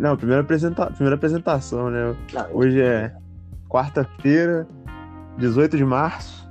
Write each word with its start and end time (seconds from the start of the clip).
Não, 0.00 0.16
primeira, 0.16 0.42
apresenta... 0.42 0.86
primeira 0.86 1.14
apresentação, 1.16 1.90
né? 1.90 2.16
Não, 2.32 2.46
Hoje 2.56 2.80
é 2.80 3.14
quarta-feira, 3.68 4.66
18 5.36 5.76
de 5.76 5.84
março, 5.84 6.48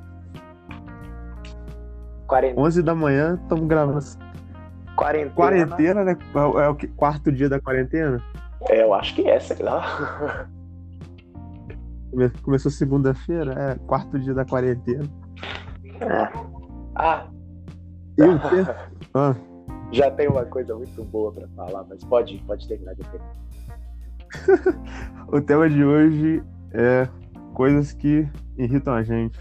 40, 2.28 2.60
11 2.62 2.84
da 2.84 2.94
manhã, 2.94 3.40
estamos 3.42 3.68
gravando. 3.68 4.00
quarentena. 4.96 5.32
Quarentena, 5.36 6.04
né? 6.04 6.18
É 6.36 6.40
o- 6.40 6.60
é 6.62 6.88
quarto 6.96 7.32
dia 7.32 7.50
da 7.50 7.60
quarentena? 7.60 8.22
É, 8.70 8.84
eu 8.84 8.94
acho 8.94 9.16
que 9.16 9.28
é, 9.28 9.40
sei 9.40 9.58
lá. 9.66 10.48
Come- 12.12 12.30
Começou 12.44 12.72
segunda-feira, 12.72 13.54
é 13.54 13.76
quarto 13.88 14.20
dia 14.20 14.34
da 14.34 14.46
quarentena. 14.46 15.06
Ah, 16.96 17.26
E 18.18 18.22
o 18.24 18.40
quê? 18.40 18.66
Ah, 19.16 19.34
já 19.92 20.12
tem 20.12 20.28
uma 20.28 20.46
coisa 20.46 20.76
muito 20.76 21.04
boa 21.06 21.32
pra 21.32 21.48
falar, 21.56 21.84
mas 21.90 22.04
pode, 22.04 22.38
pode 22.46 22.68
terminar 22.68 22.94
de 22.94 23.02
ter. 23.06 23.20
o 25.28 25.42
tema 25.42 25.70
de 25.70 25.84
hoje 25.84 26.44
é 26.74 27.08
coisas 27.54 27.92
que 27.94 28.28
irritam 28.58 28.94
a 28.94 29.04
gente. 29.04 29.40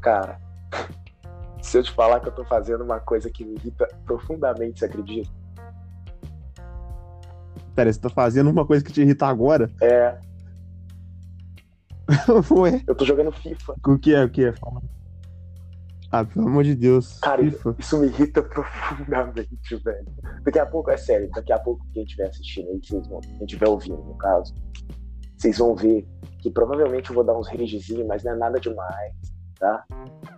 Cara, 0.00 0.38
se 1.62 1.78
eu 1.78 1.82
te 1.82 1.90
falar 1.92 2.20
que 2.20 2.28
eu 2.28 2.32
tô 2.32 2.44
fazendo 2.44 2.84
uma 2.84 3.00
coisa 3.00 3.30
que 3.30 3.44
me 3.44 3.54
irrita 3.54 3.88
profundamente, 4.04 4.78
você 4.78 4.86
acredita? 4.86 5.30
Pera, 7.74 7.92
você 7.92 8.00
tá 8.00 8.08
fazendo 8.08 8.50
uma 8.50 8.64
coisa 8.64 8.84
que 8.84 8.92
te 8.92 9.00
irrita 9.00 9.26
agora? 9.26 9.68
É, 9.80 10.16
Ué? 12.50 12.82
eu 12.86 12.94
tô 12.94 13.04
jogando 13.04 13.32
FIFA. 13.32 13.74
O 13.86 13.98
que 13.98 14.14
é? 14.14 14.24
O 14.24 14.30
que 14.30 14.44
é? 14.44 14.52
Fala. 14.52 14.82
Ah, 16.20 16.24
pelo 16.24 16.46
amor 16.46 16.64
de 16.64 16.74
Deus. 16.74 17.18
Cara, 17.20 17.42
FIFA. 17.42 17.74
Isso 17.78 17.98
me 17.98 18.06
irrita 18.06 18.42
profundamente, 18.44 19.76
velho. 19.76 20.06
Daqui 20.44 20.58
a 20.58 20.66
pouco, 20.66 20.90
é 20.90 20.96
sério, 20.96 21.28
daqui 21.34 21.52
a 21.52 21.58
pouco 21.58 21.84
quem 21.92 22.04
estiver 22.04 22.28
assistindo 22.28 22.68
aí, 22.70 22.80
vocês 22.82 23.08
vão, 23.08 23.20
quem 23.20 23.44
estiver 23.44 23.68
ouvindo, 23.68 23.96
no 24.02 24.14
caso, 24.16 24.54
vocês 25.36 25.58
vão 25.58 25.74
ver 25.74 26.06
que 26.40 26.50
provavelmente 26.50 27.10
eu 27.10 27.14
vou 27.14 27.24
dar 27.24 27.36
uns 27.36 27.48
ragezinhos, 27.48 28.06
mas 28.06 28.22
não 28.22 28.32
é 28.32 28.36
nada 28.36 28.60
demais, 28.60 29.12
tá? 29.58 29.84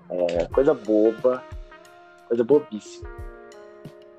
É 0.09 0.47
coisa 0.47 0.73
boba, 0.73 1.43
coisa 2.29 2.43
bobíssima. 2.45 3.09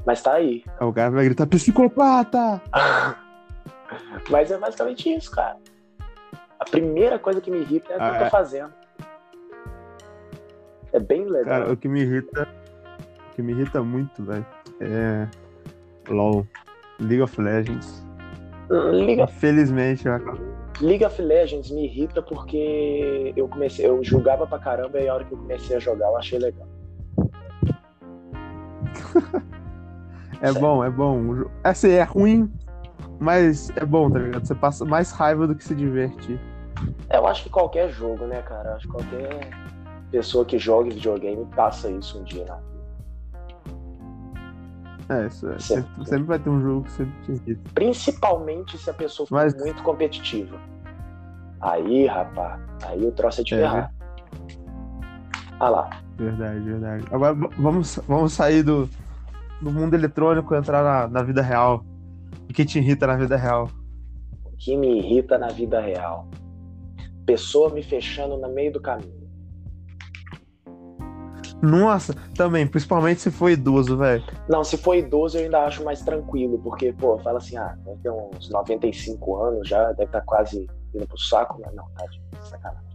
Mas 0.06 0.22
tá 0.22 0.34
aí. 0.34 0.64
Aí 0.80 0.88
O 0.88 0.94
cara 0.94 1.12
vai 1.12 1.26
gritar, 1.26 1.48
psicopata! 1.48 2.62
Mas 4.30 4.52
é 4.52 4.58
basicamente 4.58 5.14
isso, 5.14 5.32
cara. 5.32 5.58
A 6.60 6.66
primeira 6.66 7.18
coisa 7.20 7.40
que 7.40 7.50
me 7.52 7.60
irrita 7.60 7.94
é 7.94 7.96
o 7.96 8.00
que 8.00 8.04
Ah, 8.04 8.14
eu 8.14 8.20
tô 8.20 8.26
é. 8.26 8.30
fazendo. 8.30 8.74
É 10.94 11.00
bem 11.00 11.26
legal. 11.26 11.46
Cara, 11.62 11.74
o 11.74 11.78
que 11.78 11.88
me 11.88 12.02
irrita. 12.02 12.48
O 13.32 13.36
que 13.36 13.42
me 13.42 13.54
irrita 13.54 13.82
muito, 13.84 14.24
velho, 14.24 14.46
é. 14.82 15.28
LOL. 16.10 16.46
League 17.00 17.22
of 17.22 17.40
Legends. 17.40 18.06
Liga 18.92 19.24
Infelizmente, 19.24 20.08
eu- 20.08 20.58
League 20.82 21.06
of 21.06 21.22
Legends 21.22 21.72
me 21.72 21.86
irrita 21.86 22.22
porque 22.22 23.34
eu 23.36 23.48
comecei, 23.48 23.88
eu 23.88 24.04
julgava 24.04 24.46
pra 24.46 24.60
caramba 24.60 25.00
e 25.00 25.08
a 25.08 25.14
hora 25.14 25.24
que 25.24 25.34
eu 25.34 25.38
comecei 25.38 25.76
a 25.78 25.80
jogar 25.80 26.08
eu 26.08 26.18
achei 26.18 26.38
legal. 26.40 26.68
é 30.42 30.52
bom, 30.54 30.84
é 30.84 30.90
bom. 30.90 31.36
Jo- 31.36 31.52
Assim, 31.64 31.92
é 31.92 32.04
ruim, 32.04 32.52
mas 33.20 33.70
é 33.76 33.86
bom, 33.86 34.10
tá 34.10 34.20
ligado? 34.20 34.46
Você 34.46 34.56
passa 34.56 34.86
mais 34.86 35.12
raiva 35.12 35.48
do 35.48 35.56
que 35.56 35.64
se 35.64 35.74
divertir. 35.76 36.40
Eu 37.12 37.26
acho 37.26 37.44
que 37.44 37.50
qualquer 37.50 37.90
jogo, 37.90 38.26
né, 38.26 38.42
cara? 38.42 38.70
Eu 38.72 38.76
acho 38.76 38.88
que 38.88 38.94
qualquer 38.94 39.40
pessoa 40.12 40.46
que 40.46 40.58
joga 40.58 40.90
videogame 40.90 41.46
passa 41.56 41.90
isso 41.90 42.20
um 42.20 42.24
dia 42.24 42.46
na 42.46 42.56
vida. 42.56 42.78
É, 45.10 45.28
isso 45.28 45.50
é. 45.50 45.60
Sempre, 45.60 46.06
sempre 46.06 46.24
vai 46.24 46.40
ter 46.40 46.50
um 46.50 46.62
jogo 46.62 46.84
que 46.84 46.92
sempre 46.92 47.14
te 47.24 47.32
irrita. 47.32 47.70
Principalmente 47.74 48.78
se 48.78 48.90
a 48.90 48.94
pessoa 48.94 49.26
for 49.28 49.36
Mas- 49.36 49.56
muito 49.56 49.82
competitiva. 49.84 50.60
Aí, 51.62 52.06
rapaz, 52.06 52.62
aí 52.86 53.04
o 53.06 53.12
troço 53.12 53.42
é 53.42 53.44
de 53.44 53.56
É, 53.56 53.58
ferrar. 53.58 53.94
Ah 55.60 55.70
lá. 55.70 55.90
Verdade, 56.18 56.60
verdade. 56.60 57.06
Agora 57.12 57.34
vamos, 57.58 58.00
vamos 58.08 58.34
sair 58.34 58.62
do, 58.64 58.88
do 59.62 59.72
mundo 59.72 59.94
eletrônico 59.96 60.54
e 60.54 60.58
entrar 60.58 60.84
na, 60.84 61.08
na 61.08 61.24
vida 61.24 61.42
real. 61.42 61.84
O 62.50 62.54
que 62.54 62.64
te 62.66 62.78
irrita 62.80 63.08
na 63.08 63.16
vida 63.16 63.36
real? 63.38 63.70
O 64.46 64.52
que 64.58 64.76
me 64.78 65.00
irrita 65.00 65.38
na 65.38 65.48
vida 65.48 65.80
real. 65.80 66.28
Pessoa 67.26 67.72
me 67.74 67.82
fechando 67.82 68.38
no 68.38 68.50
meio 68.54 68.72
do 68.74 68.82
caminho. 68.82 69.27
Nossa, 71.62 72.14
também, 72.36 72.68
principalmente 72.68 73.22
se 73.22 73.32
for 73.32 73.50
idoso, 73.50 73.98
velho. 73.98 74.24
Não, 74.48 74.64
se 74.64 74.78
for 74.78 74.96
idoso 74.96 75.38
eu 75.38 75.44
ainda 75.46 75.64
acho 75.66 75.84
mais 75.84 76.02
tranquilo, 76.02 76.60
porque, 76.60 76.94
pô, 76.94 77.18
fala 77.20 77.38
assim, 77.40 77.58
ah, 77.58 77.76
deve 77.84 78.00
ter 78.02 78.12
uns 78.12 78.50
95 78.50 79.36
anos 79.44 79.68
já, 79.68 79.88
deve 79.94 80.06
estar 80.06 80.22
quase 80.22 80.68
indo 80.94 81.08
pro 81.08 81.18
saco, 81.18 81.60
mas 81.64 81.74
não, 81.74 81.86
tá 81.92 82.06
de 82.06 82.22
sacanagem. 82.48 82.88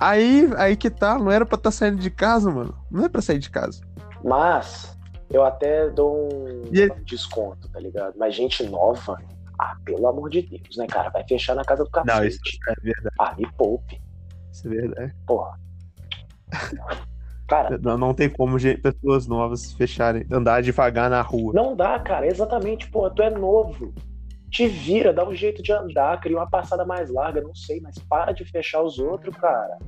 Aí, 0.00 0.48
aí 0.56 0.76
que 0.76 0.90
tá, 0.90 1.18
não 1.18 1.30
era 1.30 1.44
pra 1.46 1.56
estar 1.56 1.70
saindo 1.70 1.98
de 1.98 2.10
casa, 2.10 2.50
mano. 2.50 2.74
Não 2.90 3.04
é 3.04 3.08
pra 3.08 3.20
sair 3.22 3.38
de 3.38 3.50
casa. 3.50 3.80
Mas 4.22 4.96
eu 5.30 5.44
até 5.44 5.88
dou 5.90 6.14
um 6.32 6.62
ele- 6.72 6.94
desconto, 7.04 7.68
tá 7.70 7.80
ligado? 7.80 8.14
Mas 8.16 8.34
gente 8.34 8.62
nova, 8.64 9.18
ah, 9.58 9.76
pelo 9.84 10.06
amor 10.06 10.30
de 10.30 10.42
Deus, 10.42 10.76
né, 10.76 10.86
cara? 10.86 11.08
Vai 11.10 11.26
fechar 11.26 11.54
na 11.56 11.64
casa 11.64 11.82
do 11.84 11.90
cacete. 11.90 12.58
é 12.68 12.74
verdade. 12.80 13.14
Ah, 13.18 13.34
me 13.36 13.50
poupe, 13.56 14.00
Isso 14.52 14.66
é 14.68 14.70
verdade. 14.70 15.14
porra. 15.26 15.58
Cara, 17.48 17.78
Não, 17.82 17.96
não 17.96 18.12
tem 18.12 18.28
como 18.28 18.58
pessoas 18.82 19.26
novas 19.26 19.72
fecharem, 19.72 20.26
andar 20.30 20.62
devagar 20.62 21.08
na 21.08 21.22
rua. 21.22 21.52
não 21.54 21.74
dá, 21.74 21.98
cara, 21.98 22.26
exatamente, 22.26 22.90
porra, 22.90 23.10
tu 23.10 23.22
é 23.22 23.30
novo. 23.30 23.94
Te 24.50 24.66
vira, 24.66 25.12
dá 25.12 25.26
um 25.26 25.34
jeito 25.34 25.62
de 25.62 25.72
andar, 25.72 26.20
cria 26.20 26.36
uma 26.36 26.48
passada 26.48 26.84
mais 26.84 27.10
larga, 27.10 27.40
não 27.40 27.54
sei, 27.54 27.80
mas 27.80 27.98
para 27.98 28.32
de 28.32 28.44
fechar 28.44 28.82
os 28.82 28.98
outros, 28.98 29.34
cara. 29.36 29.78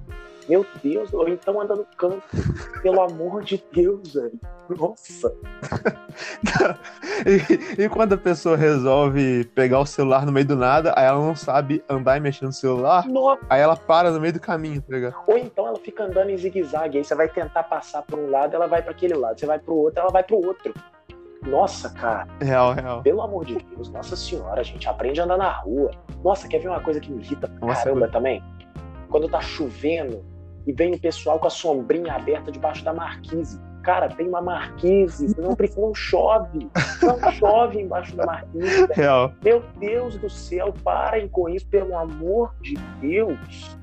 Meu 0.51 0.67
Deus, 0.83 1.15
ou 1.15 1.29
então 1.29 1.61
anda 1.61 1.77
no 1.77 1.85
canto. 1.97 2.21
Pelo 2.83 3.01
amor 3.01 3.45
de 3.45 3.63
Deus, 3.73 4.15
velho. 4.15 4.33
Nossa. 4.69 5.33
E, 7.25 7.83
e 7.85 7.89
quando 7.89 8.15
a 8.15 8.17
pessoa 8.17 8.57
resolve 8.57 9.45
pegar 9.55 9.79
o 9.79 9.87
celular 9.87 10.25
no 10.27 10.33
meio 10.33 10.47
do 10.47 10.57
nada, 10.57 10.93
aí 10.97 11.05
ela 11.05 11.19
não 11.19 11.37
sabe 11.37 11.85
andar 11.89 12.17
e 12.17 12.21
mexer 12.21 12.47
no 12.47 12.53
celular, 12.53 13.07
Nossa. 13.07 13.43
aí 13.49 13.61
ela 13.61 13.77
para 13.77 14.11
no 14.11 14.19
meio 14.19 14.33
do 14.33 14.41
caminho, 14.41 14.81
tá 14.81 14.95
ligado? 14.95 15.15
Ou 15.27 15.37
então 15.39 15.67
ela 15.67 15.77
fica 15.79 16.05
andando 16.05 16.31
em 16.31 16.37
zigue-zague, 16.37 16.97
aí 16.99 17.05
você 17.05 17.15
vai 17.15 17.29
tentar 17.29 17.63
passar 17.65 18.03
por 18.03 18.19
um 18.19 18.31
lado, 18.31 18.55
ela 18.57 18.67
vai 18.67 18.81
para 18.83 18.91
aquele 18.93 19.15
lado, 19.15 19.39
você 19.39 19.45
vai 19.47 19.59
pro 19.59 19.75
outro, 19.75 20.01
ela 20.01 20.11
vai 20.11 20.23
pro 20.23 20.37
outro. 20.37 20.73
Nossa, 21.47 21.91
cara, 21.91 22.27
Real, 22.41 22.73
real. 22.73 23.03
pelo 23.03 23.21
amor 23.23 23.45
de 23.45 23.57
Deus, 23.57 23.91
nossa 23.91 24.17
senhora, 24.17 24.65
gente, 24.65 24.89
aprende 24.89 25.21
a 25.21 25.25
andar 25.25 25.37
na 25.39 25.51
rua. 25.53 25.91
Nossa, 26.25 26.49
quer 26.49 26.59
ver 26.59 26.69
uma 26.69 26.81
coisa 26.81 27.01
que 27.01 27.11
me 27.11 27.23
irrita 27.23 27.47
pra 27.49 27.69
Nossa, 27.69 27.85
caramba 27.85 28.09
também? 28.09 28.43
Quando 29.11 29.29
tá 29.29 29.41
chovendo 29.43 30.25
e 30.67 30.73
vem 30.73 30.95
o 30.95 30.99
pessoal 31.01 31.39
com 31.39 31.47
a 31.47 31.51
sombrinha 31.51 32.15
aberta 32.15 32.51
debaixo 32.53 32.85
da 32.85 32.93
marquise. 32.93 33.61
Cara, 33.83 34.09
tem 34.11 34.29
uma 34.29 34.43
marquise, 34.43 35.35
não, 35.41 35.57
não 35.79 35.95
chove. 35.95 36.69
Não 37.03 37.33
chove 37.33 37.81
embaixo 37.81 38.15
da 38.15 38.27
marquise. 38.27 38.87
Real. 38.93 39.33
Meu 39.43 39.65
Deus 39.79 40.17
do 40.19 40.29
céu, 40.29 40.75
parem 40.85 41.27
com 41.29 41.49
isso, 41.49 41.67
pelo 41.67 41.97
amor 41.97 42.55
de 42.61 42.75
Deus. 43.01 43.79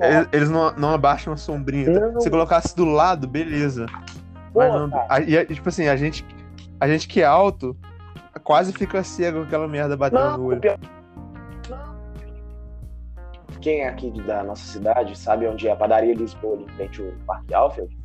Eles, 0.00 0.28
eles 0.32 0.50
não, 0.50 0.72
não 0.76 0.94
abaixam 0.94 1.34
a 1.34 1.36
sombrinha. 1.36 1.92
tá? 1.92 2.08
Não. 2.08 2.20
Se 2.20 2.30
colocasse 2.30 2.74
do 2.74 2.86
lado, 2.86 3.28
beleza. 3.28 3.84
Mas 4.54 4.72
Pô, 4.72 4.78
não, 4.78 4.90
cara. 4.90 5.06
a- 5.10 5.20
e, 5.20 5.44
tipo 5.46 5.68
assim, 5.68 5.86
a 5.88 5.96
gente, 5.96 6.24
a 6.80 6.88
gente 6.88 7.06
que 7.06 7.20
é 7.20 7.24
alto 7.26 7.76
quase 8.42 8.72
fica 8.72 9.04
cego 9.04 9.40
com 9.40 9.44
aquela 9.44 9.68
merda 9.68 9.96
batendo 9.98 10.22
no 10.22 10.30
Não, 10.30 10.40
o 10.40 10.46
olho. 10.46 10.60
pior... 10.60 10.78
Quem 13.60 13.80
é 13.80 13.88
aqui 13.88 14.10
da 14.22 14.42
nossa 14.42 14.64
cidade 14.64 15.16
sabe 15.16 15.46
onde 15.46 15.68
é 15.68 15.72
a 15.72 15.76
padaria 15.76 16.14
Lisboa, 16.14 16.54
ali 16.54 16.64
em 16.64 16.68
frente 16.68 17.02
ao 17.02 17.12
Parque 17.26 17.54
Alfield. 17.54 17.98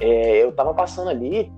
É, 0.00 0.42
eu 0.42 0.52
tava 0.52 0.74
passando 0.74 1.08
ali 1.08 1.50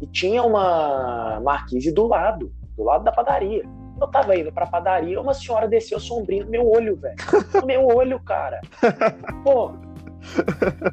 e 0.00 0.06
tinha 0.08 0.42
uma 0.42 1.40
marquise 1.40 1.92
do 1.92 2.06
lado, 2.06 2.52
do 2.76 2.82
lado 2.82 3.04
da 3.04 3.12
padaria. 3.12 3.62
Eu 4.00 4.08
tava 4.08 4.36
indo 4.36 4.52
pra 4.52 4.66
padaria, 4.66 5.20
uma 5.20 5.32
senhora 5.32 5.68
desceu 5.68 6.00
sombrinha 6.00 6.44
no 6.44 6.50
meu 6.50 6.68
olho, 6.68 6.96
velho. 6.96 7.14
No 7.54 7.66
meu 7.66 7.86
olho, 7.86 8.18
cara. 8.20 8.60
Pô, 9.44 9.72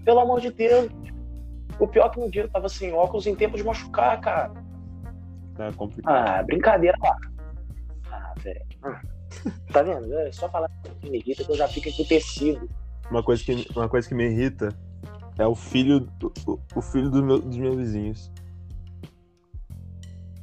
pelo 0.06 0.20
amor 0.20 0.40
de 0.40 0.52
Deus. 0.52 0.90
O 1.80 1.88
pior 1.88 2.06
é 2.06 2.10
que 2.10 2.20
um 2.20 2.30
dia 2.30 2.44
eu 2.44 2.50
tava 2.50 2.70
sem 2.70 2.94
óculos 2.94 3.26
em 3.26 3.36
tempo 3.36 3.58
de 3.58 3.64
machucar, 3.64 4.22
cara. 4.22 4.52
É 5.58 5.72
complicado. 5.72 6.16
Ah, 6.16 6.44
brincadeira 6.44 6.96
lá. 7.02 7.18
Ah, 8.12 8.34
velho. 8.38 8.62
Tá 9.72 9.82
vendo? 9.84 10.14
É 10.20 10.32
só 10.32 10.50
falar 10.50 10.70
que 11.00 11.10
me 11.10 11.18
irrita 11.20 11.44
que 11.44 11.52
eu 11.52 11.58
já 11.58 11.68
fico 11.68 11.90
emputecido. 11.90 12.70
Uma, 13.10 13.24
coisa 13.24 13.44
que, 13.44 13.68
uma 13.76 13.88
coisa 13.90 14.08
que 14.08 14.14
me 14.16 14.26
irrita 14.26 14.70
é 15.38 15.46
o 15.48 15.56
filho, 15.56 16.02
do- 16.20 16.34
o, 16.46 16.60
o 16.76 16.82
filho 16.82 17.10
do 17.10 17.24
meu- 17.24 17.40
dos 17.42 17.58
meus 17.58 17.76
vizinhos. 17.78 18.32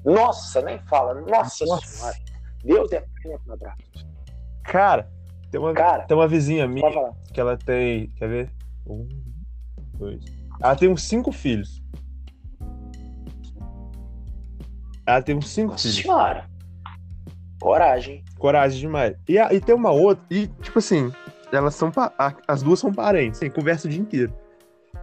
Nossa, 0.04 0.62
nem 0.62 0.78
fala. 0.80 1.14
Nossa, 1.20 1.64
Nossa. 1.66 1.86
senhora. 1.86 2.16
Deus 2.64 2.92
é 2.92 3.04
abraço. 3.48 4.06
Cara, 4.64 5.10
tem 5.50 5.60
uma, 5.60 5.72
Cara, 5.72 6.04
tem 6.04 6.16
uma 6.16 6.28
vizinha 6.28 6.66
minha 6.66 7.14
que 7.32 7.40
ela 7.40 7.56
tem. 7.56 8.08
Quer 8.10 8.28
ver? 8.28 8.50
Um, 8.86 9.06
dois. 9.94 10.24
Ela 10.60 10.74
tem 10.76 10.88
uns 10.88 11.02
cinco 11.02 11.30
filhos. 11.32 11.82
Ela 15.06 15.22
tem 15.22 15.36
uns 15.36 15.48
cinco 15.48 15.72
Nossa 15.72 15.88
filhos. 15.88 16.02
senhora. 16.02 16.50
Coragem. 17.60 18.24
Coragem 18.38 18.78
demais. 18.80 19.16
E, 19.28 19.38
a- 19.38 19.52
e 19.52 19.60
tem 19.60 19.74
uma 19.74 19.90
outra, 19.90 20.24
e 20.30 20.46
tipo 20.62 20.78
assim, 20.78 21.12
elas 21.52 21.74
são. 21.74 21.90
a- 21.96 22.32
As 22.46 22.62
duas 22.62 22.78
são 22.78 22.92
parentes, 22.92 23.40
assim, 23.40 23.50
conversa 23.50 23.86
o 23.86 23.90
dia 23.90 24.00
inteiro. 24.00 24.32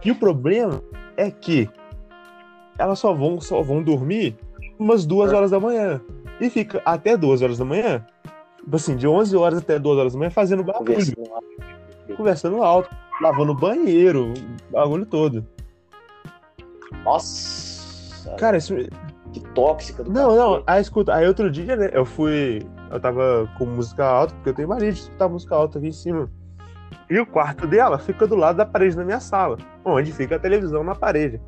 E 0.04 0.10
o 0.10 0.14
problema 0.14 0.82
é 1.16 1.30
que 1.30 1.68
elas 2.78 2.98
só 2.98 3.12
vão, 3.12 3.40
só 3.40 3.62
vão 3.62 3.82
dormir 3.82 4.36
umas 4.78 5.04
duas 5.06 5.32
horas 5.32 5.50
da 5.50 5.58
manhã. 5.60 6.00
E 6.40 6.50
fica 6.50 6.82
até 6.84 7.16
duas 7.16 7.40
horas 7.42 7.56
da 7.58 7.64
manhã, 7.64 8.04
tipo 8.58 8.76
assim, 8.76 8.94
de 8.96 9.06
11 9.08 9.34
horas 9.36 9.58
até 9.58 9.78
duas 9.78 9.98
horas 9.98 10.12
da 10.12 10.18
manhã, 10.18 10.30
fazendo 10.30 10.62
barulho, 10.62 10.84
Conversando 10.86 11.30
lá. 11.30 11.40
conversando 12.16 12.62
alto, 12.62 12.90
lavando 13.22 13.52
o 13.52 13.54
banheiro, 13.54 14.34
o 14.68 14.72
bagulho 14.72 15.06
todo. 15.06 15.46
Nossa. 17.04 18.34
Cara, 18.38 18.56
isso, 18.58 18.74
que 19.40 19.48
tóxica 19.54 20.02
do 20.02 20.10
Não, 20.12 20.34
não, 20.34 20.62
aí 20.66 20.80
escuta, 20.80 21.14
aí 21.14 21.26
outro 21.26 21.50
dia, 21.50 21.76
né, 21.76 21.90
eu 21.92 22.04
fui, 22.04 22.66
eu 22.90 22.98
tava 22.98 23.48
com 23.58 23.66
música 23.66 24.04
alta, 24.04 24.34
porque 24.34 24.50
eu 24.50 24.54
tenho 24.54 24.68
mania 24.68 24.90
de 24.92 24.98
escutar 25.00 25.28
música 25.28 25.54
alta 25.54 25.78
aqui 25.78 25.88
em 25.88 25.92
cima. 25.92 26.30
E 27.10 27.18
o 27.20 27.26
quarto 27.26 27.66
dela 27.66 27.98
fica 27.98 28.26
do 28.26 28.34
lado 28.34 28.56
da 28.56 28.64
parede 28.66 28.96
da 28.96 29.04
minha 29.04 29.20
sala, 29.20 29.58
onde 29.84 30.12
fica 30.12 30.36
a 30.36 30.38
televisão 30.38 30.82
na 30.82 30.94
parede. 30.94 31.40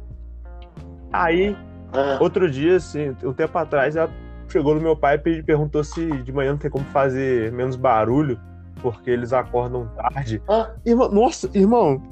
Aí, 1.12 1.56
Ah, 1.92 2.18
outro 2.20 2.50
dia, 2.50 2.76
assim, 2.76 3.16
um 3.24 3.32
tempo 3.32 3.56
atrás, 3.56 3.96
ela 3.96 4.10
chegou 4.48 4.74
no 4.74 4.80
meu 4.80 4.94
pai 4.94 5.14
e 5.14 5.18
pe- 5.18 5.42
perguntou 5.42 5.82
se 5.82 6.06
de 6.22 6.32
manhã 6.32 6.50
não 6.52 6.58
tem 6.58 6.70
como 6.70 6.84
fazer 6.86 7.50
menos 7.52 7.76
barulho, 7.76 8.38
porque 8.82 9.10
eles 9.10 9.32
acordam 9.32 9.88
tarde. 9.96 10.42
ah, 10.48 10.70
Irmão, 10.84 11.10
nossa, 11.10 11.48
irmão, 11.54 12.02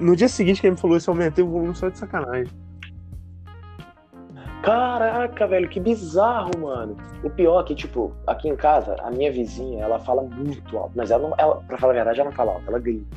no 0.00 0.16
dia 0.16 0.28
seguinte 0.28 0.60
que 0.60 0.66
ele 0.66 0.74
me 0.74 0.80
falou 0.80 0.96
isso, 0.96 1.08
eu 1.08 1.14
aumentei 1.14 1.44
o 1.44 1.48
volume 1.48 1.74
só 1.74 1.88
de 1.88 1.98
sacanagem. 1.98 2.52
Caraca, 4.62 5.46
velho, 5.46 5.68
que 5.68 5.80
bizarro, 5.80 6.50
mano. 6.60 6.96
O 7.24 7.30
pior 7.30 7.60
é 7.60 7.64
que, 7.64 7.74
tipo, 7.74 8.12
aqui 8.26 8.48
em 8.48 8.56
casa, 8.56 8.96
a 9.02 9.10
minha 9.10 9.30
vizinha, 9.32 9.84
ela 9.84 9.98
fala 9.98 10.22
muito 10.22 10.76
alto. 10.76 10.92
Mas 10.94 11.10
ela 11.10 11.28
não, 11.28 11.34
ela, 11.38 11.56
pra 11.62 11.78
falar 11.78 11.92
a 11.92 11.96
verdade, 11.96 12.20
ela 12.20 12.30
não 12.30 12.36
fala 12.36 12.52
alto, 12.52 12.64
ela 12.68 12.78
grita. 12.78 13.16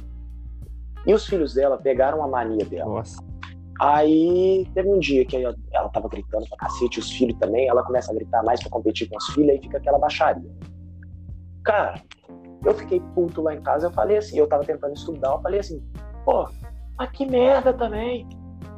E 1.05 1.13
os 1.13 1.25
filhos 1.25 1.53
dela 1.53 1.77
pegaram 1.77 2.23
a 2.23 2.27
mania 2.27 2.65
dela. 2.65 2.95
Nossa. 2.95 3.21
Aí 3.81 4.65
teve 4.73 4.87
um 4.89 4.99
dia 4.99 5.25
que 5.25 5.37
ela, 5.37 5.55
ela 5.73 5.89
tava 5.89 6.07
gritando 6.07 6.47
pra 6.47 6.57
cacete, 6.57 6.99
os 6.99 7.11
filhos 7.11 7.37
também, 7.39 7.67
ela 7.67 7.83
começa 7.83 8.11
a 8.11 8.15
gritar 8.15 8.43
mais 8.43 8.61
pra 8.61 8.69
competir 8.69 9.09
com 9.09 9.17
os 9.17 9.25
filhos, 9.27 9.49
aí 9.49 9.59
fica 9.59 9.77
aquela 9.77 9.99
baixaria. 9.99 10.49
Cara, 11.65 11.95
eu 12.63 12.73
fiquei 12.75 13.01
puto 13.15 13.41
lá 13.41 13.53
em 13.53 13.61
casa, 13.61 13.87
eu 13.87 13.91
falei 13.91 14.17
assim, 14.17 14.37
eu 14.37 14.47
tava 14.47 14.63
tentando 14.63 14.93
estudar, 14.93 15.31
eu 15.31 15.41
falei 15.41 15.59
assim, 15.59 15.83
pô, 16.23 16.47
mas 16.97 17.09
que 17.11 17.25
merda 17.25 17.73
também. 17.73 18.27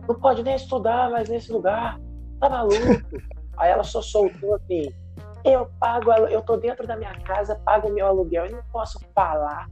Não 0.08 0.16
pode 0.16 0.44
nem 0.44 0.56
estudar 0.56 1.12
mais 1.12 1.30
nesse 1.30 1.52
lugar. 1.52 2.00
Tá 2.40 2.50
maluco? 2.50 2.76
aí 3.58 3.72
ela 3.72 3.84
só 3.84 4.02
soltou 4.02 4.56
assim, 4.56 4.92
eu 5.44 5.68
pago, 5.80 6.12
eu 6.12 6.42
tô 6.42 6.58
dentro 6.58 6.86
da 6.88 6.98
minha 6.98 7.14
casa, 7.20 7.56
pago 7.64 7.88
o 7.90 7.94
meu 7.94 8.06
aluguel 8.08 8.48
e 8.48 8.52
não 8.52 8.62
posso 8.72 9.00
falar. 9.14 9.68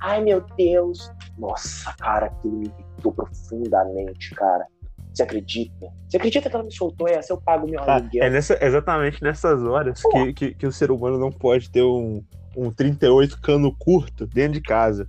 Ai 0.00 0.22
meu 0.22 0.44
Deus. 0.56 1.10
Nossa, 1.38 1.92
cara, 1.98 2.26
aquilo 2.26 2.56
me 2.58 2.66
irritou 2.78 3.12
profundamente, 3.12 4.34
cara. 4.34 4.66
Você 5.12 5.22
acredita? 5.22 5.86
Você 6.08 6.16
acredita 6.18 6.48
que 6.50 6.54
ela 6.54 6.64
me 6.64 6.72
soltou 6.72 7.08
essa? 7.08 7.32
Eu 7.32 7.40
pago 7.40 7.66
meu 7.68 7.80
Ah, 7.82 7.96
aluguel. 7.96 8.24
é 8.24 8.30
nessa- 8.30 8.58
exatamente 8.62 9.22
nessas 9.22 9.62
horas 9.62 10.02
que, 10.02 10.32
que, 10.34 10.54
que 10.54 10.66
o 10.66 10.72
ser 10.72 10.90
humano 10.90 11.18
não 11.18 11.30
pode 11.32 11.70
ter 11.70 11.82
um, 11.82 12.22
um 12.56 12.70
38 12.70 13.40
cano 13.40 13.74
curto 13.78 14.26
dentro 14.26 14.52
de 14.54 14.60
casa. 14.60 15.08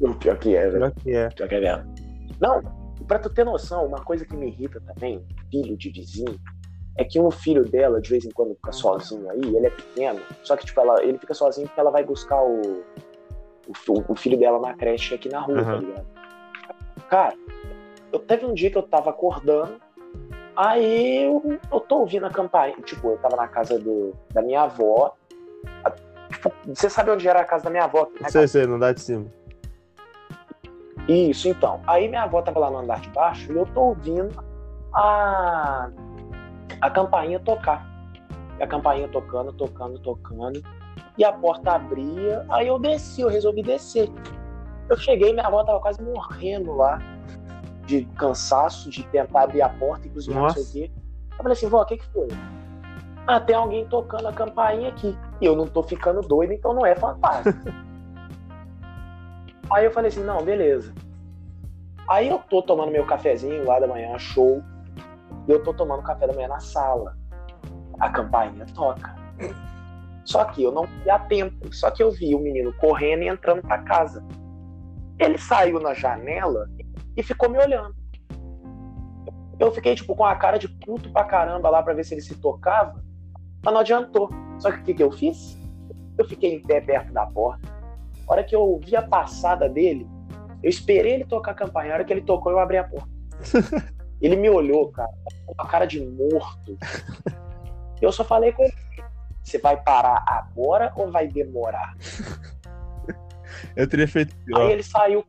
O 0.00 0.14
Pior 0.14 0.38
que 0.38 0.56
é, 0.56 0.68
velho. 0.68 0.78
Pior 0.78 0.92
que 1.02 1.14
é. 1.14 1.28
Pior 1.28 1.48
que 1.48 1.54
é 1.56 1.60
mesmo. 1.60 1.94
Não, 2.40 2.60
pra 3.08 3.18
tu 3.18 3.30
ter 3.30 3.42
noção, 3.44 3.86
uma 3.86 4.04
coisa 4.04 4.24
que 4.24 4.36
me 4.36 4.48
irrita 4.48 4.80
também, 4.80 5.24
filho 5.50 5.76
de 5.76 5.90
vizinho, 5.90 6.38
é 6.96 7.04
que 7.04 7.18
o 7.18 7.30
filho 7.30 7.64
dela, 7.64 8.00
de 8.00 8.10
vez 8.10 8.24
em 8.24 8.30
quando, 8.30 8.54
fica 8.56 8.70
sozinho 8.72 9.28
aí, 9.30 9.40
ele 9.40 9.66
é 9.66 9.70
pequeno, 9.70 10.20
só 10.42 10.56
que, 10.56 10.66
tipo, 10.66 10.80
ela, 10.80 11.02
ele 11.02 11.16
fica 11.18 11.32
sozinho 11.32 11.66
porque 11.66 11.80
ela 11.80 11.90
vai 11.90 12.04
buscar 12.04 12.42
o, 12.42 12.84
o, 13.88 14.12
o 14.12 14.14
filho 14.14 14.38
dela 14.38 14.60
na 14.60 14.74
creche 14.74 15.14
aqui 15.14 15.28
na 15.28 15.40
rua, 15.40 15.56
tá 15.56 15.62
Aham. 15.62 15.80
ligado? 15.80 16.06
Cara, 17.08 17.34
eu 18.12 18.18
teve 18.18 18.44
um 18.44 18.52
dia 18.52 18.70
que 18.70 18.76
eu 18.76 18.82
tava 18.82 19.10
acordando, 19.10 19.80
aí 20.54 21.24
eu, 21.24 21.58
eu 21.72 21.80
tô 21.80 22.00
ouvindo 22.00 22.26
a 22.26 22.30
campainha, 22.30 22.76
tipo, 22.82 23.08
eu 23.12 23.18
tava 23.18 23.36
na 23.36 23.48
casa 23.48 23.78
do, 23.78 24.12
da 24.32 24.42
minha 24.42 24.62
avó, 24.62 25.14
a- 25.84 25.90
tipo, 26.30 26.52
você 26.66 26.90
sabe 26.90 27.10
onde 27.10 27.26
era 27.28 27.40
a 27.40 27.44
casa 27.44 27.64
da 27.64 27.70
minha 27.70 27.84
avó? 27.84 28.08
né, 28.20 28.28
Sei, 28.28 28.46
sei, 28.48 28.66
não 28.66 28.78
dá 28.78 28.92
de 28.92 29.00
cima. 29.00 29.26
Isso, 31.08 31.48
então. 31.48 31.80
Aí 31.86 32.06
minha 32.06 32.24
avó 32.24 32.42
tava 32.42 32.60
lá 32.60 32.70
no 32.70 32.78
andar 32.78 33.00
de 33.00 33.08
baixo 33.10 33.50
e 33.50 33.56
eu 33.56 33.64
tô 33.66 33.80
ouvindo 33.80 34.44
a, 34.94 35.90
a 36.80 36.90
campainha 36.90 37.40
tocar. 37.40 37.86
E 38.58 38.62
a 38.62 38.66
campainha 38.66 39.08
tocando, 39.08 39.52
tocando, 39.54 39.98
tocando. 40.00 40.62
E 41.16 41.24
a 41.24 41.32
porta 41.32 41.72
abria. 41.72 42.44
Aí 42.50 42.68
eu 42.68 42.78
desci, 42.78 43.22
eu 43.22 43.28
resolvi 43.28 43.62
descer. 43.62 44.10
Eu 44.88 44.96
cheguei, 44.98 45.32
minha 45.32 45.46
avó 45.46 45.64
tava 45.64 45.80
quase 45.80 46.02
morrendo 46.02 46.76
lá. 46.76 46.98
De 47.86 48.04
cansaço, 48.16 48.90
de 48.90 49.02
tentar 49.04 49.44
abrir 49.44 49.62
a 49.62 49.68
porta 49.70 50.06
e 50.06 50.10
cozinhar, 50.10 50.42
não 50.42 50.50
sei 50.50 50.62
Nossa. 50.62 50.70
o 50.70 50.72
quê. 50.74 50.92
Eu 51.30 51.36
falei 51.38 51.52
assim, 51.52 51.68
vó, 51.68 51.80
o 51.80 51.86
que 51.86 51.96
que 51.96 52.06
foi? 52.06 52.28
Ah, 53.26 53.40
tem 53.40 53.56
alguém 53.56 53.86
tocando 53.86 54.28
a 54.28 54.32
campainha 54.32 54.90
aqui. 54.90 55.16
E 55.40 55.46
eu 55.46 55.56
não 55.56 55.66
tô 55.66 55.82
ficando 55.82 56.20
doido, 56.20 56.52
então 56.52 56.74
não 56.74 56.84
é 56.84 56.94
fantasma. 56.94 57.54
Aí 59.70 59.84
eu 59.84 59.90
falei 59.90 60.08
assim, 60.08 60.24
não, 60.24 60.42
beleza. 60.42 60.92
Aí 62.08 62.28
eu 62.28 62.38
tô 62.38 62.62
tomando 62.62 62.90
meu 62.90 63.04
cafezinho 63.04 63.64
lá 63.64 63.78
da 63.78 63.86
manhã, 63.86 64.18
show. 64.18 64.62
E 65.46 65.50
eu 65.52 65.62
tô 65.62 65.74
tomando 65.74 66.02
café 66.02 66.26
da 66.26 66.32
manhã 66.32 66.48
na 66.48 66.60
sala. 66.60 67.16
A 68.00 68.08
campainha 68.08 68.64
toca. 68.74 69.14
Só 70.24 70.44
que 70.44 70.62
eu 70.62 70.72
não 70.72 70.86
fui 70.86 71.10
a 71.10 71.18
tempo. 71.18 71.74
Só 71.74 71.90
que 71.90 72.02
eu 72.02 72.10
vi 72.10 72.34
o 72.34 72.38
menino 72.38 72.72
correndo 72.74 73.22
e 73.22 73.28
entrando 73.28 73.62
pra 73.62 73.82
casa. 73.82 74.24
Ele 75.18 75.36
saiu 75.36 75.80
na 75.80 75.92
janela 75.92 76.68
e 77.16 77.22
ficou 77.22 77.50
me 77.50 77.58
olhando. 77.58 77.94
Eu 79.58 79.72
fiquei, 79.72 79.94
tipo, 79.94 80.14
com 80.14 80.24
a 80.24 80.36
cara 80.36 80.58
de 80.58 80.68
puto 80.68 81.10
pra 81.12 81.24
caramba 81.24 81.68
lá 81.68 81.82
pra 81.82 81.92
ver 81.92 82.04
se 82.04 82.14
ele 82.14 82.22
se 82.22 82.36
tocava. 82.36 83.02
Mas 83.62 83.74
não 83.74 83.80
adiantou. 83.80 84.30
Só 84.58 84.70
que 84.70 84.78
o 84.78 84.82
que, 84.84 84.94
que 84.94 85.02
eu 85.02 85.10
fiz? 85.10 85.58
Eu 86.16 86.26
fiquei 86.26 86.54
em 86.54 86.62
pé 86.62 86.80
perto 86.80 87.12
da 87.12 87.26
porta. 87.26 87.77
A 88.28 88.32
hora 88.32 88.44
que 88.44 88.54
eu 88.54 88.78
vi 88.84 88.94
a 88.94 89.02
passada 89.02 89.68
dele, 89.68 90.06
eu 90.62 90.68
esperei 90.68 91.14
ele 91.14 91.24
tocar 91.24 91.52
a 91.52 91.54
campainha. 91.54 91.92
A 91.92 91.96
hora 91.96 92.04
que 92.04 92.12
ele 92.12 92.20
tocou, 92.20 92.52
eu 92.52 92.58
abri 92.58 92.76
a 92.76 92.84
porta. 92.84 93.08
ele 94.20 94.36
me 94.36 94.50
olhou, 94.50 94.90
cara, 94.92 95.08
com 95.46 95.54
a 95.62 95.66
cara 95.66 95.86
de 95.86 96.04
morto. 96.04 96.76
Eu 98.02 98.12
só 98.12 98.24
falei 98.24 98.52
com 98.52 98.62
ele: 98.62 98.74
você 99.42 99.58
vai 99.58 99.80
parar 99.82 100.22
agora 100.26 100.92
ou 100.96 101.10
vai 101.10 101.26
demorar? 101.26 101.94
Eu 103.74 103.88
teria 103.88 104.06
feito 104.06 104.34
Aí 104.36 104.44
pior. 104.44 104.70
ele 104.70 104.82
saiu. 104.82 105.24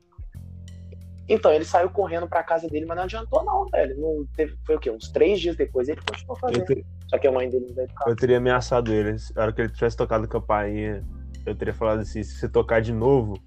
Então, 1.28 1.54
ele 1.54 1.64
saiu 1.64 1.92
correndo 1.92 2.28
pra 2.28 2.42
casa 2.42 2.68
dele, 2.68 2.88
mas 2.88 2.98
não 2.98 3.04
adiantou, 3.04 3.44
não, 3.46 3.68
velho. 3.70 3.96
Não 4.02 4.26
teve... 4.36 4.58
Foi 4.66 4.76
o 4.76 4.80
quê? 4.80 4.90
Uns 4.90 5.10
três 5.12 5.40
dias 5.40 5.56
depois 5.56 5.88
ele 5.88 6.02
continuou 6.02 6.36
fazendo. 6.36 6.66
te- 6.66 6.84
Só 7.08 7.20
que 7.20 7.28
a 7.28 7.32
mãe 7.32 7.48
dele 7.48 7.68
não 7.70 7.76
veio 7.76 7.88
ficar. 7.88 8.10
eu 8.10 8.16
teria 8.16 8.38
ameaçado 8.38 8.92
ele. 8.92 9.16
Na 9.36 9.44
hora 9.44 9.54
que 9.54 9.62
ele 9.62 9.70
tivesse 9.72 9.96
tocado 9.96 10.28
campainha, 10.28 11.06
eu 11.50 11.56
teria 11.56 11.74
falado 11.74 12.00
assim: 12.00 12.24
se 12.24 12.36
você 12.36 12.48
tocar 12.48 12.82
de 12.82 12.94
novo, 12.94 13.38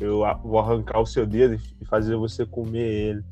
eu 0.00 0.22
vou 0.42 0.58
arrancar 0.58 1.00
o 1.00 1.06
seu 1.06 1.26
dedo 1.26 1.60
e 1.80 1.84
fazer 1.84 2.16
você 2.16 2.44
comer 2.46 2.88
ele. 2.88 3.24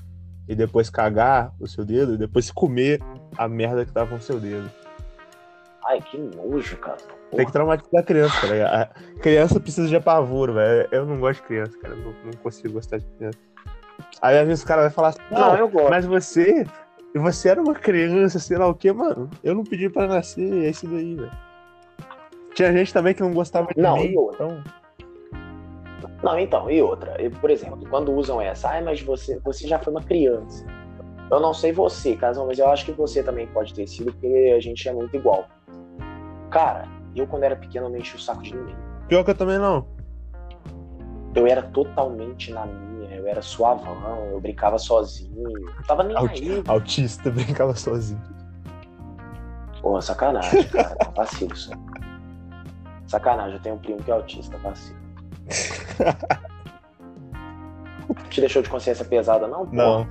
E 0.49 0.55
depois 0.55 0.91
cagar 0.91 1.53
o 1.61 1.67
seu 1.67 1.85
dedo 1.85 2.15
e 2.15 2.17
depois 2.19 2.51
comer 2.53 3.01
a 3.37 3.49
merda 3.49 3.85
que 3.85 3.93
tava 3.93 4.15
no 4.15 4.21
seu 4.21 4.39
dedo. 4.41 4.71
Ai, 5.87 6.01
que 6.01 6.19
nojo, 6.19 6.77
cara. 6.77 6.99
Tem 7.35 7.47
que 7.47 7.53
traumatizar 7.53 8.01
a 8.01 8.05
criança, 8.05 8.41
cara. 8.41 8.83
A 8.83 9.21
criança 9.21 9.59
precisa 9.61 9.89
de 9.89 9.97
apavoro, 9.97 10.55
velho. 10.55 10.89
Eu 10.93 11.07
não 11.07 11.19
gosto 11.19 11.41
de 11.41 11.47
criança, 11.47 11.79
cara. 11.79 11.95
Eu 11.95 12.15
Não, 12.25 12.33
consigo 12.43 12.75
gostar 12.75 12.99
de 12.99 13.07
criança. 13.17 13.39
Aí 14.21 14.39
às 14.39 14.47
vezes 14.47 14.65
o 14.65 14.67
cara 14.67 14.83
vai 14.83 14.91
falar 14.91 15.09
assim, 15.09 15.21
Não, 15.31 15.39
não, 15.41 15.57
eu 15.57 15.69
gosto. 15.69 15.91
mas 15.91 16.05
você. 16.05 16.67
Você 17.15 17.49
era 17.49 17.61
uma 17.61 17.75
criança, 17.75 18.39
sei 18.39 18.57
lá 18.59 18.69
o 18.69 18.75
que, 18.75 18.93
mano. 18.93 19.29
Eu 19.43 19.55
não 19.55 19.65
pedi 19.65 19.89
pra 19.89 20.07
nascer, 20.07 20.65
é 20.65 20.71
isso 20.71 20.87
daí, 20.87 21.15
velho. 21.17 21.31
Tinha 22.55 22.73
gente 22.73 22.93
também 22.93 23.15
que 23.15 23.23
não 23.23 23.33
gostava 23.33 23.69
de 23.75 23.81
Não, 23.81 23.97
mim. 23.97 24.13
e 24.13 24.17
outra? 24.17 24.47
Então, 24.47 24.63
Não, 26.23 26.39
então, 26.39 26.71
e 26.71 26.83
outra, 26.83 27.15
eu, 27.21 27.31
por 27.31 27.51
exemplo, 27.51 27.79
quando 27.89 28.13
usam 28.13 28.41
essa, 28.41 28.69
ai, 28.69 28.83
mas 28.83 29.01
você, 29.01 29.39
você 29.41 29.67
já 29.67 29.79
foi 29.79 29.93
uma 29.93 30.03
criança. 30.03 30.67
Eu 31.31 31.39
não 31.41 31.55
sei 31.55 31.73
você, 31.73 32.17
caso, 32.17 32.45
mas 32.47 32.59
eu 32.59 32.69
acho 32.69 32.85
que 32.85 32.93
você 32.93 33.23
também 33.23 33.47
pode 33.47 33.73
ter 33.73 33.87
sido, 33.87 34.13
porque 34.13 34.53
a 34.57 34.61
gente 34.61 34.87
é 34.89 34.93
muito 34.93 35.15
igual. 35.17 35.47
Cara, 36.51 36.89
eu 37.15 37.27
quando 37.27 37.45
era 37.45 37.55
pequeno 37.57 37.87
eu 37.87 37.91
não 37.91 37.99
enchi 37.99 38.17
o 38.17 38.21
saco 38.21 38.43
de 38.43 38.55
ninguém. 38.55 38.75
pior 39.09 39.25
que 39.25 39.31
eu 39.31 39.35
também 39.37 39.59
não. 39.59 39.87
Eu 41.35 41.47
era 41.47 41.63
totalmente 41.63 42.53
na 42.53 42.67
minha, 42.67 43.15
eu 43.15 43.27
era 43.29 43.41
suavão, 43.41 44.27
eu 44.33 44.41
brincava 44.41 44.77
sozinho, 44.79 45.49
não 45.49 45.83
tava 45.87 46.03
nem 46.03 46.17
Auti- 46.17 46.51
aí. 46.51 46.63
Autista 46.67 47.31
brincava 47.31 47.75
sozinho. 47.77 48.21
Porra, 49.81 50.03
sacanagem, 50.03 50.65
cara, 50.65 50.97
vacilo 51.17 51.55
isso. 51.55 51.71
Sacanagem, 53.11 53.57
eu 53.57 53.63
tenho 53.63 53.75
um 53.75 53.79
primo 53.79 54.01
que 54.01 54.09
é 54.09 54.15
autista, 54.15 54.57
vacilo. 54.59 54.97
Te 58.31 58.41
deixou 58.41 58.63
de 58.63 58.71
consciência 58.71 59.05
pesada, 59.05 59.49
não? 59.49 59.67
Porra, 59.67 59.73
Não. 59.73 60.07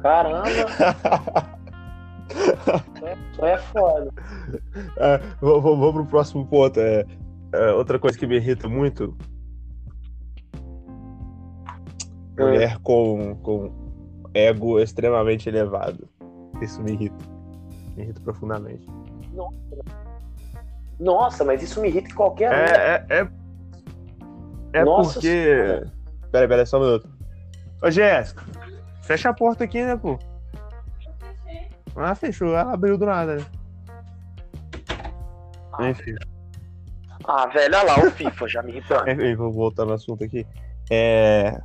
Caramba! 0.00 0.48
Só 3.36 3.46
é 3.46 3.58
foda. 3.58 4.10
É, 4.96 5.18
vou, 5.40 5.62
vou, 5.62 5.76
vou 5.76 5.92
pro 5.92 6.04
próximo 6.06 6.44
ponto. 6.44 6.80
É, 6.80 7.06
é, 7.52 7.72
outra 7.72 8.00
coisa 8.00 8.18
que 8.18 8.26
me 8.26 8.34
irrita 8.34 8.68
muito. 8.68 9.16
Mulher 12.36 12.80
com, 12.80 13.36
com 13.36 13.70
ego 14.34 14.80
extremamente 14.80 15.48
elevado. 15.48 16.08
Isso 16.60 16.82
me 16.82 16.94
irrita. 16.94 17.24
Me 17.96 18.02
irrita 18.02 18.20
profundamente. 18.20 18.84
Nossa, 19.32 20.07
mas 21.44 21.62
isso 21.62 21.80
me 21.80 21.88
irrita 21.88 22.10
em 22.10 22.14
qualquer. 22.14 22.52
É, 22.52 23.06
é, 23.08 23.20
é, 23.20 23.28
é 24.72 24.84
Nossa 24.84 25.14
porque. 25.14 25.28
Senhora. 25.28 25.92
Peraí, 26.30 26.48
peraí, 26.48 26.66
só 26.66 26.78
um 26.78 26.84
minuto. 26.84 27.08
Ô, 27.82 27.90
Jéssica, 27.90 28.44
fecha 29.02 29.30
a 29.30 29.34
porta 29.34 29.64
aqui, 29.64 29.82
né, 29.82 29.96
pô? 29.96 30.18
Ah, 31.96 32.14
fechou. 32.14 32.48
Ela 32.48 32.74
abriu 32.74 32.98
do 32.98 33.06
nada, 33.06 33.36
né? 33.36 33.46
Enfim. 35.90 36.14
Ah, 37.24 37.46
velho, 37.46 37.76
olha 37.76 37.82
lá, 37.84 38.06
o 38.06 38.10
FIFA 38.10 38.48
já 38.48 38.62
me 38.62 38.72
irritando. 38.72 39.08
Enfim, 39.10 39.34
vou 39.36 39.52
voltar 39.52 39.84
no 39.84 39.92
assunto 39.92 40.24
aqui. 40.24 40.46
É. 40.90 41.60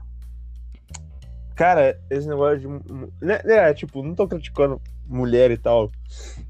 Cara, 1.55 1.99
esse 2.09 2.27
negócio 2.27 2.59
de. 2.59 3.25
né, 3.25 3.39
É, 3.45 3.73
tipo, 3.73 4.03
não 4.03 4.15
tô 4.15 4.27
criticando 4.27 4.81
mulher 5.05 5.51
e 5.51 5.57
tal, 5.57 5.91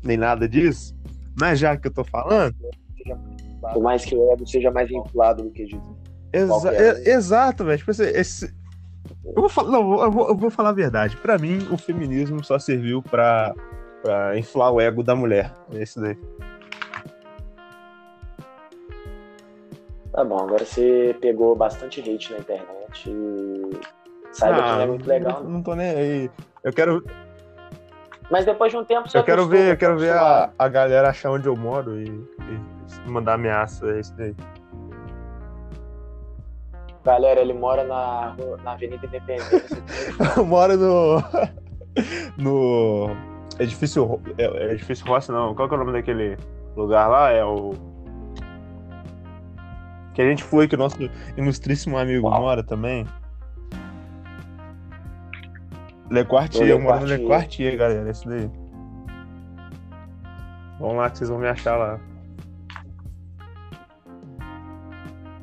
nem 0.02 0.18
nada 0.18 0.48
disso. 0.48 0.96
Mas 1.40 1.60
já 1.60 1.75
que 1.78 1.88
eu 1.88 1.94
tô 1.94 2.04
falando. 2.04 2.56
Por 3.74 3.82
mais 3.82 4.04
que 4.04 4.16
o 4.16 4.32
ego 4.32 4.46
seja 4.46 4.72
mais 4.72 4.90
inflado 4.92 5.44
do 5.44 5.52
que 5.52 5.66
diz. 5.66 5.82
Exa 6.32 6.74
é- 6.74 7.10
exato, 7.12 7.63
velho. 7.63 7.78
Tipo 7.78 7.92
assim, 7.92 8.04
esse. 8.04 8.54
Eu 9.25 9.42
vou, 9.42 9.50
falar, 9.50 9.72
não, 9.72 10.02
eu, 10.02 10.12
vou, 10.12 10.28
eu 10.30 10.36
vou 10.36 10.50
falar 10.50 10.70
a 10.70 10.74
verdade. 10.74 11.18
Pra 11.18 11.38
mim, 11.38 11.68
o 11.72 11.78
feminismo 11.78 12.44
só 12.44 12.58
serviu 12.60 13.02
pra, 13.02 13.54
pra 14.02 14.38
inflar 14.38 14.72
o 14.72 14.82
ego 14.82 15.04
da 15.04 15.16
mulher. 15.16 15.54
É 15.74 15.84
isso 15.84 16.02
daí. 16.02 16.18
Tá 20.12 20.24
bom, 20.24 20.38
agora 20.40 20.63
você 20.63 21.16
pegou 21.20 21.56
bastante 21.56 22.00
hate 22.02 22.32
na 22.32 22.40
internet 22.40 23.10
e 23.10 23.72
saiba 24.32 24.62
que 24.62 24.70
não 24.70 24.82
é 24.82 24.86
muito 24.86 25.08
legal. 25.08 25.34
não, 25.34 25.44
não. 25.44 25.52
não 25.52 25.63
tô 25.63 25.75
nem 25.75 25.90
aí. 25.90 26.32
Eu 26.63 26.72
quero, 26.72 27.04
Mas 28.34 28.46
depois 28.46 28.72
de 28.72 28.78
um 28.80 28.84
tempo 28.84 29.08
você 29.08 29.20
eu 29.20 29.24
quero 29.24 29.44
acostuma, 29.44 29.63
ver, 29.63 29.72
eu 29.74 29.78
quero 29.78 30.00
ver 30.00 30.12
a, 30.12 30.50
a 30.58 30.68
galera 30.68 31.08
achar 31.08 31.30
onde 31.30 31.48
eu 31.48 31.56
moro 31.56 32.02
e, 32.02 32.08
e 32.08 33.08
mandar 33.08 33.36
ameaça. 33.36 33.86
É 33.92 34.00
isso 34.00 34.12
daí. 34.18 34.36
Galera, 37.06 37.42
ele 37.42 37.54
mora 37.54 37.84
na, 37.84 38.36
na 38.63 38.72
Avenida 38.72 39.06
Independência. 39.06 39.84
Eu 40.36 40.46
moro 40.46 40.75
no. 40.75 41.24
no. 42.36 43.10
Edifício. 43.60 44.20
É, 44.40 44.46
é 44.46 44.72
edifício 44.72 45.06
Rossi, 45.06 45.32
não. 45.32 45.54
Qual 45.54 45.68
que 45.68 45.75
é 45.75 45.78
o 45.78 45.80
nome 45.80 45.92
daquele 45.92 46.36
lugar 46.75 47.08
lá? 47.08 47.30
É 47.30 47.46
o. 47.46 47.75
Que 50.16 50.24
a 50.24 50.25
gente 50.25 50.44
foi, 50.44 50.68
que 50.68 50.74
o 50.74 50.78
nosso 50.80 50.98
ilustríssimo 51.38 52.00
amigo 52.00 52.28
Uau. 52.28 52.42
mora 52.42 52.63
também. 52.63 53.06
Le 56.13 56.24
Quartier, 56.25 56.67
eu 56.67 56.79
moro 56.79 57.00
no 57.00 57.05
Le 57.08 57.25
Quartier. 57.25 57.75
Galera. 57.75 58.12
Isso 58.12 58.29
daí. 58.29 58.50
Vamos 60.79 60.98
lá 60.98 61.10
que 61.10 61.17
vocês 61.17 61.29
vão 61.29 61.39
me 61.39 61.48
achar 61.48 61.75
lá. 61.75 62.00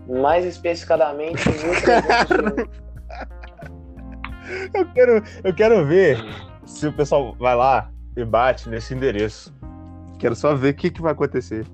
Mais 0.08 0.44
especificadamente, 0.44 1.42
1300 1.50 2.68
Eu 4.74 4.92
quero, 4.92 5.22
eu 5.44 5.54
quero 5.54 5.86
ver 5.86 6.18
se 6.64 6.86
o 6.86 6.92
pessoal 6.92 7.34
vai 7.38 7.54
lá 7.56 7.90
e 8.16 8.24
bate 8.24 8.68
nesse 8.68 8.94
endereço. 8.94 9.52
Quero 10.18 10.36
só 10.36 10.54
ver 10.54 10.70
o 10.70 10.74
que, 10.74 10.90
que 10.90 11.02
vai 11.02 11.12
acontecer. 11.12 11.64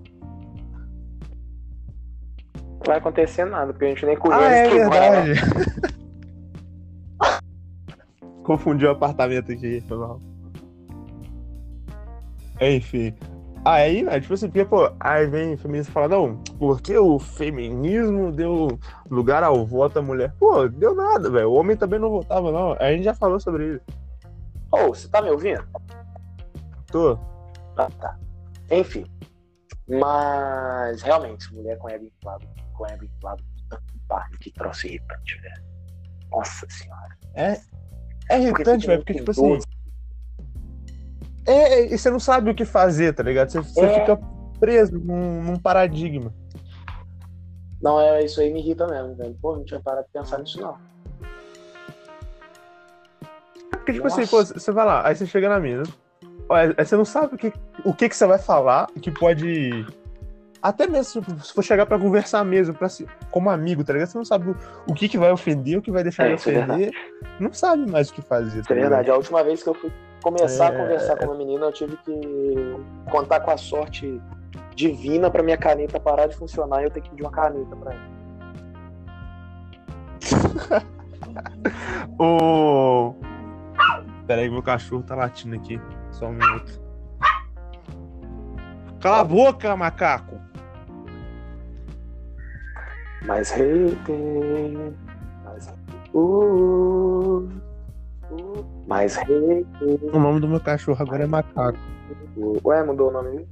não 2.54 2.80
vai 2.86 2.98
acontecer 2.98 3.44
nada, 3.44 3.72
porque 3.72 3.84
a 3.86 3.88
gente 3.88 4.06
nem 4.06 4.16
conhece 4.16 4.44
Ah, 4.44 4.52
é 4.52 4.68
verdade. 4.68 5.95
Confundiu 8.46 8.90
o 8.90 8.92
apartamento 8.92 9.50
aqui, 9.50 9.80
foi 9.88 9.98
mal. 9.98 10.20
Enfim. 12.60 13.12
Aí, 13.64 14.04
né, 14.04 14.20
tipo 14.20 14.34
assim, 14.34 14.46
porque, 14.46 14.64
pô, 14.64 14.88
aí 15.00 15.26
vem 15.26 15.56
feminista 15.56 15.90
e 15.90 15.92
fala, 15.92 16.06
não, 16.06 16.36
porque 16.56 16.96
o 16.96 17.18
feminismo 17.18 18.30
deu 18.30 18.78
lugar 19.10 19.42
ao 19.42 19.66
voto 19.66 19.98
à 19.98 20.02
mulher. 20.02 20.32
Pô, 20.38 20.68
deu 20.68 20.94
nada, 20.94 21.28
velho. 21.28 21.50
O 21.50 21.54
homem 21.54 21.76
também 21.76 21.98
não 21.98 22.08
votava, 22.08 22.52
não. 22.52 22.74
A 22.74 22.92
gente 22.92 23.02
já 23.02 23.14
falou 23.14 23.40
sobre 23.40 23.74
isso. 23.74 23.84
Ô, 24.70 24.94
você 24.94 25.08
tá 25.08 25.20
me 25.20 25.30
ouvindo? 25.30 25.66
Tô. 26.86 27.18
Ah, 27.76 27.90
tá. 27.98 28.16
Enfim. 28.70 29.04
Mas, 29.88 31.02
realmente, 31.02 31.52
mulher 31.52 31.76
com 31.78 31.90
ego 31.90 32.04
inflado, 32.04 32.46
com 32.74 32.86
ego 32.86 33.04
inflado, 33.04 33.42
puta 33.68 33.82
que 34.40 34.52
troço 34.52 34.86
irritante, 34.86 35.40
velho. 35.40 35.64
Nossa 36.30 36.64
senhora. 36.70 37.18
É, 37.34 37.60
é 38.28 38.38
irritante, 38.40 38.64
Porque 38.64 38.86
velho, 38.86 38.98
porque, 38.98 39.14
tipo 39.14 39.30
assim. 39.30 39.58
É, 41.46 41.52
é, 41.52 41.94
e 41.94 41.98
você 41.98 42.10
não 42.10 42.18
sabe 42.18 42.50
o 42.50 42.54
que 42.54 42.64
fazer, 42.64 43.14
tá 43.14 43.22
ligado? 43.22 43.50
Você, 43.50 43.60
você 43.60 43.84
É. 43.86 44.00
fica 44.00 44.18
preso 44.58 44.98
num, 44.98 45.42
num 45.42 45.56
paradigma. 45.58 46.32
Não, 47.80 48.00
é, 48.00 48.24
isso 48.24 48.40
aí 48.40 48.52
me 48.52 48.60
irrita 48.60 48.86
mesmo, 48.86 49.14
velho. 49.14 49.36
Pô, 49.40 49.56
não 49.56 49.64
tinha 49.64 49.78
parado 49.80 50.06
de 50.06 50.12
pensar 50.12 50.38
nisso, 50.38 50.60
não. 50.60 50.76
Porque, 53.70 53.92
tipo 53.92 54.04
Nossa. 54.04 54.20
assim, 54.20 54.30
pô, 54.30 54.44
você 54.44 54.72
vai 54.72 54.84
lá, 54.84 55.06
aí 55.06 55.14
você 55.14 55.26
chega 55.26 55.48
na 55.48 55.60
mina. 55.60 55.84
Aí 56.50 56.84
você 56.84 56.96
não 56.96 57.04
sabe 57.04 57.34
o 57.34 57.38
que, 57.38 57.52
o 57.84 57.92
que, 57.92 58.08
que 58.08 58.16
você 58.16 58.26
vai 58.26 58.38
falar 58.38 58.86
que 59.00 59.10
pode. 59.10 59.86
Até 60.68 60.86
mesmo 60.88 61.22
se 61.40 61.52
for 61.54 61.62
chegar 61.62 61.86
pra 61.86 61.96
conversar 61.96 62.44
mesmo, 62.44 62.74
pra 62.74 62.88
se, 62.88 63.06
como 63.30 63.48
amigo, 63.50 63.84
tá 63.84 63.92
ligado? 63.92 64.08
Você 64.08 64.18
não 64.18 64.24
sabe 64.24 64.50
o, 64.50 64.56
o 64.88 64.94
que, 64.94 65.08
que 65.08 65.16
vai 65.16 65.30
ofender, 65.30 65.78
o 65.78 65.82
que 65.82 65.92
vai 65.92 66.02
deixar 66.02 66.24
É, 66.24 66.26
de 66.26 66.32
é 66.32 66.34
ofender. 66.36 66.90
não 67.38 67.52
sabe 67.52 67.88
mais 67.88 68.10
o 68.10 68.14
que 68.14 68.20
fazer. 68.22 68.60
Isso 68.62 68.72
é 68.72 68.74
verdade. 68.74 69.08
A 69.08 69.14
última 69.14 69.44
vez 69.44 69.62
que 69.62 69.68
eu 69.68 69.74
fui 69.74 69.92
começar 70.22 70.72
É. 70.72 70.76
a 70.76 70.80
conversar 70.82 71.16
com 71.18 71.26
uma 71.26 71.36
menina, 71.36 71.66
eu 71.66 71.72
tive 71.72 71.96
que 71.98 72.76
contar 73.10 73.38
com 73.40 73.52
a 73.52 73.56
sorte 73.56 74.20
divina 74.74 75.30
pra 75.30 75.40
minha 75.42 75.56
caneta 75.56 76.00
parar 76.00 76.26
de 76.26 76.34
funcionar 76.36 76.82
e 76.82 76.86
eu 76.86 76.90
ter 76.90 77.00
que 77.00 77.10
pedir 77.10 77.22
uma 77.22 77.30
caneta 77.30 77.76
pra 77.76 77.92
ela. 77.92 78.16
Ô. 82.18 83.14
Pera 84.26 84.42
aí, 84.42 84.50
meu 84.50 84.62
cachorro 84.64 85.04
tá 85.04 85.14
latindo 85.14 85.54
aqui. 85.54 85.80
Só 86.10 86.26
um 86.26 86.32
minuto. 86.32 86.80
Cala 89.00 89.20
a 89.20 89.24
boca, 89.24 89.76
macaco! 89.76 90.40
Mais 93.24 93.50
hater. 93.50 93.96
Mais 95.44 95.68
uh, 96.14 97.48
uh, 98.30 98.64
Mais 98.86 99.16
hater. 99.16 99.64
O 100.12 100.18
nome 100.18 100.40
do 100.40 100.48
meu 100.48 100.60
cachorro 100.60 101.00
agora 101.00 101.24
é 101.24 101.26
macaco. 101.26 101.78
Ué, 102.64 102.82
mudou 102.84 103.08
o 103.08 103.12
nome? 103.12 103.46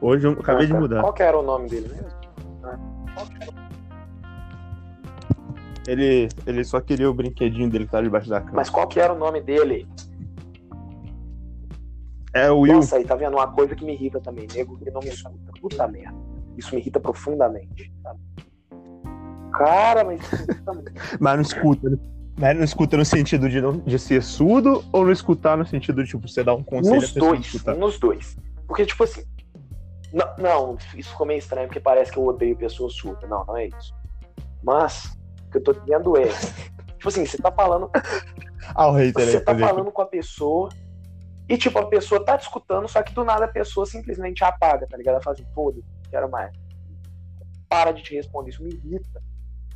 Hoje 0.00 0.26
eu 0.26 0.32
acabei 0.32 0.66
de 0.66 0.72
Ah, 0.72 0.74
tá. 0.76 0.80
mudar. 0.80 1.00
Qual 1.02 1.12
que 1.12 1.22
era 1.22 1.38
o 1.38 1.42
nome 1.42 1.68
dele 1.68 1.88
mesmo? 1.88 2.10
Ele, 5.86 6.28
ele 6.46 6.64
só 6.64 6.80
queria 6.80 7.10
o 7.10 7.14
brinquedinho 7.14 7.68
dele 7.68 7.86
que 7.86 7.90
tá 7.90 8.00
debaixo 8.00 8.28
da 8.28 8.40
cama. 8.40 8.52
Mas 8.54 8.70
qual 8.70 8.86
que 8.86 9.00
era 9.00 9.12
o 9.12 9.18
nome 9.18 9.40
dele? 9.40 9.86
É 12.34 12.50
o 12.50 12.60
Will. 12.60 12.74
Nossa, 12.74 12.96
aí 12.96 13.04
tá 13.04 13.14
vendo 13.14 13.34
uma 13.34 13.50
coisa 13.52 13.74
que 13.74 13.84
me 13.84 13.92
irrita 13.92 14.20
também. 14.20 14.46
Nego 14.54 14.78
que 14.78 14.90
não 14.90 15.00
me 15.00 15.08
escuta. 15.08 15.52
Puta 15.60 15.86
merda. 15.86 16.16
Isso 16.56 16.74
me 16.74 16.80
irrita 16.80 16.98
profundamente. 16.98 17.92
sabe? 18.02 18.20
Cara, 19.52 20.04
mas. 20.04 20.20
Mas 21.20 21.34
não 21.34 21.42
escuta, 21.42 21.90
né? 21.90 21.98
Mas 22.38 22.56
não 22.56 22.64
escuta 22.64 22.96
no 22.96 23.04
sentido 23.04 23.48
de, 23.48 23.60
não, 23.60 23.72
de 23.78 23.98
ser 23.98 24.22
surdo 24.22 24.82
ou 24.90 25.04
não 25.04 25.12
escutar 25.12 25.56
no 25.56 25.66
sentido 25.66 26.02
de, 26.02 26.08
tipo, 26.08 26.26
você 26.26 26.42
dar 26.42 26.54
um 26.54 26.62
conselho 26.62 26.96
Nos 26.96 27.12
dois. 27.12 27.64
Nos 27.76 27.98
dois. 27.98 28.36
Porque, 28.66 28.86
tipo 28.86 29.04
assim. 29.04 29.22
Não, 30.12 30.26
não, 30.38 30.78
isso 30.94 31.10
ficou 31.10 31.26
meio 31.26 31.38
estranho 31.38 31.68
porque 31.68 31.80
parece 31.80 32.12
que 32.12 32.18
eu 32.18 32.24
odeio 32.24 32.56
pessoas 32.56 32.94
surdas. 32.94 33.28
Não, 33.28 33.44
não 33.44 33.56
é 33.56 33.66
isso. 33.66 33.94
Mas, 34.62 35.18
o 35.46 35.50
que 35.50 35.58
eu 35.58 35.62
tô 35.62 35.72
dizendo 35.74 36.16
é. 36.16 36.28
Tipo 36.96 37.08
assim, 37.08 37.26
você 37.26 37.36
tá 37.36 37.50
falando. 37.50 37.90
Ah, 38.74 38.88
o 38.88 38.92
hater 38.92 39.24
aí, 39.24 39.32
Você 39.32 39.40
tá 39.40 39.52
por 39.52 39.58
exemplo. 39.58 39.74
falando 39.74 39.92
com 39.92 40.02
a 40.02 40.06
pessoa. 40.06 40.68
E, 41.48 41.56
tipo, 41.58 41.78
a 41.78 41.86
pessoa 41.86 42.24
tá 42.24 42.38
te 42.38 42.42
escutando, 42.42 42.88
só 42.88 43.02
que 43.02 43.12
do 43.12 43.24
nada 43.24 43.44
a 43.44 43.48
pessoa 43.48 43.84
simplesmente 43.84 44.42
apaga, 44.44 44.86
tá 44.86 44.96
ligado? 44.96 45.14
Ela 45.14 45.22
fala 45.22 45.34
assim, 45.34 45.46
não 45.54 45.82
quero 46.10 46.30
mais. 46.30 46.52
Para 47.68 47.92
de 47.92 48.02
te 48.02 48.14
responder. 48.14 48.50
Isso 48.50 48.62
me 48.62 48.70
irrita 48.70 49.22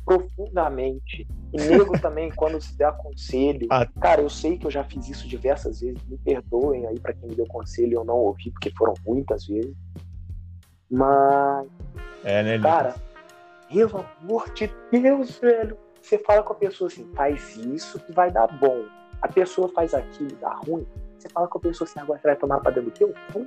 profundamente. 0.07 1.27
E 1.53 1.57
nego 1.57 1.91
também, 1.99 2.31
quando 2.31 2.61
se 2.61 2.77
dá 2.77 2.93
conselho. 2.93 3.67
Ah. 3.69 3.85
Cara, 3.99 4.21
eu 4.21 4.29
sei 4.29 4.57
que 4.57 4.65
eu 4.65 4.71
já 4.71 4.83
fiz 4.85 5.09
isso 5.09 5.27
diversas 5.27 5.81
vezes. 5.81 6.01
Me 6.05 6.17
perdoem 6.17 6.87
aí 6.87 6.97
pra 6.99 7.13
quem 7.13 7.29
me 7.29 7.35
deu 7.35 7.45
conselho 7.47 7.91
e 7.91 7.95
eu 7.95 8.05
não 8.05 8.15
ouvi, 8.15 8.49
porque 8.51 8.71
foram 8.77 8.93
muitas 9.05 9.45
vezes. 9.45 9.75
Mas, 10.89 11.67
É, 12.23 12.41
né? 12.41 12.59
cara, 12.59 12.95
pelo 13.69 14.05
amor 14.21 14.49
de 14.53 14.71
Deus, 14.89 15.37
velho. 15.37 15.77
Você 16.01 16.17
fala 16.19 16.41
com 16.41 16.53
a 16.53 16.55
pessoa 16.55 16.87
assim, 16.87 17.05
faz 17.13 17.57
isso 17.57 17.99
que 17.99 18.13
vai 18.13 18.31
dar 18.31 18.47
bom. 18.59 18.85
A 19.21 19.27
pessoa 19.27 19.67
faz 19.67 19.93
aquilo, 19.93 20.37
dá 20.39 20.53
ruim. 20.53 20.87
Você 21.17 21.29
fala 21.29 21.47
com 21.47 21.57
a 21.57 21.61
pessoa 21.61 21.87
assim, 21.87 21.99
agora 21.99 22.19
você 22.19 22.27
vai 22.27 22.35
tomar 22.35 22.59
pra 22.59 22.71
dentro 22.71 22.89
do 22.89 22.93
teu 22.93 23.13
cu? 23.33 23.45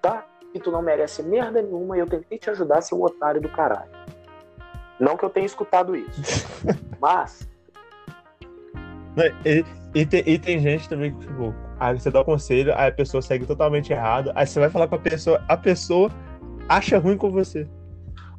Tá? 0.00 0.24
E 0.54 0.60
tu 0.60 0.70
não 0.70 0.82
merece 0.82 1.22
merda 1.22 1.62
nenhuma 1.62 1.96
e 1.96 2.00
eu 2.00 2.06
tentei 2.06 2.38
te 2.38 2.50
ajudar, 2.50 2.80
seu 2.82 3.00
otário 3.02 3.40
do 3.40 3.48
caralho. 3.48 3.90
Não 5.00 5.16
que 5.16 5.24
eu 5.24 5.30
tenha 5.30 5.46
escutado 5.46 5.96
isso. 5.96 6.46
mas. 7.00 7.48
E, 9.44 9.64
e, 9.94 10.06
tem, 10.06 10.22
e 10.26 10.38
tem 10.38 10.58
gente 10.58 10.88
também 10.88 11.12
que, 11.14 11.20
tipo, 11.26 11.54
aí 11.80 11.98
você 11.98 12.10
dá 12.10 12.20
o 12.20 12.24
conselho, 12.24 12.72
aí 12.76 12.88
a 12.88 12.92
pessoa 12.92 13.20
segue 13.20 13.44
totalmente 13.46 13.92
errado, 13.92 14.32
aí 14.34 14.46
você 14.46 14.60
vai 14.60 14.70
falar 14.70 14.88
com 14.88 14.94
a 14.94 14.98
pessoa, 14.98 15.42
a 15.48 15.56
pessoa 15.56 16.10
acha 16.68 16.98
ruim 16.98 17.16
com 17.16 17.30
você. 17.30 17.66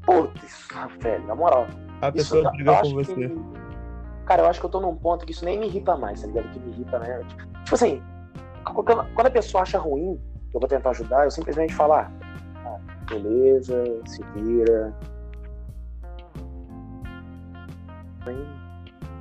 Putz, 0.03 0.67
velho, 0.99 1.25
na 1.27 1.35
moral. 1.35 1.67
A 2.01 2.07
Isso, 2.09 2.17
pessoa 2.17 2.43
eu 2.45 2.51
briga 2.51 2.81
com 2.81 2.89
você. 2.91 3.13
que- 3.13 3.63
Cara, 4.25 4.43
eu 4.43 4.47
acho 4.47 4.59
que 4.59 4.65
eu 4.65 4.69
tô 4.69 4.79
num 4.79 4.95
ponto 4.95 5.25
que 5.25 5.31
isso 5.33 5.43
nem 5.43 5.59
me 5.59 5.67
irrita 5.67 5.97
mais, 5.97 6.21
tá 6.21 6.27
ligado? 6.27 6.49
Que 6.51 6.59
me 6.59 6.71
irrita, 6.71 6.97
né? 6.99 7.21
Tipo 7.63 7.75
assim, 7.75 8.01
quando 8.63 9.27
a 9.27 9.31
pessoa 9.31 9.63
acha 9.63 9.77
ruim, 9.77 10.19
eu 10.53 10.59
vou 10.59 10.67
tentar 10.67 10.91
ajudar, 10.91 11.25
eu 11.25 11.31
simplesmente 11.31 11.73
falo, 11.73 11.93
ah, 11.93 12.11
ah, 12.65 12.79
beleza, 13.09 13.83
se 14.05 14.23
vira. 14.35 14.93
Nem, 18.25 18.47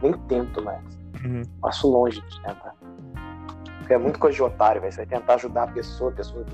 nem 0.02 0.12
tento 0.28 0.62
mais. 0.62 0.84
Uhum. 1.24 1.42
Passo 1.60 1.90
longe 1.90 2.20
de 2.20 2.42
tentar. 2.42 2.74
Porque 3.78 3.94
é 3.94 3.98
muito 3.98 4.18
coisa 4.18 4.36
de 4.36 4.42
otário, 4.42 4.80
velho. 4.80 4.92
Você 4.92 5.04
vai 5.04 5.18
tentar 5.18 5.34
ajudar 5.34 5.64
a 5.64 5.72
pessoa, 5.72 6.10
a 6.10 6.14
pessoa 6.14 6.44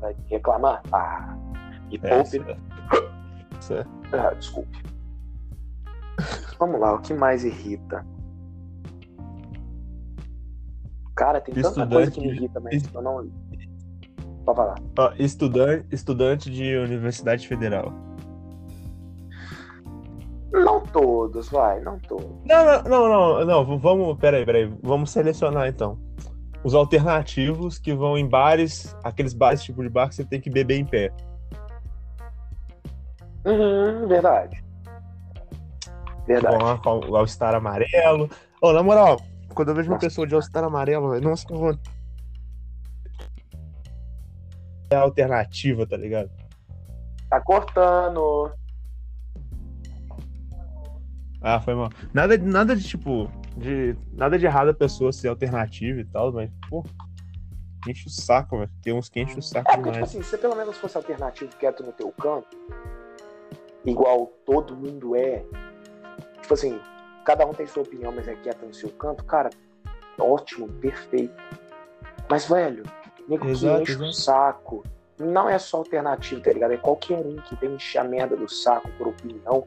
vai 0.00 0.14
reclamar. 0.26 0.82
Ah, 0.92 1.36
e 1.90 1.96
É, 2.02 2.08
poupe, 2.22 2.38
é- 2.38 2.56
isso 3.60 3.74
é- 3.74 3.84
ah, 4.12 4.34
desculpe. 4.34 4.82
Vamos 6.58 6.80
lá, 6.80 6.94
o 6.94 6.98
que 7.00 7.12
mais 7.12 7.44
irrita? 7.44 8.04
Cara, 11.16 11.40
tem 11.40 11.54
tanta 11.54 11.86
coisa 11.86 12.10
que 12.10 12.20
me 12.20 12.26
Estudante- 12.28 12.38
irrita, 12.44 12.60
mas 12.60 12.94
eu 12.94 13.02
não. 13.02 13.28
Pode 14.44 14.56
falar. 14.56 14.74
Ó, 14.98 15.12
estudante, 15.18 15.86
estudante 15.90 16.50
de 16.50 16.76
Universidade 16.76 17.48
Federal. 17.48 17.92
Não 20.52 20.80
todos, 20.80 21.48
vai, 21.48 21.80
não 21.80 21.98
todos. 21.98 22.26
Não, 22.44 22.64
não, 22.64 22.82
não, 23.08 23.08
não, 23.08 23.64
não, 23.64 23.78
vamos, 23.78 24.16
peraí, 24.18 24.44
peraí, 24.46 24.72
vamos 24.82 25.10
selecionar 25.10 25.66
então. 25.68 25.98
Os 26.62 26.74
alternativos 26.74 27.78
que 27.78 27.92
vão 27.94 28.16
em 28.16 28.26
bares, 28.26 28.96
aqueles 29.02 29.34
bares 29.34 29.62
tipo 29.62 29.82
de 29.82 29.88
bar 29.88 30.08
que 30.08 30.14
você 30.14 30.24
tem 30.24 30.40
que 30.40 30.48
beber 30.50 30.78
em 30.78 30.84
pé. 30.84 31.12
Uhum, 33.44 34.06
verdade. 34.08 34.64
Verdade. 36.26 36.56
Vão 36.56 36.66
lá 36.66 36.78
com 36.78 37.00
o 37.08 37.16
All-Star 37.16 37.54
amarelo. 37.54 38.28
Ô, 38.60 38.72
na 38.72 38.82
moral, 38.82 39.20
quando 39.56 39.70
eu 39.70 39.74
vejo 39.74 39.90
uma 39.90 39.98
pessoa 39.98 40.26
de 40.26 40.34
All-Star 40.34 40.62
amarelo, 40.62 41.10
velho, 41.10 41.24
nossa, 41.24 41.46
que 41.46 41.54
vontade. 41.54 41.90
É 44.90 44.96
a 44.96 45.00
alternativa, 45.00 45.86
tá 45.86 45.96
ligado? 45.96 46.30
Tá 47.30 47.40
cortando. 47.40 48.52
Ah, 51.40 51.60
foi 51.60 51.74
mal. 51.74 51.90
Nada, 52.12 52.36
nada 52.38 52.76
de 52.76 52.86
tipo. 52.86 53.28
De, 53.56 53.96
nada 54.12 54.38
de 54.38 54.44
errado 54.44 54.68
a 54.68 54.74
pessoa 54.74 55.10
ser 55.12 55.28
alternativa 55.28 56.00
e 56.00 56.04
tal, 56.04 56.30
mas, 56.32 56.50
pô. 56.68 56.84
Enche 57.88 58.08
o 58.08 58.10
saco, 58.10 58.58
velho. 58.58 58.70
Tem 58.82 58.92
uns 58.92 59.08
que 59.08 59.20
enche 59.20 59.38
o 59.38 59.42
saco 59.42 59.70
É 59.70 59.76
porque, 59.76 59.90
tipo 59.90 59.92
demais. 59.92 60.10
assim, 60.10 60.22
se 60.22 60.28
você 60.30 60.38
pelo 60.38 60.54
menos 60.54 60.76
fosse 60.76 60.96
alternativo 60.96 61.56
quieto 61.56 61.82
no 61.82 61.92
teu 61.92 62.12
canto, 62.12 62.56
igual 63.84 64.26
todo 64.44 64.76
mundo 64.76 65.16
é, 65.16 65.44
tipo 66.42 66.52
assim, 66.54 66.78
cada 67.26 67.44
um 67.44 67.52
tem 67.52 67.66
sua 67.66 67.82
opinião, 67.82 68.12
mas 68.12 68.28
é 68.28 68.34
quieto 68.36 68.64
no 68.64 68.72
seu 68.72 68.88
canto, 68.90 69.24
cara, 69.24 69.50
ótimo, 70.18 70.68
perfeito. 70.68 71.34
Mas, 72.30 72.48
velho, 72.48 72.84
nego 73.28 73.48
Exato, 73.48 73.84
que 73.84 73.92
enche 73.92 74.02
o 74.02 74.12
saco. 74.12 74.84
Não 75.18 75.48
é 75.48 75.58
só 75.58 75.78
alternativo, 75.78 76.40
tá 76.40 76.52
ligado? 76.52 76.72
É 76.72 76.76
qualquer 76.76 77.18
um 77.18 77.36
que 77.36 77.56
vem 77.56 77.74
encher 77.74 77.98
a 77.98 78.04
merda 78.04 78.36
do 78.36 78.48
saco 78.48 78.88
por 78.96 79.08
opinião. 79.08 79.66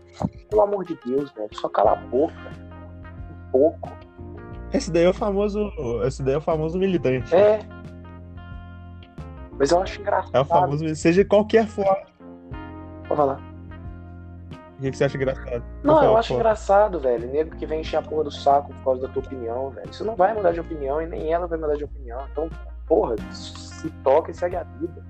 Pelo 0.50 0.62
amor 0.62 0.86
de 0.86 0.98
Deus, 1.06 1.32
velho, 1.32 1.50
só 1.54 1.68
cala 1.68 1.94
a 1.94 1.96
boca. 1.96 2.34
Um 3.32 3.52
pouco. 3.52 3.90
Esse 4.72 4.92
daí 4.92 5.04
é 5.04 5.10
o 5.10 5.14
famoso. 5.14 5.72
Esse 6.06 6.22
daí 6.22 6.36
é 6.36 6.38
o 6.38 6.42
famoso 6.42 6.78
militante. 6.78 7.34
É. 7.36 7.60
Mas 9.58 9.72
eu 9.72 9.82
acho 9.82 10.00
engraçado. 10.00 10.36
É 10.36 10.40
o 10.40 10.46
famoso. 10.46 10.96
Seja 10.96 11.26
qualquer 11.26 11.68
forma. 11.68 12.06
Pode 13.08 13.18
falar. 13.18 13.49
O 14.80 14.82
que 14.82 14.92
que 14.92 14.98
você 14.98 15.04
acha 15.04 15.18
engraçado? 15.18 15.64
Não, 15.84 15.96
Por 15.96 16.04
eu 16.06 16.18
acho 16.18 16.34
engraçado, 16.34 17.00
velho. 17.02 17.28
Nego 17.30 17.54
que 17.58 17.66
vem 17.66 17.82
encher 17.82 17.98
a 17.98 18.02
porra 18.02 18.24
do 18.24 18.32
saco 18.32 18.74
por 18.76 18.84
causa 18.86 19.02
da 19.02 19.14
tua 19.14 19.22
opinião, 19.22 19.70
velho. 19.72 19.94
Você 19.94 20.06
não 20.06 20.16
vai 20.16 20.34
mudar 20.34 20.54
de 20.54 20.62
opinião 20.62 21.02
e 21.02 21.06
nem 21.06 21.34
ela 21.34 21.48
vai 21.48 21.60
mudar 21.60 21.76
de 21.76 21.84
opinião. 21.84 22.26
Então, 22.32 22.50
porra, 22.88 23.16
se 23.30 23.90
toca 24.06 24.32
e 24.32 24.34
segue 24.34 24.56
a 24.56 24.64
vida. 24.64 25.04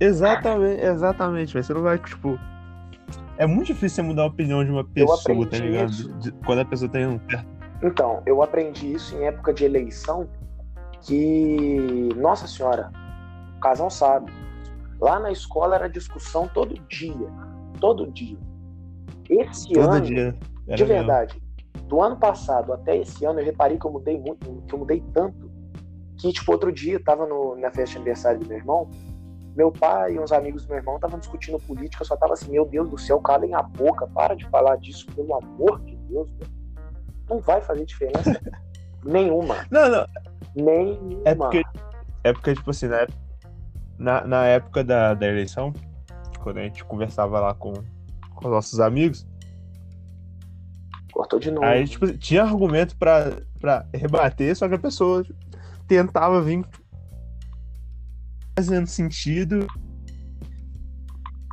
Exatamente, 0.00 0.82
exatamente, 0.82 1.52
velho. 1.52 1.64
Você 1.64 1.74
não 1.74 1.82
vai, 1.82 1.98
tipo. 1.98 2.38
É 3.36 3.46
muito 3.46 3.66
difícil 3.66 3.96
você 3.96 4.02
mudar 4.02 4.22
a 4.22 4.26
opinião 4.26 4.64
de 4.64 4.70
uma 4.70 4.84
pessoa, 4.84 5.46
tá 5.46 5.58
ligado? 5.58 5.90
isso. 5.90 6.10
De- 6.14 6.32
quando 6.46 6.60
a 6.60 6.64
pessoa 6.64 6.90
tem 6.90 7.06
um. 7.06 7.20
Então, 7.82 8.22
eu 8.24 8.42
aprendi 8.42 8.94
isso 8.94 9.14
em 9.14 9.24
época 9.24 9.52
de 9.52 9.62
eleição 9.66 10.26
que, 11.02 12.08
nossa 12.16 12.46
senhora, 12.46 12.90
o 13.56 13.60
casal 13.60 13.90
sabe. 13.90 14.32
Lá 15.00 15.18
na 15.18 15.30
escola 15.30 15.76
era 15.76 15.88
discussão 15.88 16.48
todo 16.48 16.74
dia. 16.88 17.28
Todo 17.80 18.10
dia. 18.10 18.38
Esse 19.28 19.72
Todo 19.72 19.90
ano, 19.90 20.04
dia. 20.04 20.36
De 20.66 20.84
verdade, 20.84 21.40
do 21.86 22.02
ano 22.02 22.16
passado 22.16 22.72
até 22.72 22.96
esse 22.96 23.24
ano, 23.24 23.40
eu 23.40 23.44
reparei 23.44 23.78
que 23.78 23.86
eu 23.86 23.92
mudei 23.92 24.18
muito, 24.18 24.62
que 24.66 24.74
eu 24.74 24.78
mudei 24.78 25.02
tanto, 25.12 25.50
que, 26.18 26.32
tipo, 26.32 26.50
outro 26.50 26.72
dia 26.72 26.94
eu 26.94 27.04
tava 27.04 27.26
no, 27.26 27.54
na 27.56 27.70
festa 27.70 27.90
de 27.92 27.96
aniversário 27.98 28.40
do 28.40 28.48
meu 28.48 28.56
irmão, 28.56 28.90
meu 29.54 29.70
pai 29.70 30.14
e 30.14 30.18
uns 30.18 30.32
amigos 30.32 30.64
do 30.64 30.68
meu 30.68 30.78
irmão 30.78 30.96
estavam 30.96 31.18
discutindo 31.18 31.58
política, 31.60 32.02
eu 32.02 32.06
só 32.06 32.16
tava 32.16 32.32
assim, 32.32 32.50
meu 32.50 32.66
Deus 32.66 32.88
do 32.90 32.98
céu, 32.98 33.20
calem 33.20 33.54
a 33.54 33.62
boca, 33.62 34.06
para 34.08 34.34
de 34.34 34.44
falar 34.48 34.76
disso, 34.76 35.06
pelo 35.14 35.34
amor 35.34 35.80
de 35.80 35.96
Deus, 35.96 36.30
velho. 36.32 36.50
Não 37.28 37.40
vai 37.40 37.60
fazer 37.60 37.84
diferença 37.84 38.40
nenhuma. 39.04 39.66
Não, 39.70 39.88
não. 39.88 40.06
Nenhuma. 40.54 41.22
É 41.24 41.34
porque. 41.34 41.62
É 42.24 42.32
porque, 42.32 42.54
tipo 42.54 42.70
assim, 42.70 42.88
na, 42.88 42.98
época- 42.98 43.25
na, 43.98 44.26
na 44.26 44.46
época 44.46 44.84
da, 44.84 45.14
da 45.14 45.26
eleição, 45.26 45.72
quando 46.42 46.58
a 46.58 46.62
gente 46.62 46.84
conversava 46.84 47.40
lá 47.40 47.54
com, 47.54 47.72
com 47.72 48.44
os 48.46 48.50
nossos 48.50 48.80
amigos, 48.80 49.26
Cortou 51.12 51.38
de 51.38 51.50
novo. 51.50 51.64
aí, 51.64 51.88
tipo, 51.88 52.06
tinha 52.18 52.42
argumento 52.42 52.94
pra, 52.96 53.38
pra 53.58 53.86
rebater, 53.94 54.54
só 54.54 54.68
que 54.68 54.74
a 54.74 54.78
pessoa 54.78 55.24
tentava 55.88 56.42
vir 56.42 56.62
fazendo 58.54 58.86
sentido 58.86 59.66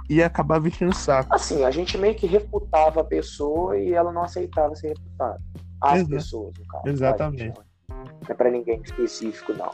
e 0.09 0.21
acabava 0.21 0.67
enchendo 0.67 0.91
o 0.91 0.95
saco. 0.95 1.33
Assim, 1.33 1.63
a 1.63 1.71
gente 1.71 1.97
meio 1.97 2.13
que 2.15 2.27
refutava 2.27 3.01
a 3.01 3.03
pessoa 3.03 3.77
e 3.77 3.93
ela 3.93 4.11
não 4.11 4.23
aceitava 4.23 4.75
ser 4.75 4.89
refutada. 4.89 5.39
As 5.81 5.95
Exato. 5.99 6.09
pessoas, 6.09 6.53
no 6.59 6.65
caso. 6.67 6.87
Exatamente. 6.87 7.43
gente? 7.43 7.59
Não 7.89 8.05
é 8.29 8.33
pra 8.33 8.51
ninguém 8.51 8.81
específico, 8.81 9.53
não. 9.53 9.71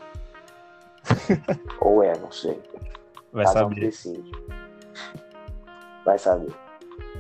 Ou 1.82 2.04
é, 2.04 2.18
não 2.18 2.32
sei. 2.32 2.62
Vai 3.32 3.46
Cada 3.46 3.66
um 3.66 3.70
saber, 3.70 3.82
decide. 3.82 4.32
Vai 6.06 6.18
saber. 6.18 6.54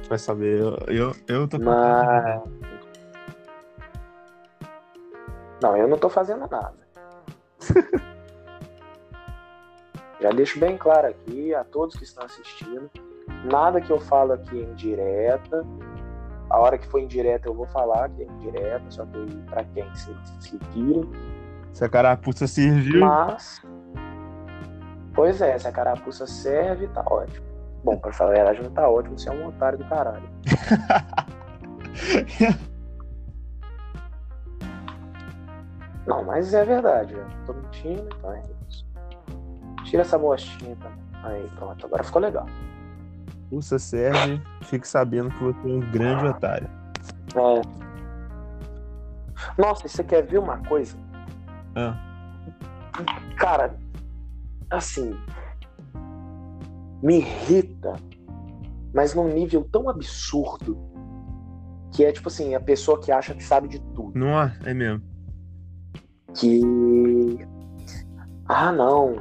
vai 0.07 0.17
saber. 0.17 0.59
Eu, 0.59 0.77
eu, 0.87 1.15
eu 1.27 1.47
tô 1.47 1.59
Mas. 1.59 2.41
Não, 5.61 5.75
eu 5.75 5.87
não 5.87 5.97
tô 5.97 6.09
fazendo 6.09 6.47
nada. 6.47 6.73
Já 10.21 10.31
deixo 10.31 10.59
bem 10.59 10.77
claro 10.77 11.07
aqui 11.07 11.53
a 11.55 11.63
todos 11.63 11.95
que 11.95 12.03
estão 12.03 12.25
assistindo. 12.25 12.89
Nada 13.45 13.79
que 13.79 13.91
eu 13.91 13.99
falo 13.99 14.33
aqui 14.33 14.59
é 14.59 14.63
indireta. 14.63 15.65
A 16.49 16.59
hora 16.59 16.77
que 16.77 16.87
for 16.87 16.99
indireta 16.99 17.47
eu 17.47 17.53
vou 17.53 17.67
falar 17.67 18.09
que 18.09 18.23
é 18.23 18.25
indireta, 18.25 18.83
só 18.89 19.05
que 19.05 19.37
pra 19.49 19.63
quem 19.65 19.85
se, 19.95 20.13
se. 20.39 20.59
Se 21.79 21.85
a 21.85 21.89
carapuça 21.89 22.45
serviu. 22.45 22.99
Mas. 22.99 23.61
Pois 25.13 25.39
é, 25.39 25.57
se 25.57 25.65
a 25.65 25.71
carapuça 25.71 26.27
serve, 26.27 26.89
tá 26.89 27.01
ótimo. 27.07 27.45
Bom, 27.85 27.97
pra 27.97 28.11
falar 28.11 28.31
a 28.31 28.33
verdade, 28.33 28.61
não 28.61 28.71
tá 28.71 28.89
ótimo, 28.89 29.17
você 29.17 29.29
é 29.29 29.31
um 29.31 29.47
otário 29.47 29.77
do 29.77 29.85
caralho. 29.85 30.29
Não, 36.05 36.25
mas 36.25 36.53
é 36.53 36.65
verdade, 36.65 37.13
eu 37.13 37.25
tô 37.45 37.53
mentindo, 37.53 38.09
então 38.17 38.33
é 38.33 38.43
isso. 38.67 38.85
Tira 39.85 40.01
essa 40.01 40.17
bostinha 40.17 40.75
também. 40.75 40.99
Aí, 41.23 41.49
pronto, 41.55 41.85
agora 41.85 42.03
ficou 42.03 42.21
legal. 42.21 42.45
Carapuça 43.25 43.79
serve, 43.79 44.41
fique 44.63 44.85
sabendo 44.85 45.29
que 45.29 45.41
você 45.41 45.57
é 45.59 45.71
um 45.71 45.79
grande 45.91 46.25
otário. 46.25 46.69
É. 47.35 47.61
Nossa, 49.57 49.85
e 49.85 49.89
você 49.89 50.03
quer 50.03 50.23
ver 50.23 50.39
uma 50.39 50.57
coisa? 50.65 50.97
Ah. 51.75 51.97
Cara, 53.37 53.75
assim. 54.69 55.15
Me 57.01 57.19
irrita, 57.19 57.93
mas 58.93 59.15
num 59.15 59.29
nível 59.29 59.63
tão 59.71 59.89
absurdo 59.89 60.77
Que 61.93 62.03
é 62.03 62.11
tipo 62.11 62.27
assim, 62.27 62.55
a 62.55 62.59
pessoa 62.59 62.99
que 62.99 63.11
acha 63.11 63.33
que 63.33 63.43
sabe 63.43 63.67
de 63.67 63.79
tudo. 63.93 64.17
Não 64.17 64.41
é, 64.41 64.53
é 64.65 64.73
mesmo. 64.73 65.03
Que. 66.35 66.61
Ah, 68.47 68.71
não. 68.71 69.15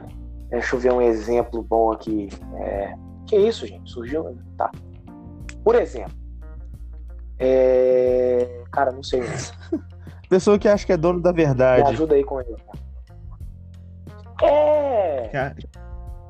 Deixa 0.51 0.77
eu 0.77 0.81
ver 0.81 0.93
um 0.93 1.03
exemplo 1.03 1.63
bom 1.63 1.93
aqui. 1.93 2.29
É... 2.57 2.95
Que 3.27 3.37
isso, 3.37 3.67
gente? 3.67 3.91
Surgiu. 3.91 4.39
Tá. 4.57 4.71
Por 5.63 5.75
exemplo. 5.75 6.17
É... 7.39 8.65
Cara, 8.73 8.93
não 8.93 9.03
sei. 9.03 9.23
Pessoa 10.29 10.59
que 10.59 10.69
acha 10.69 10.85
que 10.85 10.93
é 10.93 10.97
dono 10.97 11.21
da 11.21 11.33
Me 11.33 11.37
verdade. 11.45 11.91
ajuda 11.91 12.14
aí 12.14 12.25
com 12.25 12.41
ele. 12.41 12.55
É. 14.43 15.29
Ca- 15.29 15.55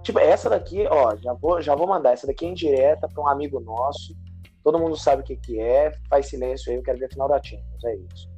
Tipo, 0.02 0.20
essa 0.20 0.48
daqui, 0.48 0.86
ó, 0.90 1.14
já 1.16 1.34
vou, 1.34 1.60
já 1.60 1.74
vou 1.74 1.86
mandar. 1.86 2.12
Essa 2.12 2.26
daqui 2.26 2.46
é 2.46 2.48
indireta 2.48 3.06
para 3.08 3.22
um 3.22 3.28
amigo 3.28 3.60
nosso. 3.60 4.16
Todo 4.64 4.78
mundo 4.78 4.96
sabe 4.96 5.20
o 5.22 5.24
que, 5.24 5.36
que 5.36 5.60
é. 5.60 5.92
Faz 6.08 6.26
silêncio 6.28 6.70
aí, 6.72 6.78
eu 6.78 6.82
quero 6.82 6.98
ver 6.98 7.06
a 7.06 7.10
final 7.10 7.28
da 7.28 7.42
Champions. 7.42 7.84
É 7.84 7.94
isso. 7.96 8.30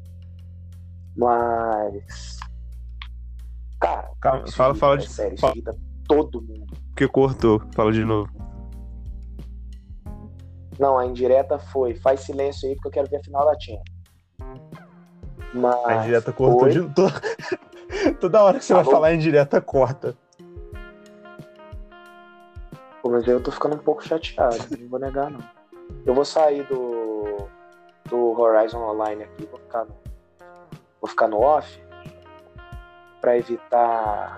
Mas. 1.17 2.39
Cara, 3.79 4.11
Calma, 4.21 4.45
isso 4.47 4.57
fala, 4.57 4.75
fala 4.75 4.95
é 4.95 4.99
de. 4.99 5.09
sério, 5.09 5.35
isso 5.35 5.41
fala- 5.43 5.53
irrita 5.55 5.77
todo 6.09 6.43
mundo. 6.43 6.67
Que 6.97 7.07
cortou. 7.07 7.63
Fala 7.73 7.93
de 7.93 8.05
novo. 8.05 8.29
Não, 10.79 10.99
a 10.99 11.07
indireta 11.07 11.59
foi. 11.59 11.95
Faz 11.95 12.21
silêncio 12.21 12.69
aí, 12.69 12.75
porque 12.75 12.89
eu 12.89 12.93
quero 12.93 13.11
ver 13.11 13.19
a 13.19 13.23
final 13.23 13.45
da 13.45 13.57
Champions. 13.61 14.70
Mas. 15.55 15.85
A 15.87 15.97
indireta 15.97 16.33
cortou 16.33 16.69
de. 16.69 16.81
to- 16.95 17.13
Toda 18.21 18.43
hora 18.43 18.59
que 18.59 18.65
você 18.65 18.73
vai 18.73 18.83
Alô? 18.83 18.91
falar 18.93 19.13
indireta, 19.15 19.61
corta. 19.61 20.17
Pô, 23.03 23.11
mas 23.11 23.27
eu 23.27 23.43
tô 23.43 23.51
ficando 23.51 23.75
um 23.77 23.79
pouco 23.79 24.07
chateado, 24.07 24.57
não 24.79 24.89
vou 24.89 24.99
negar, 25.01 25.31
não. 25.31 25.41
Eu 26.07 26.15
vou 26.15 26.25
sair 26.25 26.63
do, 26.65 27.49
do 28.09 28.39
Horizon 28.41 28.79
Online 28.79 29.25
aqui, 29.25 29.47
vou 29.51 29.59
ficar 29.59 29.85
no, 29.87 29.97
vou 31.01 31.09
ficar 31.09 31.29
no 31.29 31.41
off 31.41 31.83
pra 33.21 33.37
evitar 33.37 34.37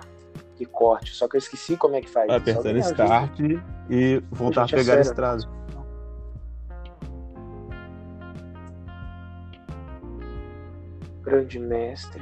que 0.55 0.65
corte. 0.65 1.13
Só 1.13 1.27
que 1.27 1.35
eu 1.35 1.39
esqueci 1.39 1.77
como 1.77 1.95
é 1.95 2.01
que 2.01 2.09
faz. 2.09 2.27
Vai 2.27 2.37
isso. 2.37 2.49
apertando 2.49 2.77
start 2.79 3.39
e 3.89 4.23
voltar 4.31 4.61
a 4.61 4.65
é 4.65 4.67
pegar 4.69 5.03
sério. 5.03 5.49
Grande 11.23 11.57
mestre. 11.59 12.21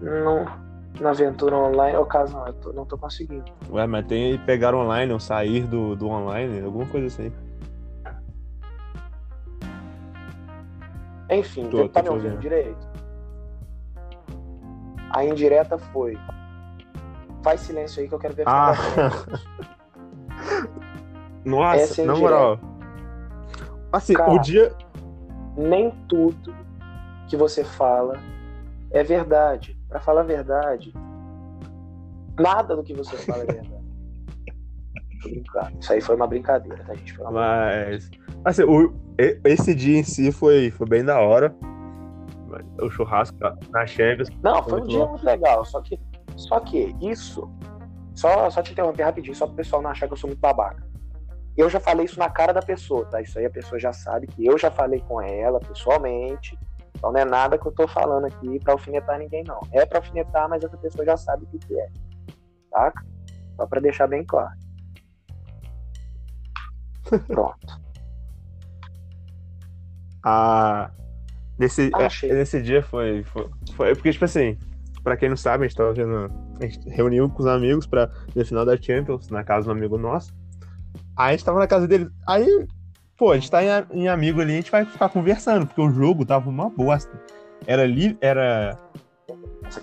Não, 0.00 0.44
na 1.00 1.10
aventura 1.10 1.56
online, 1.56 1.96
ou 1.96 2.04
caso 2.04 2.36
não, 2.36 2.46
eu 2.46 2.52
tô- 2.52 2.72
não 2.72 2.84
tô 2.84 2.98
conseguindo. 2.98 3.44
Ué, 3.70 3.86
mas 3.86 4.06
tem 4.06 4.38
pegar 4.40 4.74
online 4.74 5.10
ou 5.12 5.18
sair 5.18 5.64
do, 5.66 5.96
do 5.96 6.08
online, 6.08 6.62
alguma 6.62 6.86
coisa 6.86 7.06
assim. 7.06 7.32
Enfim, 11.30 11.68
Tô, 11.70 11.88
tá 11.88 12.02
me 12.02 12.10
ouvindo 12.10 12.38
direito? 12.38 12.86
A 15.10 15.24
indireta 15.24 15.76
foi. 15.78 16.16
Faz 17.42 17.60
silêncio 17.62 18.02
aí 18.02 18.08
que 18.08 18.14
eu 18.14 18.18
quero 18.18 18.34
ver 18.34 18.46
a 18.46 18.70
Ah. 18.70 18.74
Nossa, 21.44 22.02
é 22.02 22.04
na 22.04 22.14
moral. 22.14 22.60
Assim, 23.92 24.14
Cara. 24.14 24.32
o 24.32 24.38
dia. 24.40 24.72
nem 25.56 25.90
tudo 26.06 26.54
que 27.28 27.36
você 27.36 27.64
fala 27.64 28.18
é 28.90 29.02
verdade. 29.02 29.78
Pra 29.88 30.00
falar 30.00 30.22
a 30.22 30.24
verdade, 30.24 30.92
nada 32.38 32.74
do 32.76 32.82
que 32.82 32.92
você 32.94 33.16
fala 33.18 33.42
é 33.42 33.46
verdade. 33.46 33.76
Isso 35.80 35.92
aí 35.92 36.00
foi 36.00 36.14
uma 36.16 36.26
brincadeira, 36.26 36.82
tá, 36.84 36.94
gente? 36.94 37.16
Mas. 37.32 38.10
Assim, 38.44 38.62
o, 38.64 38.94
esse 39.44 39.74
dia 39.74 39.98
em 39.98 40.04
si 40.04 40.30
foi, 40.30 40.70
foi 40.70 40.86
bem 40.88 41.04
da 41.04 41.20
hora. 41.20 41.54
O 42.80 42.90
churrasco 42.90 43.36
na- 43.70 43.86
Champions. 43.86 44.28
Deus. 44.28 44.40
Não, 44.42 44.62
foi 44.62 44.74
um 44.74 44.76
Muito 44.78 44.88
dia 44.90 44.98
bom. 45.00 45.08
muito 45.10 45.24
legal. 45.26 45.64
Só 45.64 45.80
que, 45.80 45.98
só 46.36 46.60
que 46.60 46.94
isso. 47.00 47.48
Só, 48.14 48.48
só 48.50 48.62
te 48.62 48.72
interromper 48.72 49.02
rapidinho, 49.04 49.34
só 49.34 49.46
pro 49.46 49.56
pessoal 49.56 49.82
não 49.82 49.90
achar 49.90 50.06
que 50.06 50.12
eu 50.12 50.16
sou 50.16 50.28
muito 50.28 50.40
babaca. 50.40 50.86
Eu 51.56 51.68
já 51.68 51.80
falei 51.80 52.04
isso 52.06 52.18
na 52.18 52.30
cara 52.30 52.52
da 52.52 52.60
pessoa, 52.62 53.04
tá? 53.06 53.20
Isso 53.20 53.38
aí 53.38 53.46
a 53.46 53.50
pessoa 53.50 53.78
já 53.78 53.92
sabe 53.92 54.26
que 54.26 54.44
eu 54.46 54.56
já 54.58 54.70
falei 54.70 55.00
com 55.00 55.20
ela 55.20 55.58
pessoalmente. 55.60 56.58
Então 56.96 57.12
não 57.12 57.20
é 57.20 57.24
nada 57.24 57.58
que 57.58 57.66
eu 57.66 57.72
tô 57.72 57.86
falando 57.86 58.24
aqui 58.24 58.58
pra 58.60 58.72
alfinetar 58.72 59.18
ninguém, 59.18 59.44
não. 59.44 59.60
É 59.72 59.84
pra 59.84 59.98
alfinetar, 59.98 60.48
mas 60.48 60.64
essa 60.64 60.76
pessoa 60.78 61.04
já 61.04 61.16
sabe 61.16 61.44
o 61.44 61.46
que, 61.48 61.58
que 61.58 61.78
é. 61.78 61.88
Tá? 62.70 62.92
Só 63.56 63.66
pra 63.66 63.80
deixar 63.80 64.06
bem 64.06 64.24
claro. 64.24 64.54
Pronto. 67.28 67.86
A, 70.24 70.90
nesse, 71.58 71.90
Ah, 71.94 72.08
é, 72.22 72.34
nesse 72.34 72.60
dia 72.60 72.82
foi, 72.82 73.22
foi, 73.24 73.48
foi. 73.74 73.94
Porque, 73.94 74.10
tipo 74.10 74.24
assim, 74.24 74.58
pra 75.04 75.16
quem 75.16 75.28
não 75.28 75.36
sabe, 75.36 75.64
a 75.64 75.68
gente 75.68 75.76
tava 75.76 75.92
vendo. 75.92 76.30
A 76.60 76.66
gente 76.66 76.88
reuniu 76.88 77.28
com 77.28 77.40
os 77.40 77.46
amigos 77.46 77.86
pra 77.86 78.10
ver 78.34 78.44
final 78.44 78.64
da 78.64 78.76
Champions, 78.76 79.28
na 79.28 79.44
casa 79.44 79.64
de 79.64 79.68
um 79.68 79.72
amigo 79.72 79.98
nosso. 79.98 80.34
Aí 81.14 81.28
a 81.28 81.30
gente 81.32 81.44
tava 81.44 81.58
na 81.58 81.66
casa 81.66 81.86
dele. 81.86 82.08
Aí, 82.26 82.66
pô, 83.16 83.32
a 83.32 83.34
gente 83.34 83.50
tá 83.50 83.62
em, 83.62 83.68
em 83.92 84.08
amigo 84.08 84.40
ali, 84.40 84.52
a 84.52 84.56
gente 84.56 84.70
vai 84.70 84.84
ficar 84.84 85.08
conversando, 85.08 85.66
porque 85.66 85.80
o 85.80 85.90
jogo 85.90 86.24
tava 86.24 86.48
uma 86.48 86.68
bosta. 86.68 87.20
Era, 87.66 87.86
li, 87.86 88.16
era 88.20 88.78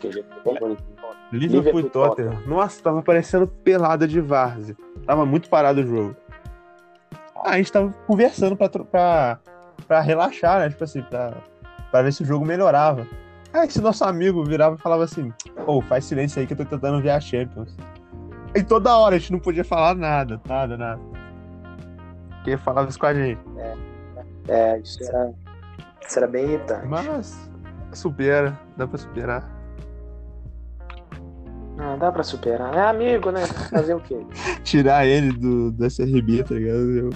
é 0.04 0.44
bem 0.44 0.60
bonito. 0.60 0.84
Liverpool 1.32 1.80
e 1.80 1.90
Tottenham. 1.90 2.42
Nossa, 2.46 2.82
tava 2.82 3.02
parecendo 3.02 3.48
pelada 3.48 4.08
de 4.08 4.22
várzea. 4.22 4.76
Tava 5.06 5.26
muito 5.26 5.50
parado 5.50 5.82
o 5.82 5.86
jogo. 5.86 6.16
Aí 7.44 7.56
a 7.56 7.58
gente 7.58 7.72
tava 7.72 7.92
conversando 8.08 8.56
pra, 8.56 8.70
pra, 8.70 9.40
pra 9.88 10.00
relaxar, 10.00 10.60
né? 10.60 10.70
Tipo 10.70 10.84
assim, 10.84 11.02
pra, 11.02 11.34
pra 11.92 12.02
ver 12.04 12.14
se 12.14 12.22
o 12.22 12.26
jogo 12.26 12.46
melhorava. 12.46 13.08
Aí 13.52 13.68
esse 13.68 13.82
nosso 13.82 14.04
amigo 14.06 14.44
virava 14.46 14.76
e 14.76 14.80
falava 14.80 15.04
assim: 15.04 15.34
Pô, 15.66 15.82
faz 15.82 16.06
silêncio 16.06 16.40
aí 16.40 16.48
que 16.48 16.54
eu 16.54 16.58
tô 16.58 16.66
tentando 16.66 17.02
ver 17.02 17.10
a 17.10 17.20
Champions. 17.20 17.76
E 18.56 18.64
toda 18.64 18.96
hora 18.96 19.16
a 19.16 19.20
gente 19.20 19.32
não 19.32 19.40
podia 19.40 19.64
falar 19.64 19.96
nada, 19.96 20.40
nada, 20.48 20.78
nada. 20.78 21.02
Porque 22.44 22.58
falava 22.58 22.90
isso 22.90 23.00
com 23.00 23.06
a 23.06 23.14
gente. 23.14 23.40
É, 24.50 24.78
isso 24.80 25.02
era, 25.02 25.34
isso 26.06 26.20
era 26.20 26.28
bem 26.28 26.44
irritante. 26.44 26.86
Mas 26.86 27.50
supera, 27.94 28.60
dá 28.76 28.86
pra 28.86 28.98
superar. 28.98 29.50
Não, 31.78 31.98
dá 31.98 32.12
pra 32.12 32.22
superar. 32.22 32.76
É 32.76 32.82
amigo, 32.82 33.32
né? 33.32 33.46
Fazer 33.72 33.94
o 33.94 34.02
quê? 34.02 34.20
Tirar 34.64 35.06
ele 35.06 35.32
do, 35.32 35.72
do 35.72 35.86
SRB, 35.86 36.44
tá 36.44 36.56
ligado? 36.56 36.92
Eu- 36.92 37.10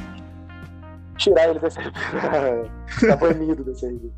Tirar 1.17 1.49
ele 1.49 1.59
dessa. 1.59 1.81
tá 1.81 3.15
banido 3.17 3.65
dessa 3.65 3.87
rede. 3.87 4.09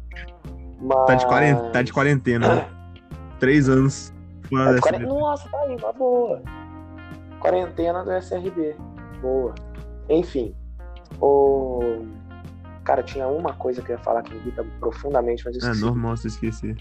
Mas... 0.79 1.07
Tá 1.07 1.15
de 1.15 1.25
quarentena, 1.25 1.69
tá 1.71 1.81
de 1.81 1.93
quarentena 1.93 2.55
né? 2.55 2.69
Três 3.39 3.67
anos 3.67 4.13
fora 4.47 4.75
Tá 4.75 4.81
quarentena. 4.81 5.13
Nossa, 5.13 5.49
tá 5.49 5.59
aí, 5.61 5.75
uma 5.75 5.91
boa. 5.91 6.41
Quarentena 7.39 8.03
do 8.03 8.11
SRB. 8.11 8.75
Boa. 9.21 9.55
Enfim. 10.07 10.55
Cara, 12.83 13.03
tinha 13.03 13.27
uma 13.27 13.53
coisa 13.53 13.81
que 13.81 13.91
eu 13.91 13.97
ia 13.97 14.01
falar 14.03 14.23
que 14.23 14.33
me 14.33 14.39
irrita 14.39 14.65
profundamente, 14.79 15.43
mas 15.45 15.55
eu 15.55 15.61
É 15.61 15.63
esqueci. 15.65 15.85
normal 15.85 16.17
você 16.17 16.27
esquecer. 16.27 16.75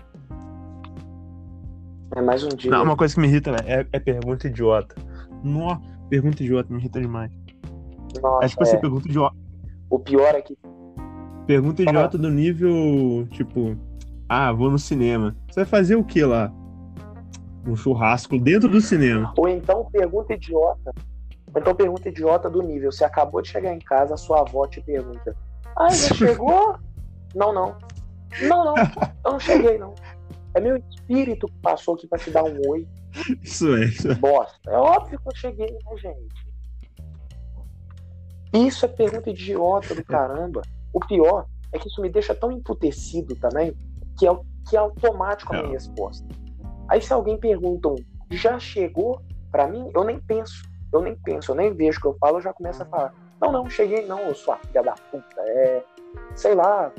É 2.17 2.23
mais 2.23 2.43
um 2.43 2.49
dia. 2.49 2.71
Não, 2.71 2.83
uma 2.83 2.97
coisa 2.97 3.15
que 3.15 3.21
me 3.21 3.29
irrita 3.29 3.53
velho, 3.53 3.69
é, 3.69 3.87
é 3.93 4.01
pergunta 4.01 4.47
idiota. 4.47 4.95
Nossa, 5.45 5.83
pergunta 6.09 6.43
idiota 6.43 6.73
me 6.73 6.79
irrita 6.81 7.01
demais. 7.01 7.31
Nossa, 8.23 8.47
é 8.47 8.49
tipo 8.49 8.63
assim, 8.63 8.77
é. 8.77 8.81
pergunta 8.81 9.07
idiota. 9.07 9.37
O 9.91 9.99
pior 9.99 10.35
é 10.35 10.41
que 10.41 10.57
Pergunta 11.47 11.83
idiota 11.83 12.19
do 12.19 12.29
nível, 12.31 13.27
tipo, 13.31 13.75
ah, 14.29 14.53
vou 14.53 14.71
no 14.71 14.79
cinema. 14.79 15.35
Você 15.51 15.61
vai 15.61 15.65
fazer 15.65 15.97
o 15.97 16.05
que 16.05 16.23
lá? 16.23 16.53
Um 17.67 17.75
churrasco 17.75 18.39
dentro 18.39 18.69
do 18.69 18.81
cinema. 18.81 19.33
Ou 19.37 19.49
então 19.49 19.87
pergunta 19.91 20.35
idiota. 20.35 20.95
Então 21.57 21.75
pergunta 21.75 22.09
idiota 22.09 22.49
do 22.51 22.63
nível. 22.63 22.91
Você 22.93 23.05
acabou 23.05 23.41
de 23.43 23.49
chegar 23.49 23.73
em 23.75 23.79
casa, 23.79 24.15
a 24.15 24.17
sua 24.17 24.41
avó 24.41 24.67
te 24.67 24.81
pergunta. 24.81 25.37
Ah, 25.77 25.91
já 25.91 26.15
chegou? 26.15 26.77
não, 27.35 27.53
não. 27.53 27.77
Não, 28.43 28.65
não. 28.65 28.75
Eu 29.25 29.33
não 29.33 29.41
cheguei, 29.41 29.79
não. 29.79 29.95
É 30.55 30.61
meu 30.61 30.77
espírito 30.77 31.47
que 31.47 31.59
passou 31.61 31.95
aqui 31.95 32.07
pra 32.07 32.19
te 32.19 32.31
dar 32.31 32.45
um 32.45 32.59
oi. 32.69 32.87
Isso 33.43 33.75
é, 33.77 33.85
isso 33.87 34.11
é. 34.11 34.15
Bosta. 34.15 34.59
É 34.71 34.77
óbvio 34.77 35.19
que 35.21 35.29
eu 35.29 35.37
cheguei, 35.37 35.67
né, 35.71 35.97
gente? 35.97 36.49
Isso 38.53 38.85
é 38.85 38.89
pergunta 38.89 39.31
idiota 39.31 39.95
do 39.95 40.05
caramba. 40.05 40.63
O 40.93 41.01
pior 41.01 41.47
é 41.73 41.79
que 41.79 41.89
isso 41.89 42.01
me 42.01 42.09
deixa 42.09 42.35
tão 42.35 42.51
emputecido 42.51 43.37
também 43.37 43.75
que 44.19 44.27
é, 44.27 44.31
que 44.69 44.77
é 44.77 44.79
automático 44.79 45.53
a 45.55 45.59
minha 45.59 45.69
É. 45.71 45.73
resposta. 45.73 46.27
Aí 46.89 47.01
se 47.03 47.13
alguém 47.13 47.39
pergunta 47.39 47.89
um, 47.89 47.97
já 48.31 48.59
chegou? 48.59 49.21
Pra 49.51 49.67
mim, 49.67 49.91
eu 49.95 50.05
nem 50.05 50.19
penso 50.21 50.63
eu 50.93 51.03
nem 51.03 51.15
penso, 51.15 51.53
eu 51.53 51.57
nem 51.57 51.73
vejo 51.73 51.99
o 51.99 52.01
que 52.01 52.07
eu 52.09 52.17
falo, 52.19 52.39
eu 52.39 52.43
já 52.43 52.53
começo 52.53 52.83
a 52.83 52.85
uhum. 52.85 52.91
falar. 52.91 53.15
Não, 53.41 53.53
não, 53.53 53.71
cheguei 53.71 54.07
não, 54.07 54.21
eu 54.21 54.35
sou 54.35 54.55
a 54.55 54.57
filha 54.59 54.83
da 54.83 54.93
puta. 54.93 55.41
É, 55.41 55.83
sei 56.35 56.55
lá. 56.55 56.93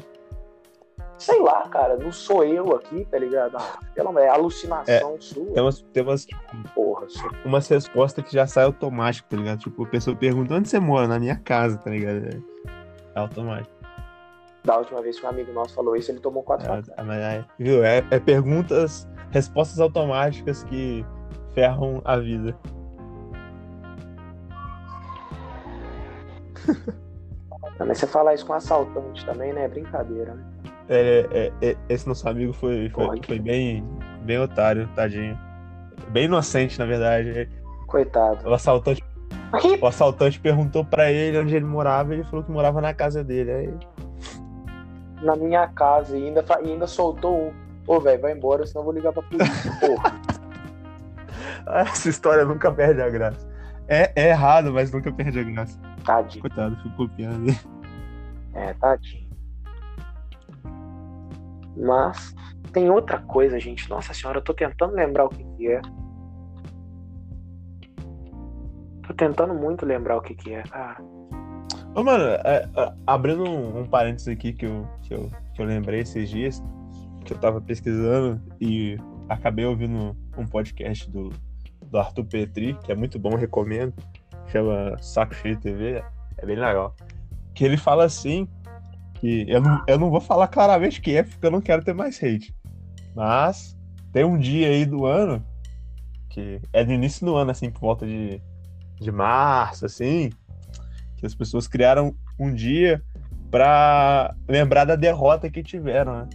Sei 1.17 1.41
lá, 1.41 1.67
cara, 1.67 1.97
não 1.97 2.13
sou 2.13 2.45
eu 2.45 2.73
aqui, 2.73 3.03
tá 3.11 3.17
ligado? 3.17 3.57
Ah, 3.57 3.79
pelo 3.93 4.13
menos, 4.13 4.29
é 4.29 4.33
alucinação 4.33 5.15
é, 5.15 5.19
sua. 5.19 5.53
Tem 5.53 5.61
umas, 5.61 5.81
tem 5.81 6.03
umas, 6.03 6.25
tipo, 6.25 6.41
Porra, 6.73 7.09
sou... 7.09 7.29
umas 7.43 7.67
respostas 7.67 8.23
que 8.23 8.31
já 8.31 8.47
sai 8.47 8.63
automático, 8.63 9.27
tá 9.27 9.35
ligado? 9.35 9.59
Tipo, 9.59 9.83
a 9.83 9.87
pessoa 9.87 10.15
pergunta 10.15 10.53
onde 10.53 10.69
você 10.69 10.79
mora, 10.79 11.09
na 11.09 11.19
minha 11.19 11.35
casa, 11.35 11.77
tá 11.77 11.89
ligado? 11.89 12.25
É, 12.25 12.69
é 13.15 13.19
automático. 13.19 13.69
Da 14.63 14.77
última 14.77 15.01
vez 15.01 15.19
que 15.19 15.25
um 15.25 15.29
amigo 15.29 15.51
nosso 15.51 15.73
falou 15.73 15.95
isso, 15.95 16.09
ele 16.09 16.21
tomou 16.21 16.41
quatro 16.41 16.71
é, 16.71 16.79
é, 16.79 17.45
Viu? 17.57 17.83
É, 17.83 17.97
é 18.11 18.19
perguntas, 18.19 19.05
respostas 19.31 19.79
automáticas 19.81 20.63
que 20.63 21.05
ferram 21.53 22.01
a 22.05 22.17
vida. 22.17 22.57
Não, 27.79 27.87
Mas 27.87 27.97
você 27.97 28.07
falar 28.07 28.33
isso 28.33 28.45
com 28.45 28.53
assaltante 28.53 29.25
também, 29.25 29.53
né? 29.53 29.65
É 29.65 29.67
brincadeira, 29.67 30.33
né? 30.33 30.43
É, 30.87 31.51
é, 31.61 31.69
é, 31.69 31.77
esse 31.87 32.07
nosso 32.07 32.27
amigo 32.27 32.51
foi, 32.51 32.89
foi, 32.89 33.05
Porra, 33.05 33.17
foi 33.25 33.39
bem, 33.39 33.83
bem 34.23 34.39
otário, 34.39 34.89
tadinho. 34.95 35.37
Bem 36.09 36.25
inocente, 36.25 36.79
na 36.79 36.85
verdade. 36.85 37.49
Coitado. 37.87 38.49
O 38.49 38.53
assaltante, 38.53 39.03
o 39.81 39.85
assaltante 39.85 40.39
perguntou 40.39 40.83
pra 40.83 41.11
ele 41.11 41.37
onde 41.37 41.55
ele 41.55 41.65
morava 41.65 42.13
e 42.13 42.17
ele 42.17 42.23
falou 42.23 42.43
que 42.43 42.51
morava 42.51 42.81
na 42.81 42.93
casa 42.93 43.23
dele. 43.23 43.51
Aí, 43.51 43.73
Na 45.21 45.35
minha 45.35 45.67
casa 45.67 46.17
e 46.17 46.27
ainda, 46.27 46.43
e 46.63 46.71
ainda 46.71 46.87
soltou 46.87 47.37
um. 47.37 47.53
Ô, 47.85 47.99
velho, 47.99 48.21
vai 48.21 48.33
embora, 48.33 48.65
senão 48.65 48.81
eu 48.81 48.85
vou 48.85 48.93
ligar 48.93 49.13
pra 49.13 49.23
polícia. 49.23 49.71
Porra. 49.79 50.19
essa 51.81 52.09
história 52.09 52.45
nunca 52.45 52.71
perde 52.71 53.01
a 53.01 53.09
graça. 53.09 53.48
É, 53.89 54.11
é 54.15 54.29
errado, 54.29 54.71
mas 54.71 54.91
nunca 54.91 55.11
perde 55.11 55.39
a 55.39 55.43
graça. 55.43 55.79
Tadinho. 56.05 56.41
Coitado, 56.41 56.75
fico 56.77 56.95
copiando. 56.95 57.49
É, 58.53 58.73
tadinho. 58.75 59.27
Mas 61.75 62.35
tem 62.71 62.89
outra 62.91 63.19
coisa, 63.19 63.59
gente. 63.59 63.89
Nossa 63.89 64.13
senhora, 64.13 64.37
eu 64.37 64.43
tô 64.43 64.53
tentando 64.53 64.93
lembrar 64.93 65.25
o 65.25 65.29
que, 65.29 65.43
que 65.43 65.67
é. 65.67 65.81
Tô 69.07 69.13
tentando 69.15 69.55
muito 69.55 69.87
lembrar 69.87 70.17
o 70.17 70.21
que, 70.21 70.35
que 70.35 70.53
é, 70.53 70.61
cara. 70.61 71.01
Ô, 71.95 72.03
mano, 72.03 72.25
é, 72.25 72.69
é, 72.75 72.93
abrindo 73.07 73.43
um, 73.43 73.79
um 73.79 73.87
parênteses 73.87 74.27
aqui 74.27 74.53
que 74.53 74.67
eu, 74.67 74.87
que, 75.01 75.13
eu, 75.15 75.31
que 75.55 75.61
eu 75.61 75.65
lembrei 75.65 76.01
esses 76.01 76.29
dias, 76.29 76.63
que 77.25 77.33
eu 77.33 77.37
tava 77.39 77.59
pesquisando 77.59 78.39
e 78.61 78.97
acabei 79.27 79.65
ouvindo 79.65 80.15
um 80.37 80.45
podcast 80.45 81.09
do, 81.09 81.31
do 81.89 81.97
Arthur 81.97 82.25
Petri, 82.25 82.77
que 82.83 82.91
é 82.91 82.95
muito 82.95 83.17
bom, 83.19 83.35
recomendo. 83.35 83.93
Chama 84.47 84.97
Saco 85.01 85.33
Cheio 85.35 85.59
TV, 85.59 86.03
é 86.37 86.45
bem 86.45 86.55
legal. 86.55 86.95
Que 87.53 87.65
ele 87.65 87.77
fala 87.77 88.05
assim, 88.05 88.47
que 89.15 89.45
eu 89.47 89.61
não, 89.61 89.83
eu 89.87 89.97
não 89.97 90.09
vou 90.09 90.21
falar 90.21 90.47
claramente 90.47 91.01
que 91.01 91.15
é, 91.15 91.23
porque 91.23 91.45
eu 91.45 91.51
não 91.51 91.61
quero 91.61 91.83
ter 91.83 91.93
mais 91.93 92.21
hate. 92.21 92.55
Mas 93.15 93.77
tem 94.11 94.23
um 94.23 94.37
dia 94.37 94.69
aí 94.69 94.85
do 94.85 95.05
ano, 95.05 95.45
que 96.29 96.61
é 96.73 96.83
no 96.83 96.93
início 96.93 97.25
do 97.25 97.35
ano, 97.35 97.51
assim, 97.51 97.69
por 97.69 97.81
volta 97.81 98.05
de, 98.05 98.41
de 98.99 99.11
março, 99.11 99.85
assim, 99.85 100.31
que 101.17 101.25
as 101.25 101.35
pessoas 101.35 101.67
criaram 101.67 102.15
um 102.39 102.53
dia 102.53 103.03
pra 103.51 104.35
lembrar 104.47 104.85
da 104.85 104.95
derrota 104.95 105.49
que 105.49 105.61
tiveram, 105.61 106.19
né? 106.19 106.29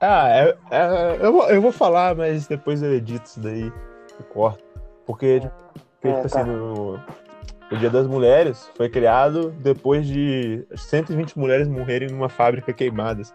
Ah, 0.00 0.28
é, 0.30 0.56
é- 0.70 1.18
eu, 1.20 1.32
vou, 1.32 1.50
eu 1.50 1.60
vou 1.60 1.72
falar, 1.72 2.14
mas 2.14 2.46
depois 2.46 2.82
eu 2.82 2.92
edito 2.94 3.26
isso 3.26 3.40
daí 3.40 3.70
e 4.18 4.22
corto. 4.32 4.64
Porque, 5.06 5.40
porque 6.00 6.08
É, 6.08 6.22
tipo 6.22 6.28
tá. 6.28 6.40
assim, 6.40 6.50
no, 6.50 6.98
o 7.70 7.76
Dia 7.76 7.90
das 7.90 8.06
Mulheres 8.06 8.70
foi 8.76 8.88
criado 8.88 9.50
depois 9.50 10.06
de 10.06 10.66
120 10.74 11.38
mulheres 11.38 11.68
morrerem 11.68 12.08
numa 12.08 12.28
fábrica 12.28 12.72
queimadas. 12.72 13.34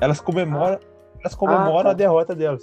Elas 0.00 0.20
comemoram, 0.20 0.78
elas 1.20 1.34
comemoram 1.34 1.84
tá. 1.84 1.90
a 1.90 1.94
derrota 1.94 2.34
delas. 2.34 2.62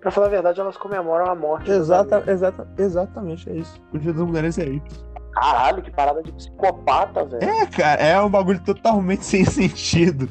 Pra 0.00 0.10
falar 0.10 0.26
a 0.26 0.30
verdade, 0.30 0.60
elas 0.60 0.76
comemoram 0.76 1.26
a 1.26 1.34
morte. 1.34 1.70
Exata, 1.70 2.22
exata, 2.30 2.68
exatamente, 2.78 3.48
é 3.50 3.54
isso. 3.54 3.80
O 3.92 3.98
Dia 3.98 4.12
das 4.12 4.22
Mulheres 4.22 4.58
é 4.58 4.66
isso. 4.66 5.06
Caralho, 5.36 5.82
que 5.82 5.90
parada 5.90 6.22
de 6.22 6.32
psicopata, 6.32 7.24
velho. 7.26 7.44
É, 7.44 7.66
cara, 7.66 8.00
é 8.02 8.18
um 8.20 8.30
bagulho 8.30 8.58
totalmente 8.60 9.22
sem 9.24 9.44
sentido. 9.44 10.28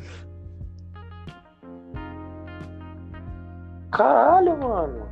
Caralho, 3.92 4.58
mano. 4.58 5.06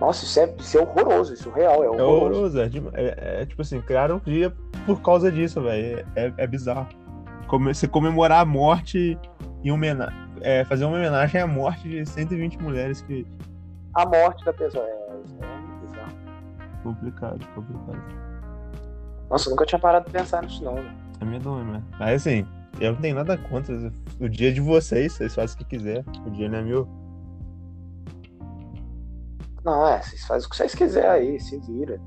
Nossa, 0.00 0.24
isso 0.24 0.38
é, 0.40 0.54
isso 0.58 0.78
é 0.78 0.82
horroroso, 0.82 1.34
isso 1.34 1.50
é 1.50 1.54
real, 1.60 1.82
é 1.82 1.86
É 1.86 1.90
horroroso. 1.90 2.56
horroroso. 2.56 2.60
É, 2.60 3.02
é- 3.02 3.42
é, 3.42 3.46
tipo 3.46 3.60
assim, 3.62 3.80
criaram 3.80 4.16
um 4.16 4.20
dia 4.20 4.54
por 4.86 5.02
causa 5.02 5.30
disso, 5.30 5.60
velho. 5.60 6.06
É, 6.14 6.32
é 6.36 6.46
bizarro. 6.46 6.86
Come- 7.48 7.74
Você 7.74 7.88
comemorar 7.88 8.42
a 8.42 8.44
morte 8.44 9.18
em 9.64 9.70
homenagem. 9.72 10.16
É, 10.40 10.64
fazer 10.64 10.84
uma 10.84 10.96
homenagem 10.96 11.40
à 11.40 11.46
morte 11.48 11.88
de 11.88 12.06
120 12.06 12.58
mulheres 12.62 13.00
que. 13.02 13.26
A 13.94 14.06
morte 14.06 14.44
da 14.44 14.52
pessoa. 14.52 14.84
É, 14.86 14.90
é. 14.92 15.57
Complicado, 16.88 17.46
complicado. 17.54 18.02
Nossa, 19.28 19.48
eu 19.48 19.50
nunca 19.50 19.66
tinha 19.66 19.78
parado 19.78 20.06
de 20.06 20.12
pensar 20.12 20.42
nisso, 20.42 20.64
não, 20.64 20.74
velho. 20.74 20.90
É 21.20 21.24
medonho, 21.24 21.64
né? 21.64 21.82
Mas 21.98 22.22
assim, 22.22 22.46
eu 22.80 22.92
não 22.92 23.00
tenho 23.00 23.14
nada 23.14 23.36
contra. 23.36 23.92
O 24.18 24.26
dia 24.26 24.48
é 24.48 24.52
de 24.52 24.60
vocês, 24.62 25.12
vocês 25.12 25.34
fazem 25.34 25.54
o 25.54 25.58
que 25.58 25.64
quiser. 25.64 26.02
O 26.26 26.30
dia 26.30 26.48
não 26.48 26.58
é 26.58 26.62
meu. 26.62 26.88
Não, 29.62 29.86
é, 29.86 30.00
vocês 30.00 30.26
fazem 30.26 30.46
o 30.46 30.50
que 30.50 30.56
vocês 30.56 30.74
quiserem 30.74 31.10
aí, 31.10 31.40
se 31.40 31.58
vira. 31.58 32.00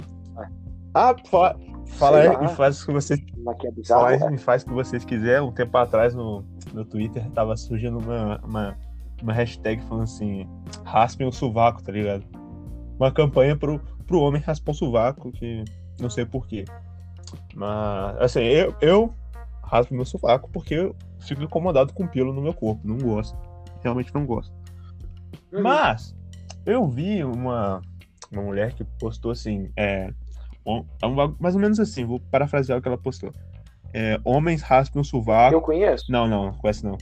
Ah, 0.96 1.16
fa 1.30 1.56
fala 1.86 2.20
aí 2.20 2.28
lá. 2.28 2.46
e 2.46 2.56
faz 2.56 2.82
o 2.82 2.86
que 2.88 2.92
vocês 2.92 3.20
é 3.20 3.72
bizarro. 3.72 4.02
Fala 4.02 4.18
né? 4.18 4.28
aí, 4.30 4.38
faz 4.40 4.64
o 4.64 4.66
que 4.66 4.74
vocês 4.74 5.06
quiserem. 5.06 5.48
Um 5.48 5.52
tempo 5.52 5.78
atrás 5.78 6.16
no, 6.16 6.44
no 6.74 6.84
Twitter 6.84 7.30
tava 7.32 7.56
surgindo 7.56 8.00
uma, 8.00 8.40
uma, 8.44 8.78
uma 9.22 9.34
hashtag 9.34 9.84
falando 9.84 10.06
assim: 10.06 10.50
raspem 10.84 11.28
o 11.28 11.32
sovaco, 11.32 11.84
tá 11.84 11.92
ligado? 11.92 12.26
Uma 12.98 13.12
campanha 13.12 13.56
pro, 13.56 13.80
pro 14.12 14.20
homem 14.20 14.42
raspar 14.42 14.72
o 14.72 14.76
sovaco, 14.76 15.32
que 15.32 15.64
não 15.98 16.10
sei 16.10 16.26
porquê. 16.26 16.66
Mas, 17.56 18.18
assim, 18.20 18.42
eu, 18.42 18.76
eu 18.82 19.14
raspo 19.64 19.94
meu 19.96 20.04
sovaco 20.04 20.50
porque 20.52 20.74
eu 20.74 20.96
fico 21.22 21.42
incomodado 21.42 21.94
com 21.94 22.06
pelo 22.06 22.34
no 22.34 22.42
meu 22.42 22.54
corpo. 22.54 22.82
Não 22.86 22.98
gosto. 22.98 23.38
Realmente 23.82 24.14
não 24.14 24.26
gosto. 24.26 24.54
Uhum. 25.54 25.62
Mas 25.64 26.14
eu 26.66 26.86
vi 26.90 27.24
uma, 27.24 27.82
uma 28.30 28.42
mulher 28.42 28.74
que 28.74 28.84
postou 29.00 29.32
assim, 29.32 29.72
é, 29.78 30.14
um- 30.66 30.84
é 31.02 31.08
mais 31.40 31.56
ou 31.56 31.62
menos 31.62 31.80
assim, 31.80 32.04
vou 32.04 32.20
parafrasear 32.20 32.80
o 32.80 32.82
que 32.82 32.90
ela 32.90 32.98
postou. 32.98 33.32
É, 33.94 34.20
homens 34.26 34.62
raspam 34.62 35.02
o 35.02 35.06
sovaco. 35.06 35.56
Eu 35.56 35.62
conheço? 35.62 36.12
Não, 36.12 36.28
não, 36.28 36.54
essa 36.66 36.86
não. 36.86 36.98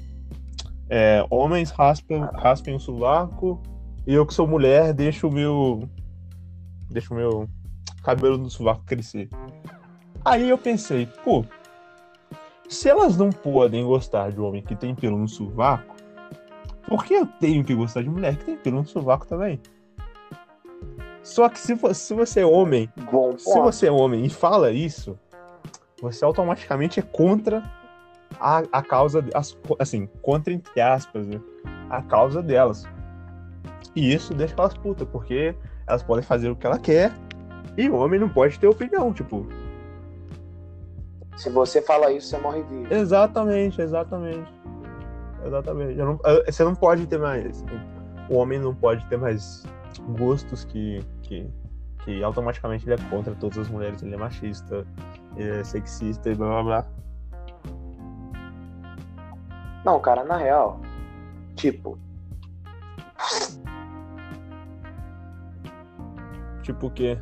É, 0.87 1.25
homens 1.31 1.71
raspam, 1.71 2.29
raspem 2.35 2.75
o 2.75 2.79
sovaco 2.79 3.59
e 4.05 4.13
eu 4.13 4.27
que 4.27 4.33
sou 4.33 4.47
mulher 4.47 4.93
deixo 4.93 5.27
o 5.27 5.31
meu. 5.33 5.89
Deixo 6.89 7.13
o 7.13 7.17
meu 7.17 7.49
cabelo 8.03 8.37
no 8.37 8.49
sovaco 8.49 8.83
crescer. 8.85 9.29
Aí 10.23 10.49
eu 10.49 10.57
pensei, 10.57 11.05
pô, 11.23 11.45
se 12.67 12.89
elas 12.89 13.17
não 13.17 13.29
podem 13.29 13.85
gostar 13.85 14.31
de 14.31 14.39
homem 14.39 14.61
que 14.61 14.75
tem 14.75 14.93
pelo 14.93 15.17
no 15.17 15.27
sovaco, 15.27 15.95
por 16.87 17.05
que 17.05 17.13
eu 17.13 17.25
tenho 17.25 17.63
que 17.63 17.73
gostar 17.73 18.01
de 18.01 18.09
mulher 18.09 18.35
que 18.37 18.45
tem 18.45 18.57
pelo 18.57 18.77
no 18.77 18.87
sovaco 18.87 19.25
também? 19.25 19.61
Só 21.23 21.47
que 21.49 21.59
se, 21.59 21.77
se 21.93 22.13
você 22.13 22.41
é 22.41 22.45
homem 22.45 22.89
Bom 23.11 23.37
se 23.37 23.45
ponto. 23.45 23.63
você 23.63 23.87
é 23.87 23.91
homem 23.91 24.25
e 24.25 24.29
fala 24.29 24.71
isso, 24.71 25.17
você 26.01 26.25
automaticamente 26.25 26.99
é 26.99 27.03
contra 27.03 27.63
a, 28.39 28.63
a 28.71 28.81
causa, 28.81 29.23
as, 29.33 29.57
assim, 29.77 30.07
contra 30.21 30.53
entre 30.53 30.81
aspas, 30.81 31.27
né, 31.27 31.39
a 31.89 32.01
causa 32.01 32.41
delas. 32.41 32.83
E 33.95 34.13
isso 34.13 34.33
deixa 34.33 34.55
elas 34.57 34.73
putas, 34.75 35.07
porque 35.07 35.55
elas 35.89 36.03
podem 36.03 36.23
fazer 36.23 36.49
o 36.49 36.55
que 36.55 36.65
ela 36.65 36.77
quer 36.79 37.11
e 37.75 37.89
o 37.89 37.95
homem 37.95 38.19
não 38.19 38.29
pode 38.29 38.59
ter 38.59 38.67
opinião, 38.67 39.11
tipo. 39.11 39.45
Se 41.35 41.49
você 41.49 41.81
fala 41.81 42.11
isso, 42.11 42.27
você 42.27 42.37
morre 42.37 42.61
vivo. 42.63 42.93
Exatamente, 42.93 43.81
exatamente. 43.81 44.53
Exatamente. 45.45 45.95
Não- 45.95 46.19
você 46.45 46.63
não 46.63 46.75
pode 46.75 47.07
ter 47.07 47.17
mais. 47.17 47.63
O 48.29 48.35
homem 48.35 48.59
não 48.59 48.75
pode 48.75 49.03
ter 49.05 49.17
mais 49.17 49.63
gostos 50.17 50.63
que, 50.65 51.01
que, 51.23 51.49
que 52.03 52.23
automaticamente 52.23 52.85
ele 52.85 52.93
é 53.01 53.09
contra 53.09 53.33
todas 53.35 53.57
as 53.57 53.67
mulheres. 53.69 54.03
Ele 54.03 54.13
é 54.13 54.17
machista, 54.17 54.85
ele 55.35 55.59
é 55.59 55.63
sexista 55.63 56.29
e 56.29 56.35
blá 56.35 56.61
blá 56.61 56.63
blá. 56.63 56.85
Não, 59.85 59.99
cara, 60.01 60.25
na 60.25 60.35
real, 60.37 60.81
tipo, 61.55 61.97
Tipo 66.69 66.85
o 66.85 66.91
quê? 66.91 67.17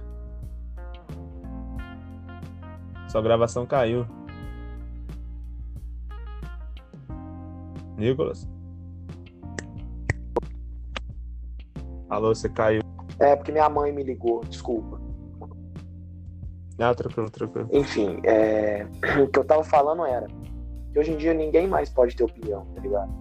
Sua 3.07 3.21
gravação 3.21 3.65
caiu. 3.65 4.05
Nicolas? 7.95 8.45
Alô, 12.09 12.35
você 12.35 12.49
caiu. 12.49 12.81
é 13.19 13.37
porque 13.37 13.53
minha 13.53 13.69
mãe 13.69 13.93
me 13.93 14.03
ligou, 14.03 14.43
desculpa. 14.43 14.99
Ah, 16.77 16.93
tranquilo, 16.93 17.29
tranquilo. 17.29 17.69
Enfim, 17.71 18.19
é, 18.25 18.85
o 19.23 19.29
que 19.29 19.39
eu 19.39 19.45
tava 19.45 19.63
falando 19.63 20.05
era 20.05 20.27
que 20.91 20.99
hoje 20.99 21.13
em 21.13 21.17
dia 21.17 21.33
ninguém 21.33 21.69
mais 21.69 21.89
pode 21.89 22.17
ter 22.17 22.25
opinião, 22.25 22.65
tá 22.75 22.81
ligado? 22.81 23.13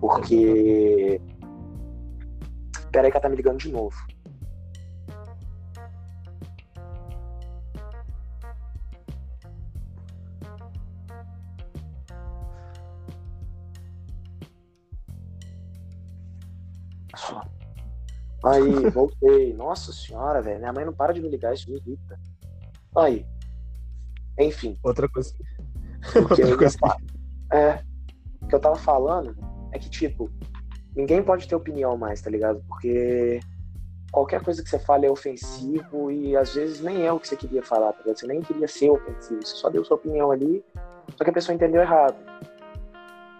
Porque 0.00 1.20
Pera 2.90 3.06
aí 3.06 3.12
que 3.12 3.16
ela 3.16 3.22
tá 3.22 3.28
me 3.28 3.36
ligando 3.36 3.58
de 3.58 3.70
novo. 3.70 3.96
Aí, 18.56 18.90
voltei. 18.90 19.52
Nossa 19.52 19.92
senhora, 19.92 20.40
velho. 20.40 20.58
Minha 20.58 20.72
mãe 20.72 20.84
não 20.84 20.92
para 20.92 21.12
de 21.12 21.20
me 21.20 21.28
ligar, 21.28 21.54
isso 21.54 21.70
me 21.70 21.78
irrita. 21.78 22.18
Aí. 22.96 23.26
Enfim. 24.38 24.76
Outra 24.82 25.08
coisa. 25.08 25.34
Outra 26.14 26.56
coisa. 26.56 26.78
É. 27.52 27.82
O 28.42 28.46
que 28.46 28.54
eu 28.54 28.60
tava 28.60 28.76
falando 28.76 29.36
é 29.72 29.78
que, 29.78 29.90
tipo, 29.90 30.30
ninguém 30.94 31.22
pode 31.22 31.46
ter 31.48 31.54
opinião 31.54 31.96
mais, 31.96 32.20
tá 32.20 32.30
ligado? 32.30 32.62
Porque 32.68 33.40
qualquer 34.10 34.42
coisa 34.42 34.62
que 34.62 34.70
você 34.70 34.78
fale 34.78 35.06
é 35.06 35.10
ofensivo 35.10 36.10
e 36.10 36.36
às 36.36 36.54
vezes 36.54 36.80
nem 36.80 37.04
é 37.04 37.12
o 37.12 37.20
que 37.20 37.28
você 37.28 37.36
queria 37.36 37.62
falar, 37.62 37.92
tá 37.92 38.00
ligado? 38.00 38.18
Você 38.18 38.26
nem 38.26 38.40
queria 38.40 38.68
ser 38.68 38.90
ofensivo, 38.90 39.44
você 39.44 39.56
só 39.56 39.68
deu 39.68 39.84
sua 39.84 39.96
opinião 39.96 40.30
ali, 40.30 40.64
só 41.16 41.24
que 41.24 41.30
a 41.30 41.32
pessoa 41.32 41.54
entendeu 41.54 41.82
errado. 41.82 42.16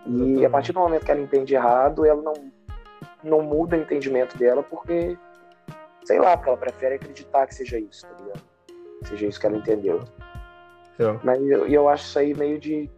E 0.06 0.44
a 0.44 0.50
partir 0.50 0.72
do 0.72 0.80
momento 0.80 1.04
que 1.04 1.10
ela 1.10 1.20
entende 1.20 1.54
errado, 1.54 2.04
ela 2.04 2.20
não, 2.20 2.34
não 3.26 3.42
muda 3.42 3.76
o 3.76 3.80
entendimento 3.80 4.36
dela 4.38 4.62
porque, 4.62 5.16
sei 6.04 6.18
lá, 6.18 6.36
porque 6.36 6.48
ela 6.50 6.58
prefere 6.58 6.94
acreditar 6.94 7.46
que 7.46 7.54
seja 7.54 7.78
isso, 7.78 8.06
tá 8.06 8.14
ligado? 8.22 8.42
Seja 9.04 9.26
isso 9.26 9.40
que 9.40 9.46
ela 9.46 9.56
entendeu. 9.56 10.04
É. 10.98 11.18
Mas 11.22 11.40
eu, 11.42 11.66
eu 11.66 11.88
acho 11.88 12.04
isso 12.04 12.18
aí 12.18 12.34
meio 12.34 12.58
de 12.58 12.88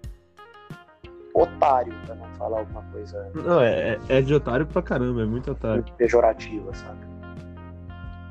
otário, 1.35 1.93
pra 2.07 2.15
não 2.15 2.27
falar 2.35 2.61
alguma 2.61 2.83
coisa 2.93 3.31
Não, 3.35 3.61
é, 3.61 3.99
é 4.09 4.21
de 4.21 4.35
otário 4.35 4.67
pra 4.67 4.83
caramba, 4.83 5.23
é 5.23 5.27
muito 5.27 5.51
otário. 5.51 5.85
pejorativa, 5.97 6.73
sabe? 6.75 6.99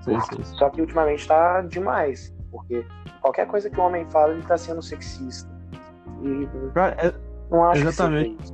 Sim, 0.02 0.20
sim, 0.22 0.44
sim. 0.44 0.56
Só 0.58 0.70
que 0.70 0.82
ultimamente 0.82 1.28
tá 1.28 1.62
demais, 1.62 2.34
porque 2.52 2.86
qualquer 3.22 3.48
coisa 3.48 3.70
que 3.70 3.80
o 3.80 3.84
homem 3.84 4.06
fala, 4.10 4.34
ele 4.34 4.42
tá 4.44 4.58
sendo 4.58 4.82
sexista. 4.82 5.50
E 6.22 6.48
é- 6.98 7.14
não 7.52 7.64
acho 7.66 7.82
Exatamente. 7.82 8.52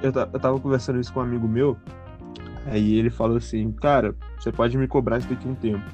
que 0.00 0.06
eu, 0.06 0.12
eu 0.32 0.40
tava 0.40 0.58
conversando 0.60 0.98
isso 1.00 1.12
com 1.12 1.20
um 1.20 1.24
amigo 1.24 1.46
meu, 1.46 1.76
aí 2.68 2.94
ele 2.94 3.10
falou 3.10 3.36
assim, 3.36 3.72
cara, 3.72 4.14
você 4.38 4.52
pode 4.52 4.76
me 4.76 4.86
cobrar 4.86 5.18
isso 5.18 5.28
daqui 5.28 5.48
um 5.48 5.54
tempo, 5.54 5.84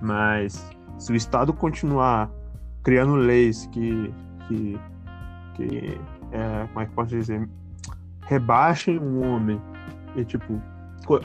mas 0.00 0.68
se 0.98 1.12
o 1.12 1.16
Estado 1.16 1.52
continuar 1.52 2.30
criando 2.82 3.14
leis 3.14 3.68
que, 3.72 4.12
que, 4.48 4.80
que 5.54 6.00
é, 6.32 6.66
como 6.68 6.80
é 6.80 6.86
que 6.86 6.92
posso 6.92 7.10
dizer, 7.10 7.48
rebaixem 8.22 8.98
um 8.98 9.24
homem 9.24 9.60
e, 10.16 10.24
tipo, 10.24 10.60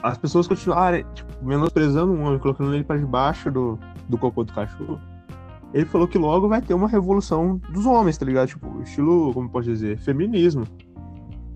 as 0.03 0.17
pessoas 0.17 0.47
continuarem, 0.47 1.05
tipo, 1.13 1.31
menosprezando 1.43 2.11
um 2.11 2.23
homem, 2.23 2.39
colocando 2.39 2.73
ele 2.73 2.83
pra 2.83 2.97
debaixo 2.97 3.51
do, 3.51 3.79
do 4.07 4.17
cocô 4.17 4.43
do 4.43 4.53
cachorro, 4.53 4.99
ele 5.73 5.85
falou 5.85 6.07
que 6.07 6.17
logo 6.17 6.47
vai 6.47 6.61
ter 6.61 6.73
uma 6.73 6.87
revolução 6.87 7.57
dos 7.69 7.85
homens, 7.85 8.17
tá 8.17 8.25
ligado? 8.25 8.47
Tipo, 8.47 8.81
estilo, 8.81 9.33
como 9.33 9.49
pode 9.49 9.67
dizer, 9.67 9.97
feminismo. 9.97 10.63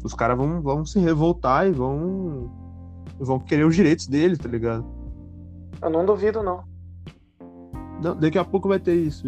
Os 0.03 0.13
caras 0.13 0.37
vão, 0.37 0.61
vão 0.61 0.85
se 0.85 0.99
revoltar 0.99 1.67
e 1.67 1.71
vão 1.71 2.51
vão 3.19 3.39
querer 3.39 3.65
os 3.65 3.75
direitos 3.75 4.07
deles, 4.07 4.37
tá 4.37 4.47
ligado? 4.49 4.85
Eu 5.81 5.89
não 5.89 6.05
duvido, 6.05 6.41
não. 6.43 6.63
Não, 8.01 8.15
daqui 8.15 8.37
a 8.37 8.43
pouco 8.45 8.67
vai 8.67 8.79
ter 8.79 8.95
isso. 8.95 9.27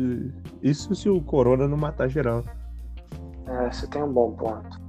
Isso 0.61 0.95
se 0.95 1.07
o 1.09 1.21
corona 1.21 1.67
não 1.67 1.77
matar 1.77 2.07
geral. 2.07 2.43
É, 3.45 3.71
você 3.71 3.85
tem 3.87 4.01
um 4.01 4.11
bom 4.11 4.31
ponto. 4.31 4.81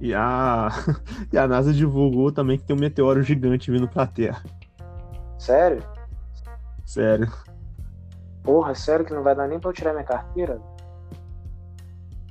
E 0.00 0.14
a, 0.14 0.68
e 1.32 1.38
a 1.38 1.48
NASA 1.48 1.72
divulgou 1.72 2.30
também 2.30 2.58
que 2.58 2.64
tem 2.64 2.76
um 2.76 2.80
meteoro 2.80 3.22
gigante 3.22 3.70
vindo 3.70 3.88
pra 3.88 4.06
Terra. 4.06 4.42
Sério? 5.38 5.82
Sério. 6.84 7.30
Porra, 8.42 8.74
sério 8.74 9.04
que 9.04 9.12
não 9.14 9.22
vai 9.22 9.34
dar 9.34 9.48
nem 9.48 9.58
pra 9.58 9.70
eu 9.70 9.74
tirar 9.74 9.92
minha 9.92 10.04
carteira? 10.04 10.60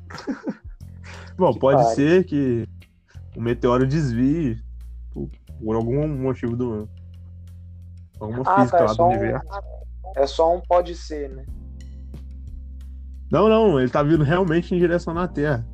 Bom, 1.38 1.51
Que 1.51 1.59
pode 1.59 1.81
pariu. 1.81 1.95
ser 1.95 2.23
que 2.23 2.67
o 3.35 3.41
meteoro 3.41 3.85
desvie 3.85 4.63
por, 5.63 5.76
algum 5.76 6.08
motivo 6.08 6.56
do. 6.56 6.89
Alguma 8.20 8.44
Ah, 8.46 8.56
física 8.62 8.78
tá, 8.78 8.84
é 8.84 8.88
lá 8.88 8.94
do 8.94 9.04
um, 9.04 9.08
universo. 9.08 9.48
é 10.15 10.28
só 10.28 10.56
um 10.56 10.62
pode 10.62 10.96
ser, 10.96 11.30
né? 11.30 11.46
Não, 13.32 13.50
não, 13.50 13.80
ele 13.80 13.89
tá 13.89 14.02
vindo 14.04 14.24
realmente 14.24 14.74
em 14.74 14.78
direção 14.80 15.13
na 15.13 15.28
Terra. 15.28 15.65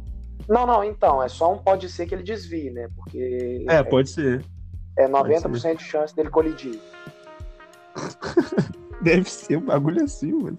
Não, 0.50 0.66
não, 0.66 0.84
então, 0.84 1.22
é 1.22 1.28
só 1.28 1.54
um 1.54 1.58
pode 1.58 1.88
ser 1.90 2.08
que 2.08 2.16
ele 2.16 2.24
desvie, 2.24 2.72
né? 2.72 2.90
Porque 2.96 3.64
É, 3.70 3.84
pode 3.84 4.10
ser. 4.10 4.44
é 4.98 5.08
90% 5.08 5.78
de 5.78 5.84
chance 5.84 6.16
dele 6.16 6.30
colidir. 6.30 6.80
Deve 9.02 9.30
ser 9.30 9.58
um 9.58 9.62
bagulho 9.66 10.04
assim, 10.04 10.32
mano. 10.32 10.58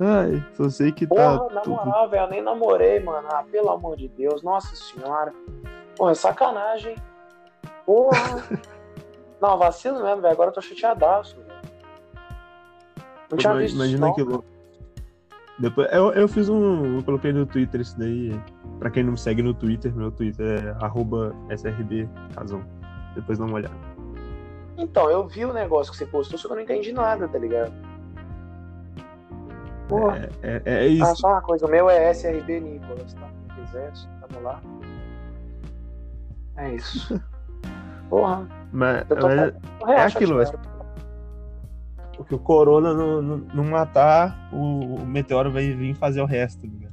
Ai, 0.00 0.44
só 0.56 0.68
sei 0.70 0.92
que 0.92 1.06
Porra, 1.06 1.38
tá. 1.48 1.54
na 1.54 1.60
tudo- 1.60 1.74
moral, 1.76 2.08
velho, 2.08 2.22
eu 2.24 2.30
nem 2.30 2.42
namorei, 2.42 3.00
mano. 3.00 3.28
Ah, 3.30 3.44
pelo 3.50 3.70
amor 3.70 3.96
de 3.96 4.08
Deus, 4.08 4.42
nossa 4.42 4.74
senhora. 4.76 5.32
Porra, 5.96 6.12
é 6.12 6.14
sacanagem. 6.14 6.94
Porra. 7.88 8.44
não, 9.40 9.56
vacilo 9.56 10.02
mesmo, 10.04 10.20
velho. 10.20 10.32
Agora 10.34 10.50
eu 10.50 10.54
tô 10.54 10.60
chateadaço. 10.60 11.38
Não 13.30 13.38
tinha 13.38 13.54
visto 13.54 13.66
isso, 13.68 13.76
Imagina 13.76 14.00
não. 14.06 14.12
aquilo. 14.12 14.44
Depois, 15.58 15.88
eu, 15.90 16.12
eu 16.12 16.28
fiz 16.28 16.50
um. 16.50 16.98
Eu 16.98 17.02
coloquei 17.02 17.32
no 17.32 17.46
Twitter 17.46 17.80
isso 17.80 17.98
daí. 17.98 18.38
Pra 18.78 18.90
quem 18.90 19.02
não 19.02 19.12
me 19.12 19.18
segue 19.18 19.42
no 19.42 19.54
Twitter, 19.54 19.90
meu 19.96 20.10
Twitter 20.12 20.66
é 20.78 20.84
arroba 20.84 21.34
SRB 21.48 22.06
Razão. 22.36 22.62
Depois 23.14 23.38
dá 23.38 23.46
uma 23.46 23.54
olhada. 23.54 23.74
Então, 24.76 25.10
eu 25.10 25.26
vi 25.26 25.46
o 25.46 25.52
negócio 25.54 25.90
que 25.90 25.96
você 25.98 26.04
postou, 26.06 26.38
só 26.38 26.46
que 26.46 26.52
eu 26.52 26.56
não 26.56 26.62
entendi 26.62 26.92
nada, 26.92 27.26
tá 27.26 27.38
ligado? 27.38 27.72
Porra. 29.88 30.28
É, 30.42 30.62
é, 30.62 30.62
é 30.66 30.80
Ah, 30.80 30.86
isso. 30.88 31.16
só 31.16 31.28
uma 31.28 31.40
coisa, 31.40 31.64
o 31.64 31.70
meu 31.70 31.88
é 31.88 32.10
SRB 32.10 32.60
Nicolas, 32.60 33.14
tá? 33.14 33.28
Quem 33.54 33.64
quiser, 33.64 33.92
vamos 34.28 34.44
lá. 34.44 34.60
É 36.58 36.74
isso. 36.74 37.18
Porra, 38.08 38.48
Mas, 38.72 39.04
mas 39.82 39.90
é 39.90 40.02
aquilo, 40.02 40.44
chateado. 40.44 40.68
porque 42.16 42.34
o 42.34 42.38
Corona 42.38 42.94
não, 42.94 43.20
não, 43.22 43.36
não 43.54 43.64
matar, 43.64 44.48
o, 44.52 44.96
o 44.96 45.06
meteoro 45.06 45.50
vai 45.52 45.70
vir 45.72 45.94
fazer 45.94 46.20
o 46.20 46.26
resto, 46.26 46.62
tá 46.62 46.68
ligado? 46.68 46.92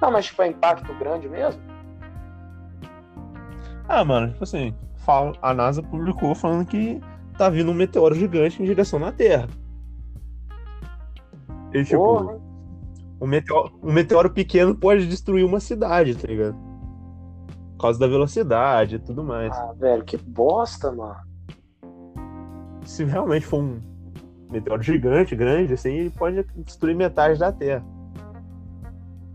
Não, 0.00 0.10
mas 0.10 0.26
tipo, 0.26 0.42
é 0.42 0.48
impacto 0.48 0.94
grande 0.98 1.28
mesmo? 1.28 1.60
Ah, 3.88 4.04
mano, 4.04 4.28
tipo 4.30 4.44
assim, 4.44 4.74
fala- 4.96 5.32
a 5.42 5.52
NASA 5.52 5.82
publicou 5.82 6.34
falando 6.34 6.66
que 6.66 7.00
tá 7.36 7.48
vindo 7.50 7.70
um 7.70 7.74
meteoro 7.74 8.14
gigante 8.14 8.62
em 8.62 8.66
direção 8.66 8.98
na 8.98 9.10
Terra. 9.12 9.48
E, 11.72 11.84
tipo, 11.84 11.98
Porra, 11.98 12.38
um 13.20 13.26
meteoro, 13.26 13.72
um 13.82 13.92
meteoro 13.92 14.30
pequeno 14.30 14.74
pode 14.74 15.06
destruir 15.06 15.44
uma 15.44 15.60
cidade, 15.60 16.14
tá 16.16 16.26
ligado? 16.28 16.56
Por 17.80 17.84
causa 17.84 17.98
da 17.98 18.06
velocidade 18.06 18.96
e 18.96 18.98
tudo 18.98 19.24
mais. 19.24 19.56
ah, 19.56 19.72
velho, 19.74 20.04
que 20.04 20.18
bosta, 20.18 20.92
mano. 20.92 21.16
Se 22.84 23.04
realmente 23.04 23.46
for 23.46 23.62
um 23.62 23.80
meteoro 24.50 24.82
gigante, 24.82 25.34
grande, 25.34 25.72
assim, 25.72 25.94
ele 25.94 26.10
pode 26.10 26.42
destruir 26.56 26.94
metade 26.94 27.38
da 27.38 27.50
Terra. 27.50 27.82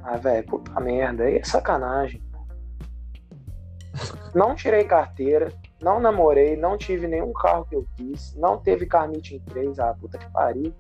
Ah, 0.03 0.17
velho, 0.17 0.45
puta 0.45 0.79
merda, 0.79 1.23
aí 1.23 1.37
é 1.37 1.43
sacanagem. 1.43 2.21
Não 4.35 4.53
tirei 4.53 4.83
carteira, 4.83 5.51
não 5.81 5.99
namorei, 5.99 6.55
não 6.55 6.77
tive 6.77 7.07
nenhum 7.07 7.33
carro 7.33 7.65
que 7.65 7.75
eu 7.75 7.83
quis, 7.97 8.35
não 8.35 8.59
teve 8.59 8.85
carnite 8.85 9.37
em 9.37 9.39
três, 9.39 9.79
ah, 9.79 9.95
puta 9.99 10.19
que 10.19 10.31
pariu. 10.31 10.71